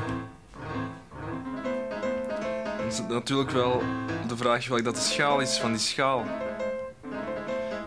Dat 2.77 2.93
is 2.93 3.01
natuurlijk 3.09 3.51
wel 3.51 3.83
de 4.29 4.37
vraag 4.37 4.69
welk 4.69 4.85
dat 4.85 4.95
de 4.95 5.01
schaal 5.01 5.41
is 5.41 5.59
van 5.59 5.71
die 5.71 5.81
schaal. 5.81 6.25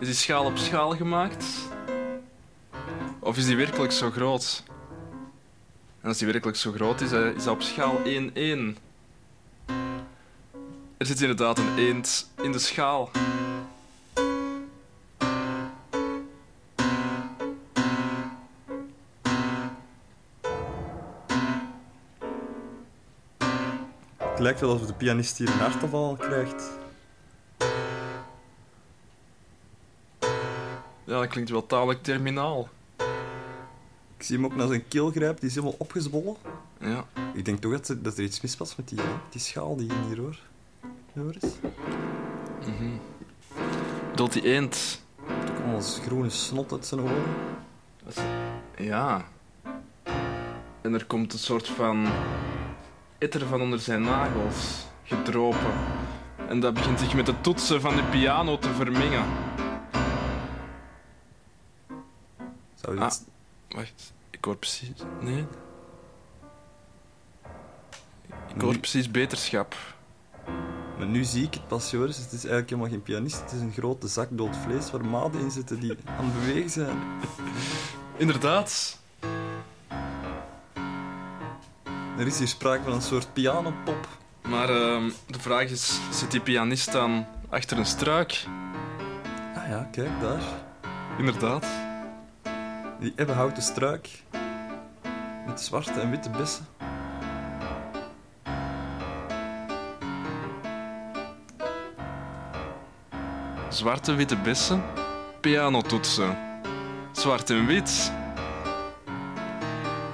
Is 0.00 0.06
die 0.06 0.16
schaal 0.16 0.44
op 0.44 0.56
schaal 0.56 0.96
gemaakt? 0.96 1.44
Of 3.18 3.36
is 3.36 3.46
die 3.46 3.56
werkelijk 3.56 3.92
zo 3.92 4.10
groot? 4.10 4.62
En 6.00 6.08
als 6.08 6.18
die 6.18 6.26
werkelijk 6.26 6.58
zo 6.58 6.72
groot 6.72 7.00
is, 7.00 7.10
hè, 7.10 7.34
is 7.34 7.44
dat 7.44 7.54
op 7.54 7.62
schaal 7.62 8.00
1-1. 8.04 8.76
Er 10.96 11.06
zit 11.06 11.20
inderdaad 11.20 11.58
een 11.58 11.78
eend 11.78 12.30
in 12.42 12.52
de 12.52 12.58
schaal. 12.58 13.10
Lijkt 24.50 24.64
wel 24.64 24.74
alsof 24.74 24.88
de 24.88 25.04
pianist 25.04 25.38
hier 25.38 25.48
een 25.48 25.58
hartaanval 25.58 26.16
krijgt. 26.16 26.70
Ja, 31.04 31.20
dat 31.20 31.26
klinkt 31.26 31.50
wel 31.50 31.66
tamelijk 31.66 32.02
terminaal. 32.02 32.68
Ik 34.16 34.22
zie 34.22 34.36
hem 34.36 34.44
ook 34.44 34.56
naar 34.56 34.66
zijn 34.66 34.88
keel 34.88 35.10
grijpen, 35.10 35.40
die 35.40 35.48
is 35.48 35.54
helemaal 35.54 35.76
opgezwollen. 35.78 36.36
Ja. 36.80 37.04
Ik 37.34 37.44
denk 37.44 37.60
toch 37.60 37.72
dat 37.72 37.88
er, 37.88 38.02
dat 38.02 38.18
er 38.18 38.24
iets 38.24 38.40
mis 38.40 38.56
was 38.56 38.76
met 38.76 38.88
die, 38.88 38.98
die 39.30 39.40
schaal 39.40 39.76
die 39.76 39.90
hier 40.06 40.18
hoor. 40.18 40.38
Hoor 41.12 41.34
eens. 41.40 41.54
Bedoelt 44.10 44.32
die 44.32 44.44
eend? 44.44 45.02
Toch 45.46 45.56
allemaal 45.56 45.74
als 45.74 46.00
groene 46.02 46.30
snot 46.30 46.72
uit 46.72 46.86
zijn 46.86 47.00
ogen. 47.00 47.24
Ja. 48.76 49.24
En 50.80 50.94
er 50.94 51.06
komt 51.06 51.32
een 51.32 51.38
soort 51.38 51.68
van 51.68 52.06
etter 53.20 53.46
van 53.46 53.60
onder 53.60 53.78
zijn 53.78 54.02
nagels 54.02 54.86
gedropen. 55.04 55.72
En 56.48 56.60
dat 56.60 56.74
begint 56.74 56.98
zich 57.00 57.14
met 57.14 57.26
de 57.26 57.40
toetsen 57.40 57.80
van 57.80 57.96
de 57.96 58.02
piano 58.02 58.58
te 58.58 58.72
vermengen. 58.74 59.24
Zou 62.74 62.94
je 62.94 63.00
Ah. 63.00 63.10
Wacht, 63.68 64.12
ik 64.30 64.44
hoor 64.44 64.56
precies. 64.56 64.88
Nee. 65.20 65.46
Ik 68.54 68.60
hoor 68.60 68.72
Nu- 68.72 68.78
precies 68.78 69.10
beterschap. 69.10 69.74
Maar 70.98 71.06
nu 71.08 71.24
zie 71.24 71.44
ik 71.44 71.54
het 71.54 71.68
pas, 71.68 71.90
Joris. 71.90 72.16
Het 72.16 72.26
is 72.32 72.32
eigenlijk 72.44 72.70
helemaal 72.70 72.90
geen 72.90 73.02
pianist. 73.02 73.40
Het 73.40 73.52
is 73.52 73.60
een 73.60 73.72
grote 73.72 74.08
zak 74.08 74.28
dood 74.30 74.56
vlees 74.56 74.90
waar 74.90 75.04
maden 75.04 75.40
in 75.40 75.50
zitten 75.50 75.80
die 75.80 75.96
aan 76.18 76.24
het 76.24 76.34
bewegen 76.40 76.70
zijn. 76.70 76.98
Inderdaad. 78.16 78.98
Er 82.20 82.26
is 82.26 82.38
hier 82.38 82.48
sprake 82.48 82.82
van 82.82 82.92
een 82.92 83.02
soort 83.02 83.32
pianopop. 83.32 84.08
Maar 84.48 84.68
ehm, 84.68 85.10
de 85.26 85.40
vraag 85.40 85.70
is: 85.70 85.98
zit 86.10 86.30
die 86.30 86.40
pianist 86.40 86.92
dan 86.92 87.26
achter 87.48 87.78
een 87.78 87.86
struik? 87.86 88.44
Ah 89.54 89.68
ja, 89.68 89.88
kijk 89.92 90.20
daar. 90.20 90.42
Inderdaad. 91.18 91.66
Die 92.98 93.12
ebbenhouten 93.16 93.62
struik. 93.62 94.08
Met 95.46 95.60
zwarte 95.60 96.00
en 96.00 96.10
witte 96.10 96.30
bessen. 96.30 96.66
Zwarte 103.68 104.14
witte 104.14 104.36
bessen, 104.36 104.82
pianotoetsen. 105.40 106.38
Zwart 107.12 107.50
en 107.50 107.66
wit. 107.66 108.12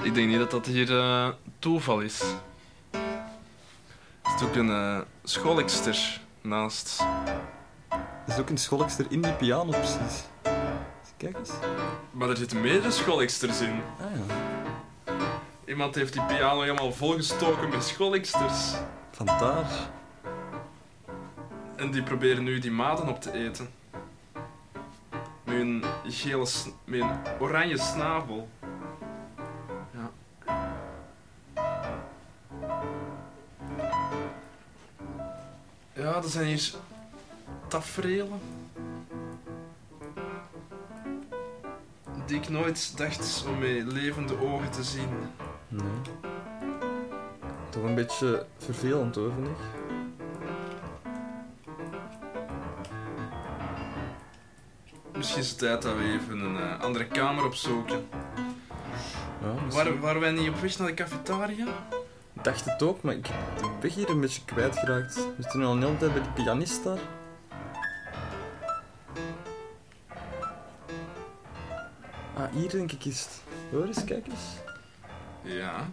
Ik 0.02 0.14
denk 0.14 0.28
niet 0.28 0.38
dat 0.38 0.50
dat 0.50 0.66
hier 0.66 0.98
eh, 0.98 1.28
toeval 1.58 2.00
is. 2.00 2.20
Er 4.22 4.30
zit 4.38 4.48
ook 4.48 4.54
een 4.54 4.70
eh 4.70 4.98
schoolekster 5.24 6.20
naast. 6.40 7.00
Er 7.90 8.32
is 8.32 8.38
ook 8.38 8.48
een 8.48 8.58
scholkster 8.58 9.06
in 9.08 9.22
die 9.22 9.32
piano, 9.32 9.70
precies. 9.70 10.24
Kijk 11.16 11.38
eens. 11.38 11.50
Maar 12.10 12.28
er 12.30 12.36
zitten 12.36 12.60
meerdere 12.60 12.90
schooleksters 12.90 13.60
in. 13.60 13.80
Ah 14.00 14.06
ja. 14.14 14.34
Iemand 15.64 15.94
heeft 15.94 16.12
die 16.12 16.22
piano 16.22 16.60
helemaal 16.60 16.92
volgestoken 16.92 17.68
met 17.68 17.84
schooleksters. 17.84 18.74
Vandaar. 19.10 19.66
En 21.76 21.90
die 21.90 22.02
proberen 22.02 22.44
nu 22.44 22.58
die 22.58 22.70
maden 22.70 23.08
op 23.08 23.20
te 23.20 23.32
eten. 23.32 23.68
Met 25.44 25.56
een 25.56 25.84
gele, 26.04 26.46
met 26.84 27.00
een 27.00 27.10
oranje 27.38 27.78
snavel. 27.78 28.48
Ja, 35.96 36.14
er 36.16 36.28
zijn 36.28 36.46
hier 36.46 36.72
tafereelen. 37.68 38.40
Die 42.26 42.36
ik 42.36 42.48
nooit 42.48 42.96
dacht 42.96 43.44
om 43.48 43.58
met 43.58 43.92
levende 43.92 44.40
ogen 44.40 44.70
te 44.70 44.84
zien. 44.84 45.08
Nee. 45.68 45.86
Toch 47.70 47.82
een 47.82 47.94
beetje 47.94 48.46
vervelend 48.58 49.14
hoor, 49.14 49.32
vind 49.32 49.46
ik. 49.46 49.56
Misschien 55.16 55.40
is 55.40 55.48
het 55.48 55.58
tijd 55.58 55.82
dat 55.82 55.96
we 55.96 56.02
even 56.20 56.40
een 56.40 56.56
eh, 56.56 56.80
andere 56.80 57.06
kamer 57.06 57.44
opzoeken. 57.44 58.06
Ja, 59.42 59.52
misschien- 59.64 59.70
Waren, 59.84 60.00
waren 60.00 60.20
wij 60.20 60.30
niet 60.30 60.48
op 60.48 60.56
weg 60.60 60.78
naar 60.78 60.86
de 60.88 60.94
cafetaria? 60.94 61.66
Ik 62.32 62.44
dacht 62.44 62.64
het 62.64 62.82
ook, 62.82 63.02
maar 63.02 63.14
ik 63.14 63.26
ik 63.86 63.94
ben 63.94 64.04
hier 64.04 64.10
een 64.14 64.20
beetje 64.20 64.44
kwijtgeraakt. 64.44 65.14
We 65.14 65.34
zitten 65.42 65.58
nu 65.58 65.64
al 65.66 65.72
een 65.72 65.82
hele 65.82 65.96
tijd 65.96 66.12
bij 66.12 66.22
die 66.22 66.30
pianist 66.32 66.84
daar. 66.84 66.98
Ah, 72.34 72.52
hier 72.52 72.70
denk 72.70 72.92
ik 72.92 73.04
is 73.04 73.20
het. 73.20 73.42
Hoor 73.70 73.86
eens, 73.86 74.04
kijk 74.04 74.26
eens. 74.26 74.42
Ja. 75.42 75.90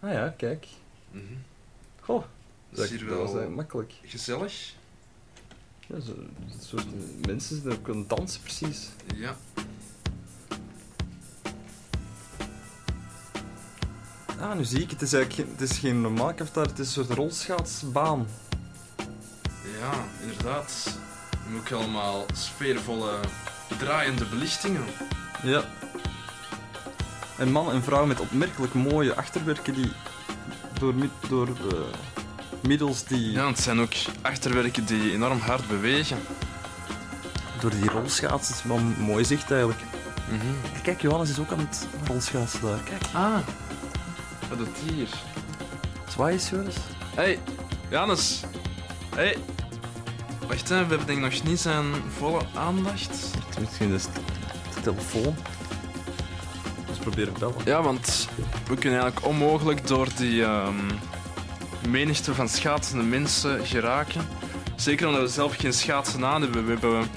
Ah 0.00 0.12
ja, 0.12 0.28
kijk. 0.28 0.66
Mhm. 1.10 1.22
Goh, 2.00 2.24
Dat 2.70 2.84
is 2.84 2.90
hier 2.90 2.98
dat 2.98 3.08
was 3.08 3.16
wel 3.16 3.26
eigenlijk 3.26 3.56
makkelijk. 3.56 3.92
gezellig. 4.02 4.74
Ja, 5.86 6.00
zo, 6.00 6.12
soort 6.60 6.86
mensen 7.26 7.62
aan 7.86 7.96
het 7.98 8.08
dansen, 8.08 8.40
precies. 8.42 8.88
Ja. 9.14 9.36
Ah, 14.40 14.54
nu 14.56 14.64
zie 14.64 14.82
ik, 14.82 14.90
het 14.90 15.02
is 15.02 15.12
eigenlijk 15.12 15.48
geen, 15.48 15.56
het 15.58 15.70
is 15.70 15.78
geen 15.78 16.00
normaal 16.00 16.34
cafetaria, 16.34 16.68
het 16.70 16.78
is 16.78 16.86
een 16.96 17.04
soort 17.04 17.18
rolschaatsbaan. 17.18 18.26
Ja, 19.80 19.92
inderdaad. 20.22 20.98
En 21.48 21.56
ook 21.58 21.72
allemaal 21.72 22.26
sfeervolle 22.34 23.10
draaiende 23.78 24.24
belichtingen. 24.24 24.84
Ja. 25.42 25.64
En 27.38 27.52
man 27.52 27.70
en 27.72 27.82
vrouw 27.82 28.06
met 28.06 28.20
opmerkelijk 28.20 28.74
mooie 28.74 29.14
achterwerken 29.14 29.74
die 29.74 29.92
door, 30.78 30.94
door 31.28 31.46
eh, 31.48 31.78
middels 32.62 33.04
die, 33.04 33.30
Ja, 33.30 33.46
het 33.48 33.60
zijn 33.60 33.80
ook 33.80 33.92
achterwerken 34.22 34.84
die 34.84 35.12
enorm 35.12 35.38
hard 35.38 35.68
bewegen. 35.68 36.18
door 37.60 37.70
die 37.70 37.90
rolschaatsen, 37.90 38.54
is 38.54 38.62
wel 38.62 38.78
mooi 38.78 39.24
zicht 39.24 39.50
eigenlijk. 39.50 39.80
Mhm. 40.30 40.80
Kijk, 40.82 41.00
Johannes 41.00 41.30
is 41.30 41.38
ook 41.38 41.52
aan 41.52 41.58
het 41.58 41.86
rolschaatsen 42.06 42.60
daar. 42.62 42.78
Kijk, 42.84 43.02
Ah. 43.14 43.38
Wat 44.48 44.58
doet 44.58 44.68
die 44.84 44.94
hier? 44.94 45.08
zwaai 46.08 46.32
eens, 46.32 46.48
Joris. 46.50 46.74
Hey, 47.14 47.38
Janus. 47.90 48.40
Hey. 49.14 49.36
Wacht, 50.46 50.68
hè, 50.68 50.74
we 50.82 50.88
hebben 50.88 51.06
denk 51.06 51.24
ik 51.24 51.32
nog 51.32 51.42
niet 51.42 51.60
zijn 51.60 51.84
volle 52.18 52.40
aandacht. 52.54 53.30
Misschien 53.60 53.92
is 53.94 54.02
het 54.04 54.14
de 54.74 54.80
telefoon. 54.80 55.36
Dus 56.86 56.96
proberen 56.98 57.34
bellen. 57.38 57.54
Ja, 57.64 57.82
want 57.82 58.28
we 58.68 58.74
kunnen 58.76 59.00
eigenlijk 59.00 59.26
onmogelijk 59.26 59.86
door 59.86 60.08
die 60.16 60.42
ehm, 60.44 60.74
menigte 61.88 62.34
van 62.34 62.48
schaatsende 62.48 63.04
mensen 63.04 63.66
geraken. 63.66 64.26
Zeker 64.76 65.06
omdat 65.06 65.22
we 65.22 65.28
zelf 65.28 65.56
geen 65.56 65.72
schaatsen 65.72 66.24
aan 66.24 66.42
hebben. 66.42 66.64
We 66.64 66.70
hebben 66.72 67.10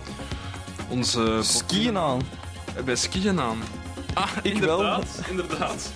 onze... 0.89 1.39
Skiën 1.41 1.97
aan. 1.97 2.21
Bij 2.85 2.95
skiën 2.95 3.39
aan. 3.39 3.57
Ah, 4.13 4.29
Ik 4.41 4.57
wel. 4.57 4.77
inderdaad, 4.79 5.21
inderdaad. 5.29 5.91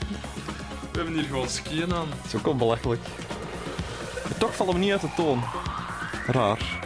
We 0.96 1.02
hebben 1.02 1.20
hier 1.20 1.30
gewoon 1.30 1.50
skiën 1.50 1.94
aan. 1.94 2.08
Zo 2.28 2.40
komt 2.42 2.58
belachelijk. 2.58 3.02
Maar 4.24 4.38
toch 4.38 4.56
vallen 4.56 4.74
we 4.74 4.80
niet 4.80 4.92
uit 4.92 5.02
de 5.02 5.10
toon. 5.16 5.44
Raar. 6.28 6.84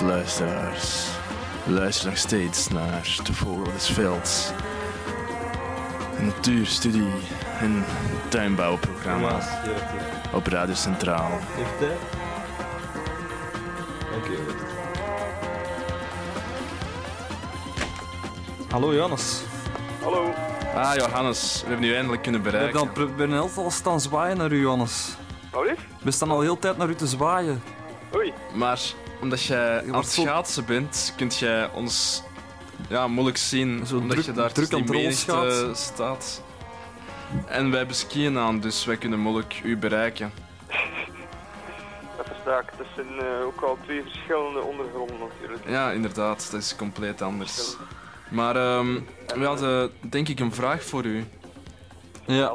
luisteraars. 0.00 1.03
Luister 1.66 2.08
nog 2.08 2.18
steeds 2.18 2.68
naar 2.68 3.16
De 3.24 3.34
Vogel 3.34 3.72
des 3.72 3.90
Velds. 3.90 4.50
Een 6.18 6.26
natuurstudie 6.26 7.06
en 7.60 7.84
tuinbouwprogramma 8.28 9.38
op 10.32 10.46
Radio 10.46 10.74
Centraal. 10.74 11.30
Heeft 11.40 11.78
hij? 11.78 11.96
Oké. 14.16 14.30
Hallo 18.70 18.94
Johannes. 18.94 19.42
Hallo. 20.02 20.32
Ah, 20.74 20.94
Johannes, 20.94 21.62
we 21.62 21.68
hebben 21.68 21.88
u 21.88 21.94
eindelijk 21.94 22.22
kunnen 22.22 22.42
We 22.42 22.50
hebben 22.50 22.72
bereiken. 22.72 22.94
dan 23.06 23.16
bij 23.16 23.26
een 23.26 23.32
elftal 23.32 23.70
staan 23.70 24.00
zwaaien 24.00 24.36
naar 24.36 24.52
u, 24.52 24.60
Johannes. 24.60 25.14
Wat 25.52 25.66
is? 25.66 25.78
We 26.02 26.10
staan 26.10 26.30
al 26.30 26.40
heel 26.40 26.54
de 26.54 26.60
tijd 26.60 26.76
naar 26.76 26.88
u 26.88 26.94
te 26.94 27.06
zwaaien. 27.06 27.62
Oei. 28.14 28.32
Maar 28.54 28.80
omdat 29.24 29.42
jij 29.42 29.78
aan 29.78 29.90
wordt 29.90 30.16
het 30.16 30.26
schaatsen 30.26 30.64
bent, 30.64 31.12
kunt 31.16 31.38
jij 31.38 31.70
ons 31.70 32.22
ja, 32.88 33.08
moeilijk 33.08 33.36
zien. 33.36 33.86
Zo 33.86 33.96
omdat 33.96 34.10
druk- 34.10 34.24
je 34.24 34.32
daar 34.32 34.52
druk 34.52 34.68
tussen 34.68 34.86
aan 34.86 34.92
die 34.96 35.06
het 35.06 35.26
rolschaatsen. 35.26 35.76
staat. 35.76 36.42
En 37.46 37.68
wij 37.68 37.78
hebben 37.78 37.96
skiën 37.96 38.38
aan, 38.38 38.60
dus 38.60 38.84
wij 38.84 38.96
kunnen 38.96 39.18
moeilijk 39.18 39.60
u 39.64 39.76
bereiken. 39.76 40.32
Dat 42.16 42.26
versta 42.26 42.58
ik. 42.58 42.66
Dat 42.78 42.86
zijn 42.94 43.18
eh, 43.18 43.46
ook 43.46 43.60
al 43.60 43.78
twee 43.84 44.02
verschillende 44.02 44.60
ondergronden 44.60 45.16
natuurlijk. 45.18 45.68
Ja, 45.68 45.90
inderdaad, 45.90 46.48
dat 46.50 46.60
is 46.60 46.76
compleet 46.76 47.22
anders. 47.22 47.76
Maar 48.30 48.56
ehm, 48.56 49.00
we 49.34 49.44
hadden 49.44 49.90
denk 50.00 50.28
ik 50.28 50.40
een 50.40 50.54
vraag 50.54 50.82
voor 50.84 51.04
u. 51.04 51.24
Ja. 52.26 52.52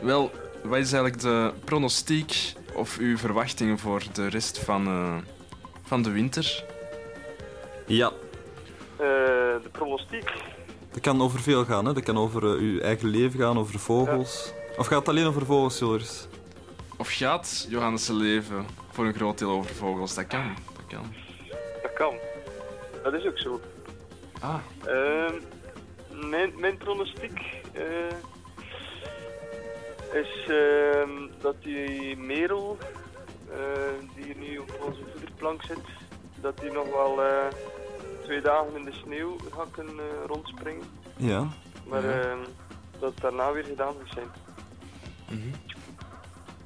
Wel, 0.00 0.30
wat 0.62 0.78
is 0.78 0.92
eigenlijk 0.92 1.22
de 1.22 1.52
pronostiek 1.64 2.52
of 2.74 2.96
uw 2.96 3.18
verwachtingen 3.18 3.78
voor 3.78 4.02
de 4.12 4.28
rest 4.28 4.58
van, 4.58 4.86
eh, 4.86 5.16
van 5.84 6.02
de 6.02 6.10
winter? 6.10 6.64
Ja. 7.86 8.06
Eh, 8.96 9.06
de 9.62 9.68
pronostiek. 9.72 10.32
Dat 10.90 11.00
kan 11.02 11.22
over 11.22 11.40
veel 11.40 11.64
gaan, 11.64 11.84
hè. 11.86 11.92
Dat 11.92 12.02
kan 12.02 12.18
over 12.18 12.42
eh, 12.44 12.60
uw 12.60 12.80
eigen 12.80 13.08
leven 13.08 13.40
gaan, 13.40 13.58
over 13.58 13.78
vogels. 13.78 14.52
Of 14.76 14.86
gaat 14.86 14.98
het 14.98 15.08
alleen 15.08 15.26
over 15.26 15.46
vogels, 15.46 15.78
Joris? 15.78 16.26
Of 16.96 17.10
gaat 17.10 17.66
Johannes' 17.68 18.08
leven 18.08 18.66
voor 18.90 19.06
een 19.06 19.14
groot 19.14 19.38
deel 19.38 19.50
over 19.50 19.74
vogels? 19.74 20.14
Dat 20.14 20.26
kan, 20.26 20.54
dat 20.76 20.86
kan. 20.88 21.14
Dat 21.82 21.92
kan. 21.92 22.14
Dat 23.02 23.12
is 23.14 23.26
ook 23.26 23.38
zo. 23.38 23.60
Ah, 24.40 24.54
Ehm, 24.86 25.34
mijn, 26.28 26.52
mijn 26.56 26.76
pronostiek 26.76 27.40
eh, 27.72 28.16
is 30.20 30.46
ehm, 30.48 31.10
dat 31.40 31.54
die 31.62 32.16
merel, 32.16 32.78
eh, 33.50 33.56
die 34.14 34.24
hier 34.24 34.36
nu 34.36 34.58
op 34.58 34.78
onze 34.86 35.00
voederplank 35.44 35.62
zit, 35.62 35.94
dat 36.40 36.58
die 36.58 36.72
nog 36.72 36.86
wel 36.90 37.22
eh, 37.22 37.46
twee 38.22 38.40
dagen 38.40 38.76
in 38.76 38.84
de 38.84 38.92
sneeuw 38.92 39.36
gaat 39.56 39.70
kunnen 39.70 39.98
eh, 39.98 40.26
rondspringen. 40.26 40.84
Ja. 41.16 41.46
Maar 41.88 42.04
Ja. 42.04 42.20
ehm, 42.20 42.38
dat 43.00 43.12
het 43.12 43.20
daarna 43.20 43.52
weer 43.52 43.64
gedaan 43.64 43.94
moet 43.98 44.10
zijn. 44.14 44.26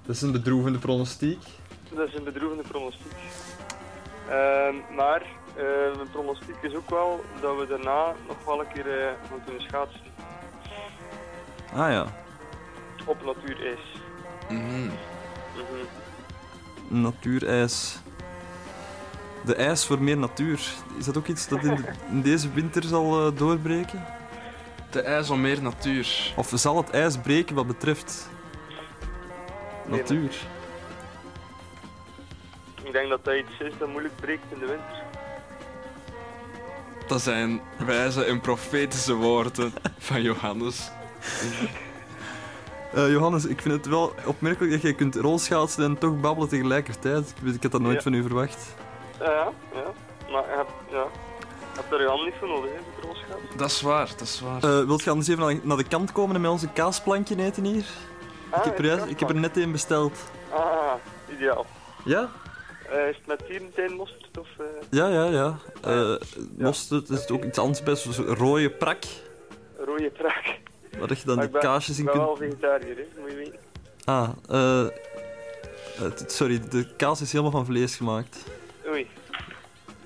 Dat 0.06 0.16
is 0.16 0.22
een 0.22 0.32
bedroevende 0.32 0.78
pronostiek. 0.78 1.42
Dat 1.94 2.08
is 2.08 2.14
een 2.14 2.24
bedroevende 2.24 2.62
pronostiek. 2.68 3.12
Ehm, 4.28 4.74
maar 4.96 5.22
eh, 5.56 5.96
mijn 5.96 6.10
pronostiek 6.12 6.56
is 6.60 6.74
ook 6.74 6.90
wel 6.90 7.24
dat 7.40 7.56
we 7.58 7.66
daarna 7.66 8.14
nog 8.26 8.44
wel 8.44 8.60
een 8.60 8.72
keer 8.72 9.00
eh, 9.06 9.12
kunnen 9.44 9.62
schaatsen 9.62 10.00
Ah 11.74 11.90
ja. 11.90 12.06
op 13.04 13.24
natuurijs. 13.24 13.80
mhm. 14.48 14.84
Mhm. 14.86 15.84
Natuurijs. 17.02 17.98
De 19.48 19.54
ijs 19.54 19.84
voor 19.86 20.02
meer 20.02 20.16
natuur. 20.18 20.60
Is 20.98 21.04
dat 21.04 21.16
ook 21.16 21.26
iets 21.26 21.48
dat 21.48 21.64
in, 21.64 21.74
de- 21.74 21.82
in 22.10 22.22
deze 22.22 22.52
winter 22.52 22.82
zal 22.82 23.26
eh, 23.26 23.38
doorbreken? 23.38 24.04
de 24.90 25.00
ijs 25.00 25.30
om 25.30 25.40
meer 25.40 25.62
natuur. 25.62 26.32
Of 26.36 26.50
zal 26.54 26.76
het 26.76 26.90
ijs 26.90 27.16
breken 27.18 27.54
wat 27.54 27.66
betreft 27.66 28.28
Nee, 29.86 29.98
natuur? 30.00 30.36
Ik 32.84 32.92
denk 32.92 33.08
dat 33.08 33.24
dat 33.24 33.34
iets 33.34 33.58
is 33.60 33.72
dat 33.78 33.88
moeilijk 33.88 34.16
breekt 34.20 34.42
in 34.52 34.58
de 34.58 34.66
winter. 34.66 35.02
Dat 37.06 37.20
zijn 37.22 37.60
wijze 37.86 38.24
en 38.24 38.40
profetische 38.40 39.14
woorden 39.14 39.72
van 39.98 40.22
Johannes. 40.22 40.90
Eh, 42.94 43.10
Johannes, 43.10 43.44
ik 43.46 43.60
vind 43.60 43.74
het 43.74 43.86
wel 43.86 44.14
opmerkelijk 44.24 44.72
dat 44.72 44.82
jij 44.82 44.94
kunt 44.94 45.14
rolschaatsen 45.16 45.84
en 45.84 45.98
toch 45.98 46.20
babbelen 46.20 46.48
tegelijkertijd. 46.48 47.28
Ik, 47.28 47.42
weet- 47.42 47.54
ik 47.54 47.62
had 47.62 47.72
dat 47.72 47.80
nooit 47.80 47.96
Ja. 47.96 48.02
van 48.02 48.14
u 48.14 48.22
verwacht. 48.22 48.74
Ja, 49.20 49.52
ja. 49.74 49.92
Maar 50.30 50.42
je 50.50 50.56
hebt, 50.56 50.70
ja. 50.90 51.06
je 51.72 51.80
hebt 51.80 51.92
er 51.92 52.00
je 52.00 52.06
hand 52.06 52.24
niet 52.24 52.34
voor 52.38 52.48
nodig, 52.48 52.70
hè, 52.70 52.76
het 52.76 53.04
rolschaatsen. 53.04 53.56
Dat 53.58 53.70
is 53.70 53.80
waar, 53.80 54.06
dat 54.08 54.20
is 54.20 54.40
waar. 54.40 54.62
Eh 54.80 54.86
wilt 54.86 55.02
je 55.04 55.10
anders 55.10 55.28
even 55.28 55.42
naar 55.44 55.54
de, 55.54 55.60
naar 55.62 55.76
de 55.76 55.88
kant 55.88 56.12
komen 56.12 56.34
en 56.34 56.40
met 56.40 56.50
onze 56.50 56.68
kaasplankje 56.72 57.42
eten 57.42 57.64
hier? 57.64 57.84
Ah, 58.50 58.58
ik, 58.58 58.64
heb 58.64 58.78
er, 58.78 58.84
juist- 58.84 59.06
ik 59.06 59.20
heb 59.20 59.28
er 59.28 59.34
net 59.34 59.56
een 59.56 59.72
besteld. 59.72 60.18
Ah, 60.50 60.92
ideaal. 61.36 61.66
Ja? 62.04 62.28
Eh, 62.90 63.08
is 63.08 63.16
het 63.16 63.26
met 63.26 63.46
tierentuin 63.46 63.92
mosterd 63.92 64.38
of... 64.38 64.48
eh, 64.58 64.64
Ja, 64.90 65.08
ja, 65.08 65.24
ja. 65.24 65.58
Eh 65.82 66.14
mosterd 66.56 67.08
is 67.10 67.28
ook 67.28 67.44
iets 67.44 67.58
anders 67.58 67.82
bij, 67.82 67.96
zo'n 67.96 68.24
rode 68.26 68.70
prak. 68.70 69.02
rode 69.78 70.10
prak? 70.10 70.44
Waar 70.98 71.08
dat 71.08 71.18
je 71.20 71.26
dan 71.26 71.36
Maar 71.36 71.46
die 71.46 71.54
ik 71.54 71.60
ben, 71.60 71.70
kaasjes 71.70 71.98
ik 71.98 71.98
in 71.98 72.04
ben 72.04 72.14
kunt... 72.14 72.26
wel 72.26 72.36
vegetariër, 72.36 72.96
hè, 72.96 73.20
moet 73.20 73.30
je 73.30 73.36
weten. 73.36 73.58
Ah, 74.04 74.28
eh... 74.50 74.86
sorry, 76.26 76.68
de 76.68 76.86
kaas 76.96 77.20
is 77.20 77.30
helemaal 77.32 77.52
van 77.52 77.64
vlees 77.64 77.96
gemaakt. 77.96 78.38
Oei. 78.90 79.06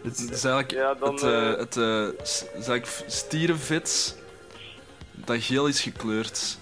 Het 0.03 0.19
Het 0.19 0.31
is- 0.31 0.45
eigenlijk 0.45 0.71
Ja, 0.71 0.95
dan, 0.95 1.13
het, 1.15 1.23
eh, 1.23 1.51
eh, 1.53 1.59
het 1.59 1.77
eh, 1.77 2.25
is 2.25 2.45
eigenlijk 2.53 2.87
stierenvet 3.07 4.17
dat 5.11 5.43
geel 5.43 5.67
is 5.67 5.81
gekleurd. 5.81 6.59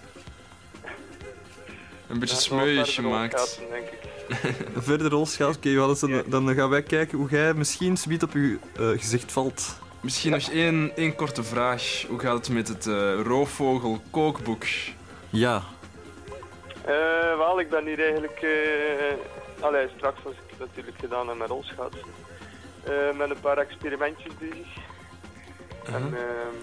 Een 2.09 2.18
beetje 2.18 2.55
Ja, 2.56 2.62
verder 2.64 2.86
gemaakt. 2.86 3.60
Verder 4.76 5.10
rolschaats. 5.10 5.56
Oké, 5.56 5.68
Johannes, 5.68 6.01
dan, 6.01 6.22
dan 6.26 6.55
gaan 6.55 6.68
wij 6.68 6.82
kijken 6.82 7.18
hoe 7.18 7.28
jij 7.30 7.55
misschien 7.55 7.97
zoiets 7.97 8.24
op 8.24 8.32
je 8.32 8.59
eh, 8.76 8.88
gezicht 8.88 9.32
valt. 9.32 9.76
Misschien 10.01 10.30
nog 10.30 10.51
één, 10.51 10.92
één 10.97 11.14
korte 11.14 11.42
vraag. 11.42 12.05
Hoe 12.09 12.20
gaat 12.20 12.34
het 12.36 12.48
met 12.48 12.68
het 12.68 12.86
eh, 12.86 13.20
roofvogel 13.22 14.01
kookboek? 14.10 14.64
Ja. 15.30 15.62
Eh, 16.84 17.36
wel, 17.36 17.60
ik 17.60 17.70
ben 17.70 17.86
hier 17.86 18.01
eigenlijk... 18.01 18.40
allee, 19.61 19.89
straks 19.97 20.23
was 20.23 20.32
ik 20.47 20.59
natuurlijk 20.59 20.99
gedaan 20.99 21.31
aan 21.31 21.37
mijn 21.39 21.51
rolschaatsen. 21.51 22.09
Eh, 22.85 23.16
met 23.16 23.31
een 23.31 23.41
paar 23.41 23.59
experimentjes 23.59 24.32
bezig. 24.39 24.77
En, 25.85 26.15
ehm, 26.15 26.57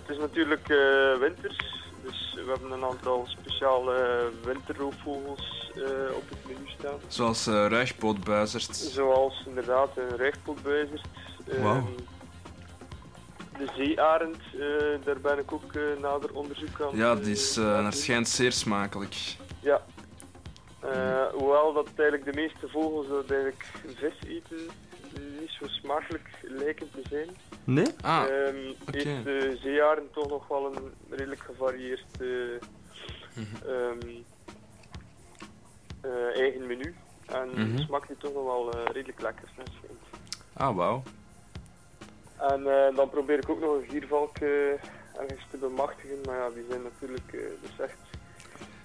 het 0.00 0.08
is 0.10 0.18
natuurlijk 0.18 0.68
eh, 0.68 1.18
winters, 1.20 1.56
dus 2.02 2.32
we 2.34 2.50
hebben 2.52 2.70
een 2.72 2.84
aantal 2.84 3.26
speciale 3.26 4.28
winterroofvogels 4.44 5.72
eh, 5.74 6.16
op 6.16 6.28
het 6.28 6.38
menu 6.46 6.68
staan. 6.78 6.98
Zoals 7.08 7.46
ruigpootbuizerd. 7.46 8.76
Zoals 8.76 9.44
inderdaad 9.46 9.88
een 9.96 10.16
rechtpotbuizerd. 10.16 11.06
ehm, 11.48 11.62
Wauw. 11.62 11.88
De 13.58 13.66
zeearend, 13.76 14.36
eh, 14.52 15.04
daar 15.04 15.20
ben 15.20 15.38
ik 15.38 15.52
ook 15.52 15.72
nader 16.00 16.32
onderzoek 16.32 16.80
aan. 16.80 16.96
Ja, 16.96 17.14
die 17.14 17.32
is 17.32 17.56
naar 17.56 17.92
schijnt 17.92 18.28
zeer 18.28 18.52
smakelijk. 18.52 19.14
Ja. 19.60 19.80
Eh, 20.84 21.26
hoewel 21.32 21.72
dat 21.72 21.88
eigenlijk 21.96 22.24
de 22.24 22.40
meeste 22.40 22.68
vogels 22.68 23.08
dat 23.08 23.30
eigenlijk 23.30 23.64
vis 23.96 24.14
eten 24.28 24.56
niet 25.40 25.50
zo 25.60 25.66
smakelijk 25.66 26.28
lijken 26.42 26.90
te 26.90 27.02
zijn, 27.10 27.28
Nee? 27.64 27.86
Ah, 28.00 28.22
ehm, 28.22 28.70
oké. 28.88 28.96
heeft 28.98 29.24
de 29.24 29.56
zeearend 29.62 30.12
toch 30.12 30.28
nog 30.28 30.48
wel 30.48 30.66
een 30.76 30.92
redelijk 31.10 31.40
gevarieerd 31.40 32.04
eh, 32.20 32.28
Mhm. 33.34 33.66
ehm, 33.70 34.08
eh, 36.00 36.40
eigen 36.40 36.66
menu. 36.66 36.94
En 37.26 37.48
Mhm. 37.48 37.78
smaakt 37.78 38.06
die 38.08 38.16
toch 38.16 38.32
nog 38.32 38.44
wel 38.44 38.70
redelijk 38.92 39.20
lekker, 39.20 39.48
schijnt. 39.52 39.70
ah 40.52 40.76
wauw. 40.76 41.02
En 42.38 42.62
dan 42.94 43.10
probeer 43.10 43.38
ik 43.38 43.48
ook 43.48 43.60
nog 43.60 43.74
een 43.76 43.88
giervalk 43.88 44.38
eh, 44.38 44.70
ergens 45.20 45.46
te 45.50 45.56
bemachtigen, 45.56 46.18
maar 46.26 46.36
ja, 46.38 46.50
die 46.50 46.64
zijn 46.68 46.82
natuurlijk 46.82 47.30
dus 47.62 47.78
echt 47.78 47.96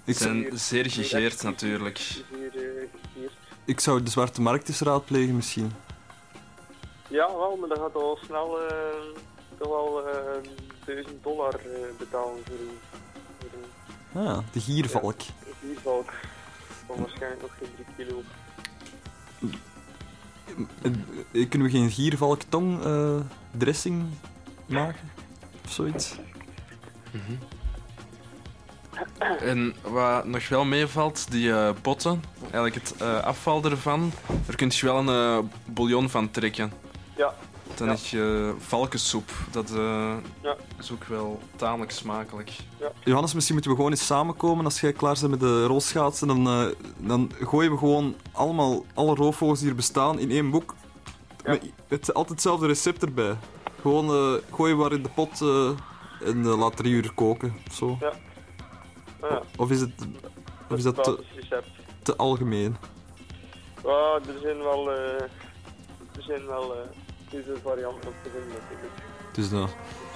Ik 0.09 0.17
zou, 0.17 0.41
zijn 0.41 0.57
zeer 0.57 0.89
gegeerd 0.91 1.43
natuurlijk. 1.43 2.23
ik 3.65 3.79
zou 3.79 4.03
de 4.03 4.09
zwarte 4.09 4.41
markt 4.41 4.67
eens 4.69 4.79
raadplegen 4.79 5.35
misschien. 5.35 5.71
Ja, 7.07 7.27
wel, 7.27 7.57
maar 7.59 7.69
dan 7.69 7.77
gaat 7.77 7.95
al 7.95 8.19
snel 8.25 8.61
eh, 8.61 8.75
toch 9.57 9.67
wel 9.67 10.07
eh, 10.07 10.49
1000 10.85 11.23
dollar 11.23 11.53
eh, 11.53 11.97
betalen 11.97 12.43
voor 12.45 12.55
een, 12.55 14.27
Ah, 14.27 14.37
de 14.51 14.59
giervalk. 14.59 15.21
giervalk. 15.61 16.13
Van 16.85 16.99
waarschijnlijk 16.99 17.41
nog 17.41 17.51
geen 17.57 17.85
3 17.95 18.05
kilo. 18.07 18.23
Kunnen 21.49 21.67
we 21.67 21.73
geen 21.73 21.89
giervalktong 21.89 22.83
eh 22.83 23.19
dressing 23.57 24.05
maken? 24.65 25.09
Of 25.65 25.71
zoiets? 25.71 26.15
En 29.39 29.75
wat 29.81 30.25
nog 30.25 30.47
wel 30.49 30.65
meevalt, 30.65 31.31
die 31.31 31.73
potten, 31.81 32.23
eigenlijk 32.41 32.75
het 32.75 32.95
eh, 32.97 33.19
afval 33.23 33.63
ervan, 33.63 34.11
daar 34.45 34.55
kun 34.55 34.71
je 34.73 34.85
wel 34.85 34.97
een 34.97 35.39
eh, 35.39 35.45
bouillon 35.65 36.09
van 36.09 36.31
trekken. 36.31 36.71
Ja. 37.17 37.33
Dan 37.75 37.87
Ja. 37.87 37.93
heb 37.93 38.03
je 38.05 38.53
valkensoep. 38.57 39.31
Dat 39.51 39.69
eh, 39.71 40.13
Ja. 40.41 40.55
is 40.79 40.91
ook 40.91 41.03
wel 41.03 41.39
tamelijk 41.55 41.91
smakelijk. 41.91 42.51
Johannes, 43.03 43.33
misschien 43.33 43.53
moeten 43.55 43.71
we 43.71 43.77
gewoon 43.77 43.91
eens 43.91 44.05
samenkomen. 44.05 44.65
Als 44.65 44.81
jij 44.81 44.93
klaar 44.93 45.17
bent 45.19 45.29
met 45.31 45.39
de 45.39 45.65
rolschaatsen, 45.65 46.27
dan, 46.27 46.47
eh, 46.47 46.65
dan 46.97 47.31
gooien 47.41 47.71
we 47.71 47.77
gewoon 47.77 48.15
allemaal 48.31 48.85
alle 48.93 49.15
roofvogels 49.15 49.59
die 49.59 49.69
er 49.69 49.75
bestaan 49.75 50.19
in 50.19 50.31
één 50.31 50.49
boek. 50.49 50.75
Ja. 51.43 51.51
Met 51.51 51.61
het, 51.87 52.07
altijd 52.13 52.29
hetzelfde 52.29 52.67
recept 52.67 53.03
erbij. 53.03 53.35
Gewoon 53.81 54.09
eh, 54.09 54.55
gooien 54.55 54.77
maar 54.77 54.91
in 54.91 55.03
de 55.03 55.09
pot 55.09 55.41
eh, 55.41 55.69
en 56.27 56.45
laat 56.45 56.75
drie 56.77 56.93
uur 56.93 57.11
koken 57.13 57.55
of 57.69 57.75
zo. 57.75 57.97
Ah, 58.01 58.13
ja. 59.21 59.41
Of 59.57 59.69
is, 59.71 59.79
het, 59.79 60.07
of 60.69 60.77
is 60.77 60.83
dat 60.83 61.03
te, 62.01 62.15
algemeen? 62.15 62.77
Ja, 63.83 64.19
er 64.27 64.39
zijn 64.41 64.57
wel, 64.57 64.91
eh 64.91 65.21
er 66.15 66.21
zijn 66.25 66.45
wel 66.45 66.75
eh 66.75 66.81
deze 67.29 67.57
varianten 67.63 68.07
op 68.09 68.15
te 68.23 68.29
vinden 68.29 68.61
natuurlijk. 68.61 68.93
Dus 69.33 69.49
nou, 69.49 69.67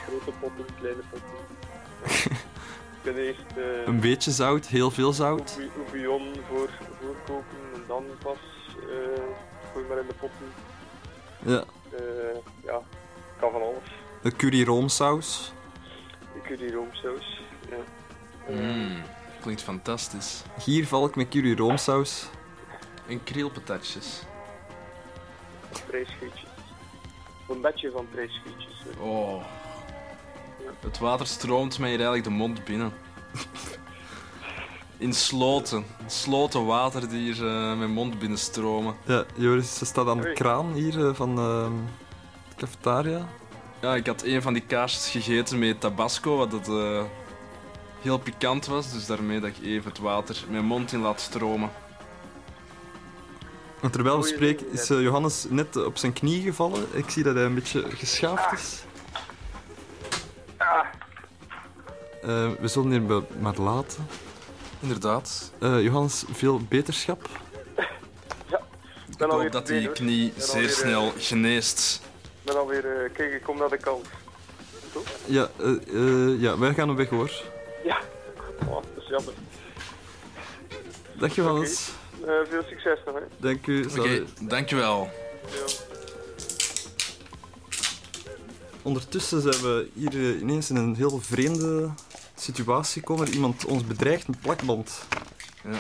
Grote 0.08 0.38
potten, 0.40 0.66
kleine 0.80 1.02
potten. 1.10 1.32
Je 3.04 3.26
eerst 3.26 3.58
eh 3.58 3.86
een 3.86 4.00
beetje 4.00 4.32
zout, 4.32 4.68
heel 4.68 4.92
veel 4.92 5.14
zout. 5.14 5.60
oebion 5.78 6.34
voor, 6.50 6.70
voorkoken 7.02 7.58
en 7.74 7.84
dan 7.88 8.04
pas 8.24 8.38
eh 8.80 9.24
gooi 9.74 9.86
maar 9.88 9.98
in 9.98 10.08
de 10.08 10.14
potten. 10.14 10.48
Ja. 11.46 11.64
Eh 11.98 12.38
ja, 12.64 12.82
kan 13.40 13.52
van 13.52 13.62
alles. 13.62 13.90
Een 14.22 14.36
curry 14.36 14.64
roomsaus. 14.64 15.54
De 16.34 16.42
curry 16.42 16.74
roomsaus. 16.74 17.42
Ja. 17.70 17.76
Eh, 18.48 18.56
Mm, 18.56 19.02
klinkt 19.42 19.62
fantastisch. 19.62 20.42
Hier 20.66 20.88
val 20.88 21.06
ik 21.06 21.16
met 21.16 21.30
curry 21.30 21.56
roomsaus. 21.58 22.26
En 23.08 23.24
krielpatatjes. 23.24 24.22
Prijsgietjes. 25.88 26.50
Een 27.50 27.62
bedje 27.62 27.92
van 27.92 28.08
prijsgietjes. 28.12 28.74
hè. 28.84 29.02
Oh. 29.04 29.44
Het 30.80 31.00
water 31.00 31.28
stroomt 31.28 31.80
mij 31.80 31.90
hier 31.90 31.98
eigenlijk 31.98 32.28
de 32.28 32.34
mond 32.36 32.64
binnen. 32.64 32.94
In 34.98 35.14
sloten. 35.14 35.86
Sloten 36.08 36.66
water 36.66 37.10
die 37.10 37.34
hier 37.34 37.48
eh, 37.48 37.78
mijn 37.78 37.92
mond 37.92 38.20
binnenstromen. 38.20 38.96
Ja, 39.06 39.26
Joris 39.36 39.78
ze 39.78 39.86
staat 39.86 40.08
aan 40.08 40.22
de 40.22 40.34
kraan 40.34 40.74
hier 40.74 41.08
eh, 41.08 41.14
van 41.14 41.38
ehm, 41.38 41.72
de 42.50 42.56
cafetaria. 42.56 43.28
Ja, 43.82 43.96
ik 43.96 44.08
had 44.08 44.24
een 44.24 44.42
van 44.42 44.54
die 44.54 44.64
kaarsjes 44.66 45.10
gegeten 45.10 45.60
met 45.60 45.80
tabasco, 45.82 46.38
wat 46.38 46.52
het 46.52 46.68
eh, 46.68 47.04
heel 48.04 48.18
pikant 48.18 48.66
was. 48.66 48.92
Dus 48.94 49.06
daarmee 49.06 49.40
dat 49.40 49.50
ik 49.50 49.66
even 49.66 49.90
het 49.90 50.00
water 50.00 50.44
mijn 50.50 50.66
mond 50.66 50.92
in 50.92 51.00
laat 51.02 51.22
stromen. 51.22 51.70
En 53.82 53.92
terwijl 53.92 54.22
we 54.22 54.28
spreken 54.28 54.72
is 54.72 54.88
ja. 54.88 54.96
eh, 54.96 55.02
Johannes 55.02 55.46
net 55.50 55.86
op 55.86 55.98
zijn 55.98 56.14
knie 56.14 56.42
gevallen. 56.42 56.88
Ik 56.92 57.10
zie 57.10 57.24
dat 57.24 57.36
hij 57.36 57.44
een 57.44 57.54
beetje 57.54 57.86
geschaafd 57.90 58.60
is. 58.60 58.84
Ah, 60.58 60.86
Eh, 62.22 62.50
we 62.60 62.68
zullen 62.68 62.92
hier 62.92 63.24
maar 63.40 63.56
laten. 63.58 64.08
Inderdaad. 64.80 65.52
Eh, 65.60 65.82
Johannes, 65.82 66.24
veel 66.32 66.60
beterschap. 66.60 67.30
ik 69.08 69.20
Ik 69.20 69.30
hoop 69.30 69.52
dat 69.52 69.68
die 69.68 69.92
knie 69.92 70.32
ben 70.36 70.44
zeer 70.44 70.56
alweer, 70.56 70.70
snel 70.70 71.14
geneest. 71.18 72.02
Ik 72.24 72.30
ben 72.44 72.60
alweer, 72.60 73.04
eh, 73.04 73.14
kijk, 73.14 73.34
ik 73.34 73.42
kom 73.42 73.58
naar 73.58 73.70
de 73.70 73.78
kant. 73.78 74.08
Ja, 75.26 75.50
eh, 75.60 75.72
eh, 75.72 76.42
ja, 76.42 76.58
wij 76.58 76.74
gaan 76.74 76.90
op 76.90 76.98
weg 76.98 77.10
hoor. 77.10 77.32
Ja, 77.84 78.02
oh, 78.68 78.74
dat 78.74 79.04
is 79.04 79.08
jammer. 79.10 79.34
Dag 81.20 81.36
Johannes. 81.36 81.90
Eh, 82.26 82.34
veel 82.50 82.64
succes 82.70 83.00
nog, 83.06 83.16
hè. 83.16 83.22
Dank 83.38 83.68
u. 83.68 83.86
Oké, 83.98 84.24
dankjewel. 84.42 85.10
Ja. 85.52 85.74
Ondertussen 88.82 89.42
zijn 89.42 89.62
we 89.62 89.88
hier 89.94 90.14
eh, 90.14 90.40
ineens 90.42 90.70
in 90.70 90.76
een 90.76 90.96
heel 90.96 91.20
vreemde 91.22 91.90
situatie 92.36 93.02
gekomen. 93.02 93.28
Iemand 93.30 93.66
ons 93.66 93.86
bedreigt 93.88 94.28
met 94.28 94.42
plakband. 94.42 95.06
Ja. 95.64 95.80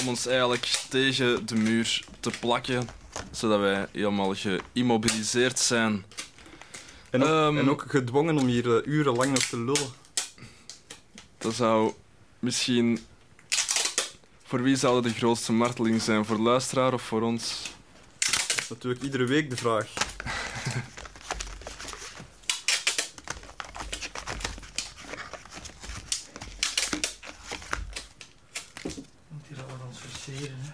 Om 0.00 0.08
ons 0.08 0.26
eigenlijk 0.26 0.64
tegen 0.88 1.46
de 1.46 1.54
muur 1.54 2.04
te 2.20 2.30
plakken, 2.40 2.88
zodat 3.30 3.60
wij 3.60 3.86
helemaal 3.92 4.34
geïmmobiliseerd 4.34 5.58
zijn. 5.58 6.04
En 7.10 7.22
ook, 7.22 7.28
Ehm. 7.28 7.58
en 7.58 7.70
ook 7.70 7.84
gedwongen 7.88 8.38
om 8.38 8.46
hier 8.46 8.76
eh, 8.76 8.86
urenlang 8.92 9.30
nog 9.30 9.42
te 9.44 9.56
lullen. 9.56 10.00
Dat 11.42 11.54
zou 11.54 11.92
misschien. 12.38 13.06
Voor 14.44 14.62
wie 14.62 14.76
zou 14.76 14.94
dat 14.94 15.12
de 15.12 15.18
grootste 15.18 15.52
marteling 15.52 16.02
zijn? 16.02 16.24
Voor 16.24 16.36
de 16.36 16.42
luisteraar 16.42 16.92
of 16.92 17.02
voor 17.02 17.22
ons? 17.22 17.70
Dat 18.18 18.58
is 18.58 18.68
natuurlijk 18.68 19.02
iedere 19.02 19.24
week 19.24 19.50
de 19.50 19.56
vraag. 19.56 19.92
Moet 29.28 29.46
hier 29.48 29.58
al 29.58 29.64
ons 29.86 29.98
versieren, 29.98 30.58
hè? 30.60 30.70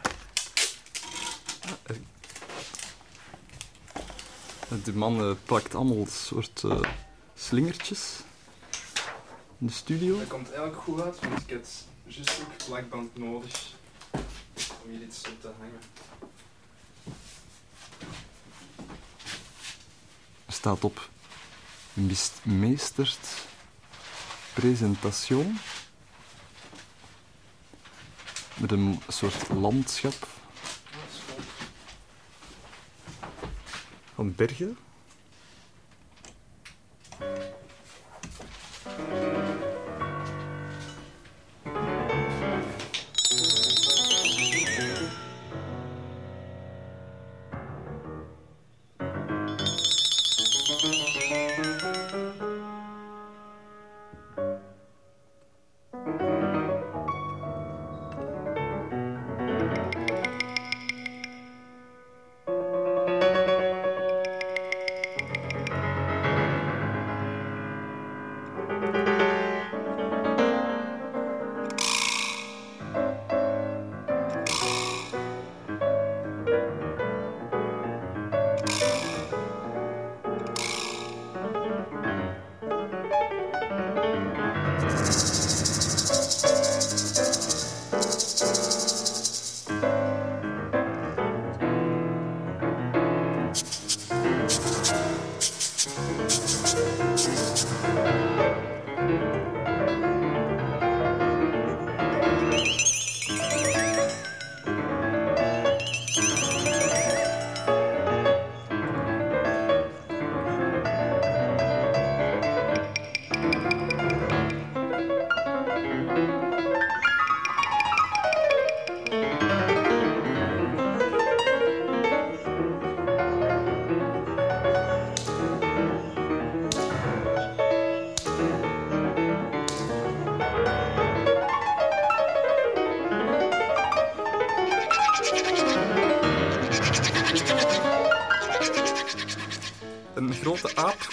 De 4.82 4.94
man 4.94 5.20
eh, 5.20 5.30
plakt 5.44 5.74
allemaal 5.74 6.06
soort 6.06 6.62
eh, 6.64 6.80
slingertjes 7.34 8.26
in 9.58 9.66
de 9.66 9.72
studio. 9.72 10.18
Dat 10.18 10.26
komt 10.26 10.46
eigenlijk 10.52 10.82
goed 10.82 11.00
uit, 11.00 11.20
want 11.20 11.40
ik 11.40 11.48
heb 11.48 11.66
juist 12.04 12.40
ook 12.40 12.66
plakband 12.66 13.16
nodig 13.16 13.74
om 14.84 14.90
hier 14.90 15.02
iets 15.02 15.28
op 15.28 15.40
te 15.40 15.50
hangen. 15.58 15.80
Er 20.46 20.52
staat 20.52 20.84
op 20.84 21.08
meesterd 22.42 23.46
presentation. 24.54 25.58
Met 28.56 28.72
een 28.72 29.00
soort 29.08 29.48
landschap 29.48 30.26
van 34.14 34.34
bergen. 34.34 34.78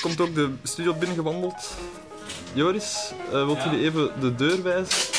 Komt 0.05 0.21
ook 0.21 0.35
de 0.35 0.49
studio 0.63 0.93
binnengewandeld. 0.93 1.77
Joris, 2.53 3.11
eh 3.25 3.31
wilt 3.31 3.57
Ja. 3.57 3.69
jullie 3.69 3.85
even 3.85 4.19
de 4.19 4.35
deur 4.35 4.63
wijzen? 4.63 4.97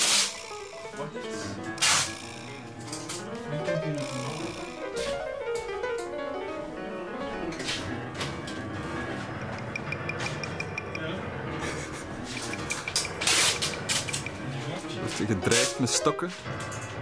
Wordt 15.01 15.17
gedreigd 15.27 15.79
met 15.79 15.91
stokken. 15.91 16.31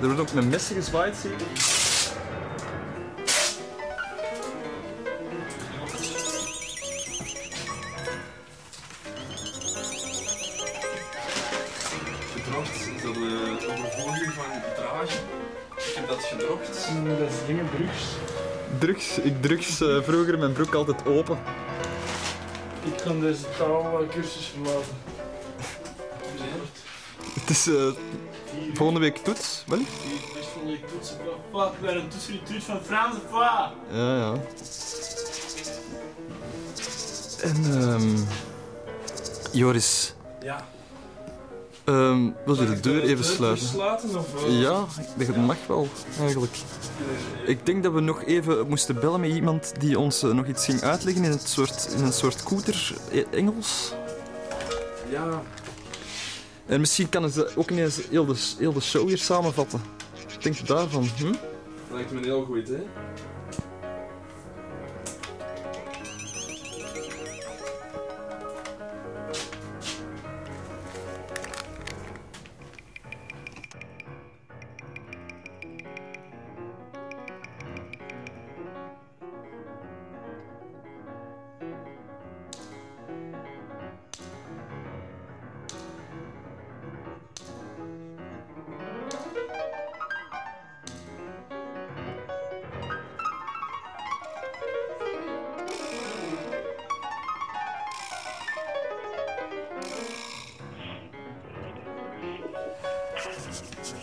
Er 0.00 0.06
wordt 0.06 0.20
ook 0.20 0.32
met 0.32 0.50
messen 0.50 0.74
gezwaaid, 0.76 1.16
zie 1.16 1.30
Eh, 19.68 20.02
vroeger 20.02 20.38
mijn 20.38 20.52
broek 20.52 20.74
altijd 20.74 21.06
open. 21.06 21.38
Ik 22.84 22.96
kan 23.04 23.20
deze 23.20 23.44
taalcursus 23.58 24.46
verlaten. 24.46 24.96
Het 27.40 27.50
is 27.50 27.66
eh, 27.66 27.90
volgende 28.74 29.00
week 29.00 29.16
toets, 29.16 29.64
wel? 29.66 29.78
Van 30.52 30.68
je 30.70 30.78
toetsen. 30.92 31.16
Fuck, 31.52 31.72
ik 31.72 31.80
ben 31.80 31.96
een 31.96 32.08
toets 32.08 32.24
voor 32.24 32.32
die 32.32 32.42
toets 32.42 32.64
van 32.64 32.80
Frans 32.82 33.14
of 33.16 33.30
wat? 33.30 33.70
Ja, 33.90 34.16
ja. 34.16 34.34
En, 37.42 37.82
ehm 37.82 38.16
Joris, 39.52 40.14
Ja. 40.42 40.66
Ehm 41.84 42.30
wil 42.44 42.54
je 42.54 42.66
de 42.66 42.80
deur 42.80 43.02
even 43.02 43.24
sluiten? 43.24 43.66
sluiten 43.66 44.18
of, 44.18 44.44
eh? 44.44 44.60
Ja, 44.60 44.84
het 45.18 45.36
mag 45.36 45.56
wel, 45.66 45.88
eigenlijk. 46.20 46.56
Ik 47.46 47.66
denk 47.66 47.82
dat 47.82 47.92
we 47.92 48.00
nog 48.00 48.24
even 48.24 48.68
moesten 48.68 49.00
bellen 49.00 49.20
met 49.20 49.30
iemand 49.30 49.72
die 49.80 49.98
ons 49.98 50.22
eh, 50.22 50.30
nog 50.30 50.46
iets 50.46 50.64
ging 50.64 50.82
uitleggen 50.82 51.24
in, 51.24 51.30
het 51.30 51.48
soort, 51.48 51.94
in 51.96 52.04
een 52.04 52.12
soort 52.12 52.42
koeter 52.42 52.94
eh, 53.12 53.24
Engels. 53.30 53.92
Ja. 55.10 55.42
En 56.66 56.80
misschien 56.80 57.08
kan 57.08 57.30
ze 57.30 57.50
ook 57.54 57.70
ineens 57.70 58.00
heel 58.10 58.26
de, 58.26 58.54
heel 58.58 58.72
de 58.72 58.80
show 58.80 59.08
hier 59.08 59.18
samenvatten. 59.18 59.82
Denk 60.40 60.56
je 60.56 60.64
daarvan? 60.64 61.08
Hm? 61.16 61.24
Dat 61.24 61.36
lijkt 61.90 62.10
me 62.12 62.18
een 62.18 62.24
heel 62.24 62.44
goed 62.44 62.56
idee. 62.56 62.86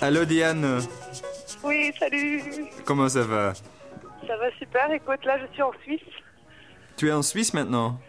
Hallo 0.02 0.26
Diane, 0.26 0.80
Oui, 1.64 1.94
salut. 1.99 2.41
comment 2.86 3.07
ça 3.07 3.22
va? 3.23 3.53
Ça 4.28 4.38
va 4.38 4.52
super. 4.57 4.91
Écoute, 4.91 5.23
là, 5.26 5.38
je 5.40 5.45
suis 5.53 5.61
en 5.61 5.72
Suisse. 5.84 6.02
Tu 6.98 7.10
es 7.10 7.11
en 7.11 7.22
Suisse 7.22 7.53
maintenant? 7.53 7.99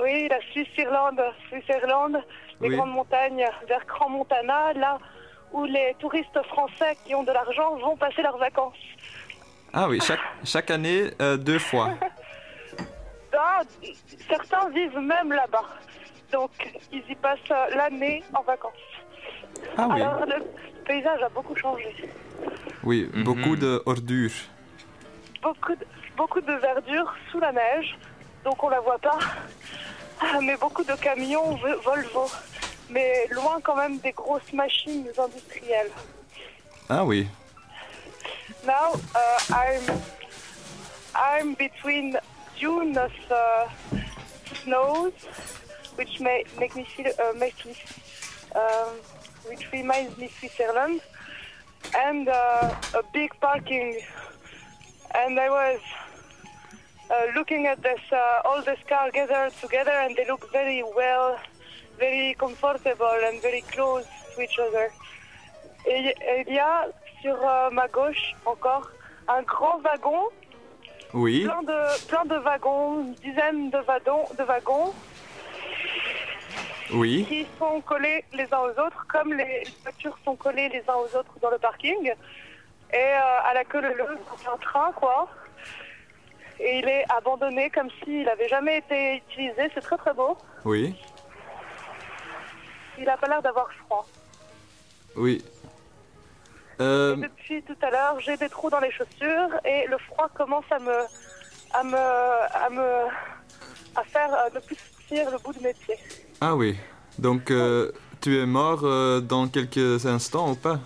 Oui, 0.00 0.28
la 0.28 0.40
Suisse-Irlande. 0.52 1.20
Suisse-Irlande, 1.48 2.18
les 2.60 2.68
Oui. 2.70 2.76
grandes 2.76 2.90
montagnes 2.92 3.44
vers 3.68 3.84
Grand 3.86 4.08
Montana, 4.08 4.72
là 4.74 4.98
où 5.52 5.64
les 5.64 5.94
touristes 5.98 6.40
français 6.48 6.96
qui 7.04 7.14
ont 7.14 7.22
de 7.22 7.32
l'argent 7.32 7.76
vont 7.76 7.96
passer 7.96 8.22
leurs 8.22 8.38
vacances. 8.38 8.74
Ah 9.72 9.88
oui, 9.88 10.00
chaque, 10.00 10.20
chaque 10.44 10.70
année, 10.70 11.10
euh, 11.20 11.36
deux 11.36 11.58
fois. 11.58 11.90
Ah, 13.38 13.60
certains 14.28 14.68
vivent 14.70 14.98
même 14.98 15.32
là-bas. 15.32 15.64
Donc, 16.32 16.50
ils 16.92 17.04
y 17.08 17.14
passent 17.16 17.38
euh, 17.50 17.76
l'année 17.76 18.22
en 18.34 18.42
vacances. 18.42 18.72
Ah 19.76 19.88
oui. 19.90 20.00
Alors, 20.02 20.26
le 20.26 20.44
paysage 20.86 21.22
a 21.22 21.28
beaucoup 21.28 21.56
changé. 21.56 21.94
Oui, 22.82 23.08
beaucoup 23.24 23.56
de 23.56 23.82
ordures. 23.86 24.30
Beaucoup 25.42 25.74
de, 25.74 25.86
beaucoup 26.16 26.40
de 26.40 26.52
verdure 26.54 27.12
sous 27.30 27.40
la 27.40 27.52
neige, 27.52 27.96
donc 28.44 28.62
on 28.62 28.68
la 28.68 28.80
voit 28.80 28.98
pas. 28.98 29.18
Ah, 30.20 30.40
Mais 30.40 30.56
beaucoup 30.56 30.84
de 30.84 30.94
camions 30.94 31.56
Vo- 31.56 31.80
Volvo. 31.84 32.30
Mais 32.88 33.26
loin 33.30 33.60
quand 33.62 33.76
même 33.76 33.98
des 33.98 34.12
grosses 34.12 34.52
machines 34.52 35.06
industrielles. 35.18 35.90
Ah 36.88 37.04
oui. 37.04 37.26
Now 38.64 38.94
uh, 38.94 39.40
I'm 39.50 39.82
I'm 41.14 41.54
between 41.54 42.16
dunes 42.58 42.96
of 42.96 43.12
uh, 43.30 43.66
snows, 44.62 45.12
which 45.96 46.20
may 46.20 46.44
make 46.60 46.74
me 46.76 46.84
feel 46.84 47.08
uh, 47.18 47.32
make 47.38 47.58
me 47.66 47.74
um, 48.54 48.92
which 49.48 49.70
reminds 49.72 50.16
me 50.18 50.28
Switzerland, 50.38 51.00
and 51.96 52.28
uh, 52.28 52.74
a 52.94 53.02
big 53.12 53.30
parking. 53.40 53.98
And 55.14 55.38
I 55.38 55.48
was 55.48 55.80
uh, 57.10 57.26
looking 57.34 57.66
at 57.66 57.82
this 57.82 58.00
uh, 58.12 58.42
all 58.44 58.62
this 58.62 58.78
car 58.88 59.10
gathered 59.10 59.52
together, 59.60 59.92
and 59.92 60.14
they 60.16 60.26
look 60.26 60.50
very 60.52 60.82
well, 60.82 61.38
very 61.98 62.34
comfortable, 62.38 63.18
and 63.24 63.40
very 63.42 63.62
close 63.72 64.06
to 64.34 64.42
each 64.42 64.58
other. 64.58 64.90
Et 65.86 66.14
et 66.20 66.44
il 66.48 66.54
y 66.54 66.58
a 66.58 66.88
sur 67.22 67.36
euh, 67.42 67.70
ma 67.70 67.86
gauche 67.88 68.34
encore 68.44 68.90
un 69.28 69.42
grand 69.42 69.78
wagon, 69.82 70.24
Oui. 71.14 71.44
plein 71.44 71.62
de, 71.62 72.06
plein 72.08 72.24
de 72.26 72.36
wagons, 72.38 73.00
une 73.00 73.14
dizaine 73.14 73.70
de, 73.70 73.78
wagons, 73.78 74.26
de 74.38 74.44
wagons 74.44 74.92
Oui. 76.92 77.24
qui 77.28 77.46
sont 77.58 77.80
collés 77.80 78.24
les 78.32 78.44
uns 78.52 78.60
aux 78.60 78.80
autres, 78.80 79.06
comme 79.08 79.32
les 79.32 79.64
voitures 79.82 80.16
sont 80.24 80.36
collées 80.36 80.68
les 80.68 80.82
uns 80.88 80.94
aux 80.94 81.16
autres 81.16 81.38
dans 81.40 81.50
le 81.50 81.58
parking. 81.58 82.12
Et 82.92 82.96
euh, 82.96 83.40
à 83.44 83.54
la 83.54 83.64
queue 83.64 83.80
leu 83.80 84.18
c'est 84.38 84.48
un 84.48 84.56
train, 84.58 84.92
quoi. 84.92 85.28
Et 86.60 86.78
il 86.78 86.88
est 86.88 87.04
abandonné 87.10 87.70
comme 87.70 87.88
s'il 88.02 88.24
n'avait 88.24 88.48
jamais 88.48 88.78
été 88.78 89.16
utilisé. 89.16 89.70
C'est 89.74 89.80
très 89.80 89.98
très 89.98 90.14
beau. 90.14 90.38
Oui. 90.64 90.94
Il 92.98 93.04
n'a 93.04 93.16
pas 93.16 93.26
l'air 93.26 93.42
d'avoir 93.42 93.70
froid. 93.84 94.06
Oui. 95.16 95.44
Euh, 96.80 97.16
depuis 97.16 97.62
tout 97.62 97.76
à 97.82 97.90
l'heure, 97.90 98.20
j'ai 98.20 98.36
des 98.36 98.48
trous 98.48 98.70
dans 98.70 98.80
les 98.80 98.90
chaussures 98.90 99.50
et 99.64 99.86
le 99.86 99.98
froid 99.98 100.28
commence 100.34 100.64
à 100.70 100.78
me, 100.78 100.98
à 101.72 101.82
me, 101.82 101.96
à 101.96 102.70
me, 102.70 103.06
à 103.96 104.04
faire 104.04 104.32
euh, 104.32 104.50
ne 104.54 104.60
plus 104.60 104.76
sentir 104.76 105.30
le 105.30 105.38
bout 105.38 105.52
de 105.52 105.62
mes 105.62 105.74
pieds. 105.74 105.98
Ah 106.40 106.54
oui. 106.54 106.76
Donc, 107.18 107.50
euh, 107.50 107.92
tu 108.20 108.38
es 108.40 108.46
mort 108.46 108.80
euh, 108.84 109.20
dans 109.20 109.48
quelques 109.48 110.06
instants 110.06 110.50
ou 110.52 110.54
pas? 110.56 110.78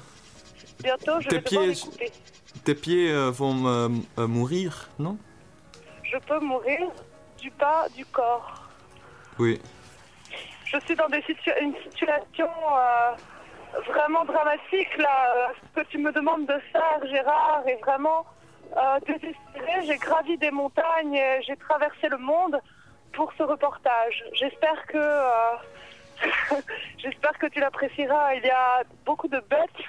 Bientôt, 0.82 1.20
je 1.20 1.28
Tes 1.28 1.36
vais 1.36 1.42
les 1.42 1.42
pieds- 1.72 1.80
couper. 1.82 2.12
Tes 2.64 2.74
pieds 2.74 3.10
euh, 3.12 3.30
vont 3.30 3.90
mourir, 4.18 4.88
non? 4.98 5.16
Je 6.02 6.18
peux 6.18 6.40
mourir 6.40 6.80
du 7.38 7.50
bas 7.50 7.86
du 7.96 8.04
corps. 8.06 8.68
Oui. 9.38 9.60
Je 10.66 10.78
suis 10.80 10.94
dans 10.94 11.08
des 11.08 11.22
une 11.60 11.74
situation 11.84 12.48
vraiment 13.88 14.24
dramatique 14.24 14.96
là. 14.98 15.52
Ce 15.74 15.80
que 15.80 15.86
tu 15.88 15.98
me 15.98 16.12
demandes 16.12 16.46
de 16.46 16.58
faire, 16.72 17.00
Gérard, 17.10 17.62
est 17.66 17.80
vraiment 17.84 18.26
désespéré. 19.06 19.86
J'ai 19.86 19.96
gravi 19.96 20.36
des 20.38 20.50
montagnes, 20.50 21.18
j'ai 21.46 21.56
traversé 21.56 22.08
le 22.08 22.18
monde 22.18 22.60
pour 23.12 23.32
ce 23.36 23.42
reportage. 23.42 24.24
J'espère 24.34 24.86
que 24.86 24.98
euh, 24.98 26.56
j'espère 26.98 27.38
que 27.38 27.46
tu 27.46 27.60
l'apprécieras. 27.60 28.34
Il 28.34 28.44
y 28.44 28.50
a 28.50 28.82
beaucoup 29.04 29.28
de 29.28 29.40
bêtes 29.50 29.84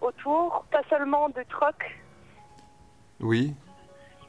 autour, 0.00 0.64
pas 0.70 0.82
seulement 0.88 1.28
des 1.28 1.44
trucks. 1.46 1.90
Oui. 3.20 3.54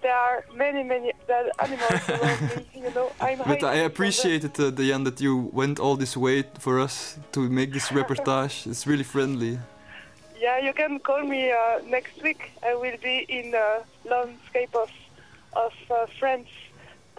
There 0.02 0.12
are 0.12 0.44
many, 0.54 0.84
many 0.84 1.14
animals 1.60 2.10
around 2.10 2.42
me. 2.42 2.82
You 2.84 2.92
know, 2.94 3.10
I'm 3.22 3.40
But 3.48 3.64
I 3.64 3.86
appreciate 3.86 4.44
it, 4.44 4.60
uh, 4.60 4.70
Diane, 4.70 5.06
that 5.06 5.22
you 5.22 5.50
went 5.54 5.80
all 5.80 5.96
this 5.96 6.18
way 6.18 6.44
for 6.60 6.80
us 6.80 7.18
to 7.32 7.40
make 7.50 7.72
this 7.72 7.88
reportage. 8.00 8.68
It's 8.68 8.86
really 8.86 9.06
friendly. 9.06 9.60
Yeah, 10.38 10.60
you 10.60 10.74
can 10.74 11.00
call 11.00 11.24
me 11.24 11.52
uh, 11.52 11.80
next 11.88 12.22
week. 12.22 12.52
I 12.62 12.76
will 12.76 12.98
be 13.02 13.26
in 13.30 13.56
uh, 13.56 13.84
landscape 14.04 14.76
of 14.76 14.90
of 15.56 15.74
uh, 15.90 16.08
France, 16.20 16.50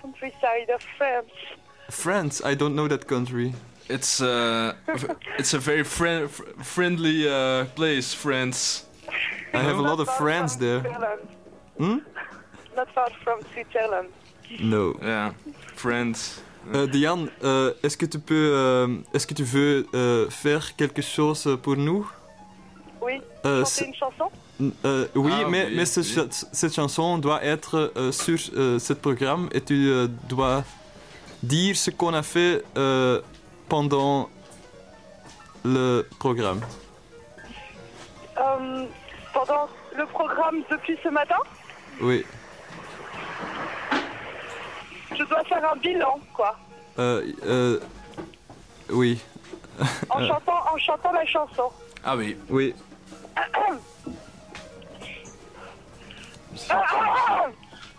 countryside 0.05 0.70
of 0.70 0.82
France. 0.98 1.32
France. 1.90 2.43
I 2.44 2.55
don't 2.55 2.74
know 2.74 2.89
that 2.89 3.06
country. 3.06 3.55
It's 3.89 4.20
uh, 4.20 4.74
it's 5.39 5.55
a 5.55 5.59
very 5.59 5.85
friend 5.85 6.31
friendly 6.74 7.28
uh, 7.28 7.64
place, 7.74 8.14
France. 8.14 8.85
I 9.52 9.62
have 9.62 9.78
a 9.78 9.82
lot 9.82 10.01
of 10.01 10.09
friends 10.16 10.56
there. 10.56 10.81
Switzerland. 10.81 11.28
Hmm? 11.78 11.98
Not 12.76 12.89
far 12.94 13.10
from 13.22 13.40
Switzerland. 13.52 14.09
No. 14.60 14.97
Yeah, 15.02 15.32
France. 15.74 16.40
Euh, 16.72 16.86
Diane, 16.86 17.28
euh, 17.43 17.74
est-ce 17.82 17.97
que 17.97 18.06
tu 18.06 18.18
peux, 18.18 18.52
euh, 18.55 18.89
est-ce 19.12 19.26
que 19.26 19.35
tu 19.35 19.44
veux 19.44 19.86
euh, 19.94 20.31
faire 20.31 20.76
quelque 20.76 21.02
chose 21.02 21.59
pour 21.62 21.76
nous 21.76 22.10
Oui. 23.05 23.20
Euh, 23.44 23.59
Chanter 23.60 23.70
c'est- 23.70 23.85
une 23.86 23.94
chanson 23.94 24.31
Euh, 24.85 25.06
oui, 25.16 25.32
Ah, 25.35 25.48
mais, 25.51 25.66
oui, 25.66 25.74
mais 25.76 25.85
ce 25.85 26.01
oui. 26.01 26.06
cha- 26.06 26.47
cette 26.52 26.72
chanson 26.74 27.18
doit 27.18 27.44
être 27.44 27.93
euh, 27.97 28.12
sur 28.12 28.39
euh, 28.56 28.78
ce 28.78 28.93
programme 28.93 29.48
et 29.52 29.60
tu 29.60 29.89
euh, 29.89 30.06
dois 30.28 30.62
dire 31.43 31.76
ce 31.76 31.90
qu'on 31.90 32.14
a 32.14 32.22
fait 32.22 32.62
euh, 32.76 33.20
pendant 33.68 34.31
le 35.64 36.06
programme. 36.18 36.60
Pendant 39.32 39.68
le 39.97 40.06
programme 40.06 40.62
depuis 40.70 40.97
ce 41.02 41.09
matin, 41.09 41.36
Oui. 42.01 42.24
je 45.16 45.22
dois 45.24 45.43
faire 45.44 45.72
un 45.72 45.76
bilan, 45.76 46.18
quoi. 46.32 46.56
Euh, 46.98 47.22
euh, 47.44 47.81
oui. 48.90 49.20
En, 50.09 50.20
chantant, 50.26 50.60
en 50.72 50.78
chantant 50.78 51.12
la 51.12 51.26
chanson. 51.26 51.70
Ah 52.05 52.16
oui. 52.16 52.36
Oui. 52.48 52.74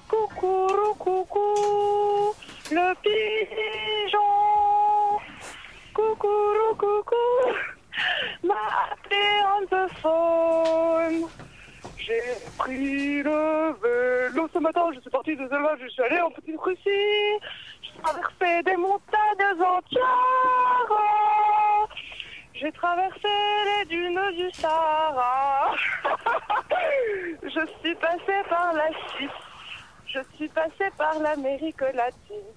Coucou, 0.10 0.68
coucou, 1.00 2.36
le 2.72 2.94
pigeon. 3.02 4.20
Coucou, 5.94 6.76
coucou, 6.78 7.16
m'a 8.44 8.54
appelé 8.92 9.26
on 9.46 9.66
the 9.66 9.90
phone. 10.02 11.30
J'ai 11.98 12.22
pris 12.58 13.24
le 13.24 13.74
vélo 13.82 14.48
ce 14.54 14.60
matin, 14.60 14.92
je 14.94 15.00
suis 15.00 15.10
parti 15.10 15.36
de 15.36 15.48
Zelva, 15.48 15.76
je 15.82 15.88
suis 15.88 16.04
allé 16.04 16.22
en 16.22 16.32
Petite 16.32 16.60
Russie. 16.60 17.40
J'ai 17.82 18.02
traversé 18.02 18.64
des 18.64 18.78
montagnes 18.78 19.62
entières. 19.62 20.06
J'ai 22.58 22.72
traversé 22.72 23.28
les 23.66 23.86
dunes 23.86 24.22
du 24.38 24.50
Sahara. 24.52 25.76
Je 27.44 27.68
suis 27.82 27.96
passé 27.96 28.34
par 28.50 28.72
la 28.74 28.88
Suisse. 29.10 29.30
Je 30.08 30.20
suis 30.36 30.48
passé 30.48 30.90
par 30.98 31.20
l'Amérique 31.20 31.82
latine. 31.82 32.54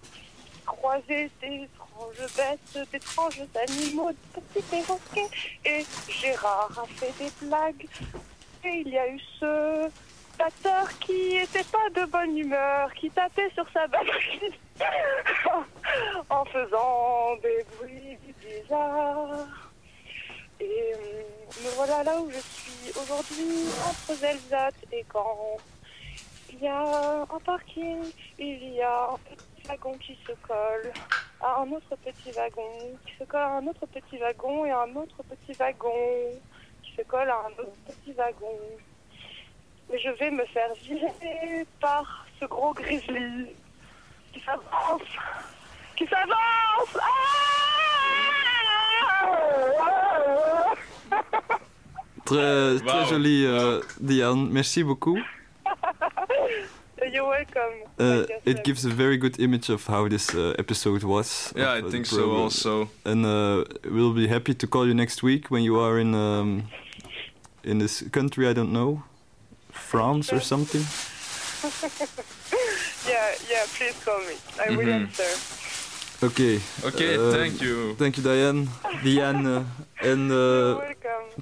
Croisé 0.65 1.29
d'étranges 1.41 2.37
bêtes, 2.37 2.91
d'étranges 2.93 3.43
animaux, 3.61 4.13
de 4.13 4.41
petits 4.41 4.65
perroquets. 4.71 5.31
Et 5.65 5.85
Gérard 6.09 6.71
a 6.79 6.87
fait 6.87 7.13
des 7.19 7.47
blagues. 7.47 7.89
Et 8.65 8.83
il 8.87 8.89
y 8.91 8.99
a 8.99 9.09
eu 9.09 9.19
ce 9.41 9.91
batteur 10.39 10.97
qui 11.01 11.39
était 11.39 11.65
pas 11.65 11.91
de 12.01 12.05
bonne 12.07 12.39
humeur, 12.39 12.95
qui 12.95 13.11
tapait 13.11 13.51
sur 13.51 13.69
sa 13.73 13.89
batterie 13.89 14.55
en 16.31 16.45
faisant 16.45 17.35
des 17.43 17.67
bruits 17.77 18.17
bizarres. 18.41 19.68
Et 20.61 20.95
euh, 20.95 21.23
me 21.65 21.71
voilà 21.77 22.03
là 22.03 22.21
où 22.21 22.31
je 22.31 22.39
suis 22.39 22.91
aujourd'hui, 22.91 23.69
entre 23.89 24.15
Zelzat 24.15 24.71
et 24.93 25.05
Caen. 25.13 25.57
Il 26.53 26.61
y 26.61 26.67
a 26.67 27.23
un 27.23 27.39
parking, 27.45 28.03
il 28.39 28.75
y 28.75 28.83
a 28.83 29.11
un 29.11 29.19
petit 29.19 29.69
wagon 29.69 29.93
qui 29.99 30.19
se 30.27 30.33
colle 30.47 30.93
à 31.41 31.61
un 31.61 31.71
autre 31.71 31.95
petit 32.05 32.33
wagon, 32.33 32.97
qui 33.07 33.15
se 33.19 33.25
colle 33.25 33.41
à 33.41 33.57
un 33.59 33.67
autre 33.67 33.87
petit 33.87 34.19
wagon 34.19 34.67
et 34.67 34.71
un 34.71 34.97
autre 34.97 35.23
petit 35.23 35.53
wagon, 35.59 35.93
qui 36.83 36.93
se 36.97 37.03
colle 37.03 37.31
à 37.31 37.37
un 37.47 37.63
autre 37.63 37.77
petit 37.87 38.13
wagon. 38.15 38.59
Mais 39.91 39.99
je 40.01 40.11
vais 40.11 40.31
me 40.31 40.45
faire 40.47 40.75
virer 40.83 41.67
par 41.81 42.27
ce 42.41 42.47
gros 42.47 42.75
grizzly 42.75 43.55
qui 44.33 44.41
s'avance, 44.41 45.03
qui 45.97 46.07
s'avance. 46.07 46.97
Ah 46.97 48.48
Très, 52.25 52.79
très 52.81 53.03
Wauw. 53.05 53.09
joli, 53.09 53.47
euh, 53.47 53.81
Diane. 54.01 54.49
Merci 54.51 54.83
beaucoup. 54.83 55.19
You're 57.13 57.27
welcome. 57.27 57.85
Uh, 57.99 58.25
Thank 58.27 58.43
it 58.45 58.65
gives 58.65 58.85
a 58.85 58.91
very 58.91 59.17
good 59.17 59.39
image 59.41 59.71
of 59.71 59.87
how 59.87 60.09
this 60.09 60.35
uh, 60.35 60.53
episode 60.59 61.05
was. 61.05 61.53
Yeah, 61.57 61.77
of, 61.79 61.85
I 61.85 61.87
uh, 61.87 61.91
think 61.91 62.05
so 62.07 62.33
also. 62.33 62.91
And 63.07 63.25
uh, 63.25 63.65
we'll 63.91 64.13
be 64.13 64.27
happy 64.29 64.53
to 64.55 64.67
call 64.67 64.87
you 64.87 64.93
next 64.95 65.23
week 65.23 65.51
when 65.51 65.63
you 65.63 65.79
are 65.81 65.99
in 65.99 66.15
um, 66.15 66.65
in 67.65 67.79
this 67.79 68.03
country. 68.13 68.47
I 68.47 68.53
don't 68.53 68.73
know, 68.73 69.03
France 69.71 70.33
or 70.35 70.41
something. 70.53 70.85
Yeah, 73.09 73.33
yeah, 73.49 73.65
please 73.79 73.97
call 74.05 74.19
me. 74.21 74.37
I 74.61 74.69
will 74.77 74.85
Mhm. 74.87 75.09
answer. 75.09 75.58
Okay. 76.23 76.61
Okay, 76.85 77.15
Uh, 77.17 77.31
thank 77.33 77.61
you. 77.63 77.95
Thank 77.95 78.17
you, 78.17 78.23
Diane. 78.25 78.69
Diane, 79.05 79.47
uh, 79.47 79.65
and 80.03 80.31
You're 80.31 80.75
uh, 80.81 80.95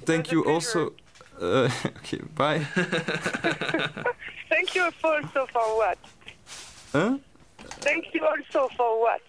thank 0.05 0.31
you 0.31 0.43
pleasure. 0.43 0.53
also. 0.53 0.93
Uh, 1.41 1.69
okay, 2.01 2.21
bye. 2.35 2.59
Thank 4.49 4.73
you 4.75 4.83
also 5.03 5.45
for 5.53 5.67
what? 5.77 5.97
huh? 6.93 7.17
Thank 7.81 8.05
you 8.13 8.25
also 8.25 8.69
for 8.77 8.99
what? 9.01 9.21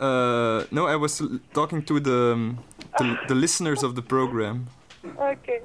Uh, 0.00 0.64
no, 0.70 0.86
I 0.86 0.96
was 0.96 1.20
l- 1.20 1.38
talking 1.52 1.82
to 1.84 2.00
the 2.00 2.32
um, 2.32 2.58
the, 2.98 3.16
the 3.28 3.34
listeners 3.34 3.82
of 3.82 3.94
the 3.94 4.02
program. 4.02 4.66
Okay. 5.04 5.60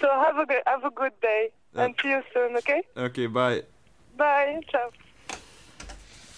So 0.00 0.08
have 0.08 0.38
a 0.38 0.46
good 0.46 0.62
have 0.66 0.84
a 0.84 0.90
good 0.90 1.12
day 1.20 1.50
Uh, 1.76 1.82
and 1.82 1.94
see 2.02 2.08
you 2.10 2.22
soon. 2.32 2.56
Okay. 2.56 2.82
Okay, 2.96 3.26
bye. 3.26 3.62
Bye. 4.16 4.60
Ciao. 4.72 4.90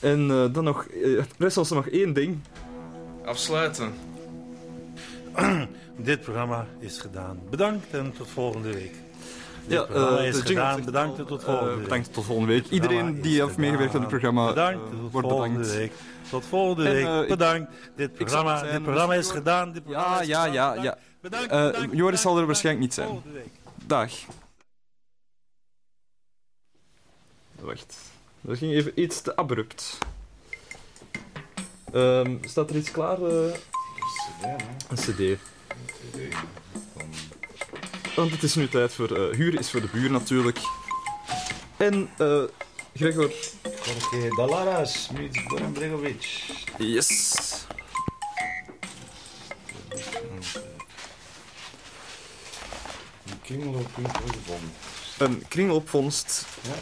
En 0.02 0.28
uh, 0.30 0.44
dan 0.52 0.64
nog, 0.64 0.86
uh, 0.90 1.22
rest 1.38 1.56
ons 1.56 1.70
nog 1.70 1.86
één 1.88 2.12
ding. 2.12 2.38
Afsluiten. 3.24 3.92
Dit 5.96 6.20
programma 6.20 6.66
is 6.78 6.98
gedaan. 6.98 7.40
Bedankt 7.50 7.86
en 7.94 8.12
tot 8.12 8.28
volgende 8.28 8.72
week. 8.72 8.92
Dit 9.66 9.72
Ja, 9.78 9.82
programma 9.82 10.18
eh, 10.18 10.26
is 10.28 10.40
gedaan. 10.40 10.84
Bedankt 10.84 11.18
en 11.18 11.26
tot 11.26 11.40
eh, 11.40 11.46
volgende 11.46 11.74
week. 11.74 11.82
bedankt 11.82 12.12
tot 12.12 12.24
volgende 12.24 12.52
week. 12.52 12.66
Iedereen 12.70 13.20
die 13.20 13.42
heeft 13.42 13.56
meegewerkt 13.56 13.94
aan 13.94 14.00
het 14.00 14.08
programma, 14.08 14.46
Bedankt 14.48 14.84
eh, 14.92 14.98
tot 15.00 15.10
wordt 15.12 15.28
volgende 15.28 15.58
bedankt. 15.58 15.76
week. 15.76 15.92
Tot 16.30 16.44
volgende 16.46 16.88
En, 16.88 16.94
week. 16.94 17.22
eh, 17.22 17.28
bedankt. 17.28 17.72
Dit 17.96 18.12
programma, 18.14 18.58
zijn, 18.58 18.72
dit 18.72 18.82
programma 18.82 19.14
is 19.14 19.30
gedaan. 19.30 19.72
Dit 19.72 19.82
programma 19.84 20.14
Ja, 20.14 20.20
is 20.20 20.26
ja, 20.26 20.44
gedaan. 20.44 20.52
ja, 20.54 20.68
Bedankt. 20.74 20.84
ja. 20.84 20.98
Bedankt, 21.20 21.50
Eh, 21.52 21.66
bedankt, 21.66 21.96
Joris 21.96 22.20
zal 22.20 22.38
er 22.38 22.46
waarschijnlijk 22.46 22.84
niet 22.84 22.94
zijn. 22.94 23.22
Dag. 23.86 24.10
Wacht. 27.60 27.96
Dat 28.44 28.58
ging 28.58 28.72
even 28.72 29.00
iets 29.00 29.20
te 29.22 29.36
abrupt. 29.36 29.98
Ehm, 31.92 32.36
staat 32.40 32.70
er 32.70 32.76
iets 32.76 32.90
klaar? 32.90 33.22
eh? 33.22 33.54
Een 34.88 34.96
cd. 34.96 35.40
Want 38.16 38.30
het 38.30 38.42
is 38.42 38.54
nu 38.54 38.68
tijd 38.68 38.92
voor... 38.94 39.16
eh 39.16 39.36
huur 39.36 39.58
is 39.58 39.70
voor 39.70 39.80
de 39.80 39.88
buur 39.92 40.10
natuurlijk. 40.10 40.58
En 41.76 42.10
eh 42.18 42.42
Gregor... 42.94 43.32
Jorge 43.62 44.34
Dalaras 44.36 45.10
meets 45.10 45.38
Goran 45.46 45.72
Bregovic. 45.72 46.44
Yes. 46.78 47.34
Een 53.26 53.40
kringelopvond. 53.42 54.10
Een 55.18 55.44
kringelopvondst. 55.48 56.46
Ja. 56.62 56.74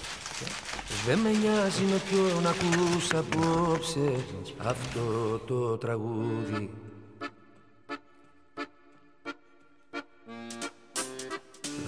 Δεν 1.07 1.19
με 1.19 1.31
νοιάζει 1.31 1.83
με 1.83 2.01
ποιον 2.11 2.47
ακούς 2.47 3.15
απόψε 3.15 4.25
αυτό 4.59 5.39
το 5.47 5.77
τραγούδι. 5.77 6.71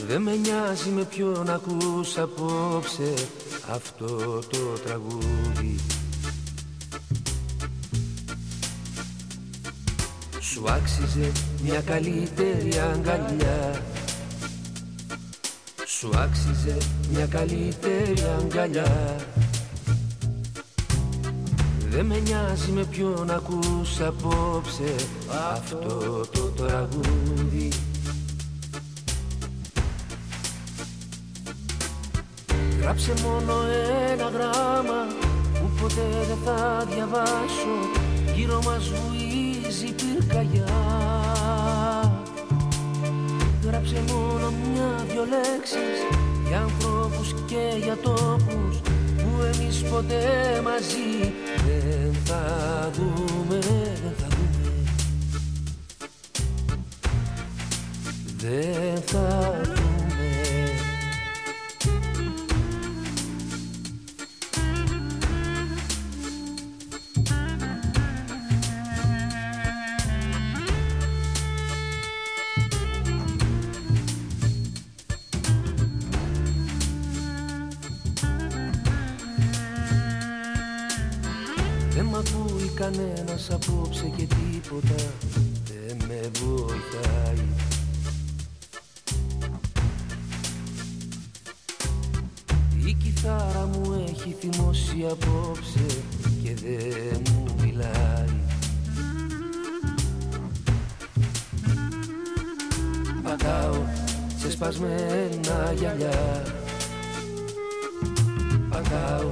Δεν 0.06 0.22
με 0.22 0.36
νοιάζει 0.36 0.90
με 0.90 1.04
ποιον 1.04 1.50
ακούς 1.50 2.18
απόψε 2.18 3.14
αυτό 3.70 4.38
το 4.38 4.78
τραγούδι. 4.84 5.76
Σου 10.40 10.70
άξιζε 10.70 11.32
μια 11.62 11.80
καλύτερη 11.80 12.78
αγκαλιά 12.78 13.82
Σου 16.02 16.10
άξιζε 16.16 16.76
μια 17.12 17.26
καλύτερη 17.26 18.14
αγκαλιά. 18.38 19.16
Δεν 21.88 22.06
με 22.06 22.18
νοιάζει 22.18 22.70
με 22.70 22.84
ποιον 22.84 23.30
ακούς 23.30 24.00
απόψε 24.00 24.94
αυτό 25.52 26.20
το 26.32 26.40
τραγούδι. 26.40 27.68
Γράψε 32.80 33.12
μόνο 33.22 33.54
ένα 34.12 34.28
γράμμα 34.28 35.06
που 35.52 35.70
ποτέ 35.80 36.08
δεν 36.26 36.38
θα 36.44 36.86
διαβάσω. 36.94 37.76
Γύρω 38.34 38.62
μας 38.64 38.88
βουίζει 38.88 39.94
πυρκαγιά 39.94 40.81
Γράψε 43.72 44.02
μόνο 44.08 44.52
μια-δυο 44.72 45.24
λέξεις 45.24 45.98
Για 46.48 46.60
ανθρώπους 46.60 47.34
και 47.46 47.76
για 47.82 47.96
τόπους 47.96 48.80
Που 49.16 49.42
εμείς 49.42 49.82
ποτέ 49.82 50.60
μαζί 50.64 51.32
Δεν 51.66 52.14
θα 52.24 52.90
δούμε, 52.94 53.58
δεν 53.58 54.12
θα 54.18 54.26
δούμε. 54.30 54.72
Δεν 58.36 59.02
θα 59.06 59.60
δούμε 59.64 59.81
ακούει 82.26 82.68
κανένας 82.74 83.50
απόψε 83.50 84.12
και 84.16 84.26
τίποτα 84.26 85.02
δεν 85.64 85.96
με 86.08 86.30
βοηθάει. 86.40 87.46
Η 92.86 92.92
κιθάρα 92.92 93.66
μου 93.72 94.06
έχει 94.08 94.36
θυμώσει 94.40 95.06
απόψε 95.10 96.02
και 96.42 96.54
δεν 96.54 97.22
μου 97.30 97.54
μιλάει. 97.62 98.40
Πατάω 103.22 103.82
σε 104.36 104.50
σπασμένα 104.50 105.72
γυαλιά. 105.76 106.42
Πατάω 108.70 109.30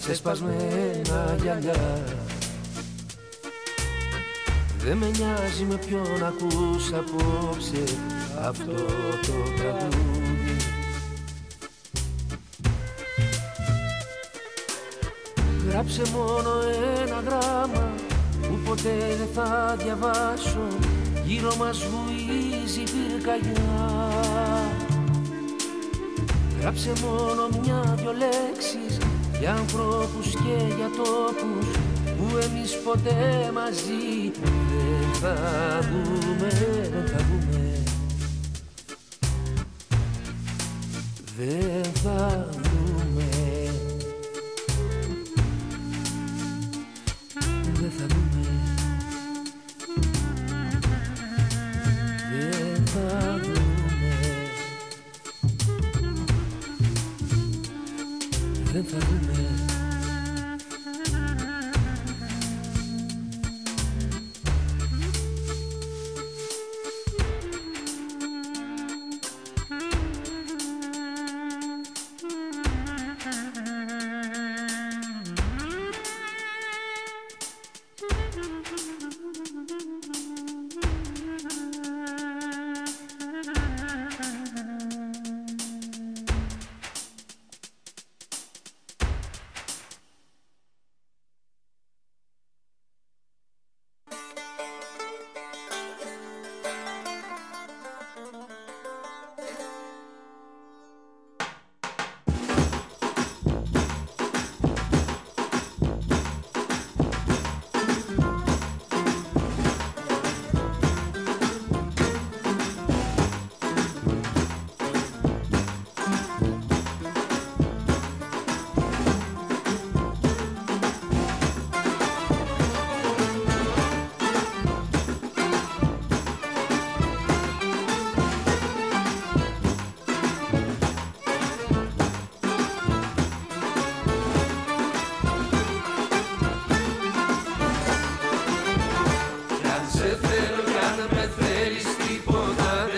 σε 0.00 0.14
σπασμένα 0.14 1.36
γυαλιά 1.42 2.26
Δεν 4.88 4.96
με 4.96 5.06
νοιάζει 5.06 5.64
με 5.64 5.78
ποιον 5.86 6.24
ακούς 6.26 6.92
απόψε 6.92 7.84
αυτό 8.40 8.72
το 9.26 9.32
τραγούδι. 9.56 10.56
Γράψε 15.68 16.02
μόνο 16.14 16.50
ένα 17.04 17.22
γράμμα 17.26 17.94
που 18.42 18.58
ποτέ 18.64 19.16
δεν 19.18 19.28
θα 19.34 19.76
διαβάσω. 19.78 20.66
Γύρω 21.24 21.56
μας 21.56 21.78
βουίζει 21.78 22.82
πυρκαγιά. 22.82 23.88
Γράψε 26.60 26.92
μόνο 27.04 27.48
μια-δυο 27.62 28.12
λέξεις 28.12 28.98
για 29.40 29.54
ανθρώπους 29.54 30.30
και 30.30 30.74
για 30.76 30.90
τόπους 30.96 31.66
που 32.18 32.36
εμείς 32.36 32.76
ποτέ 32.84 33.50
μαζί 33.54 34.07
δεν 34.07 34.07
θα 35.20 35.80
δούμε, 35.82 36.67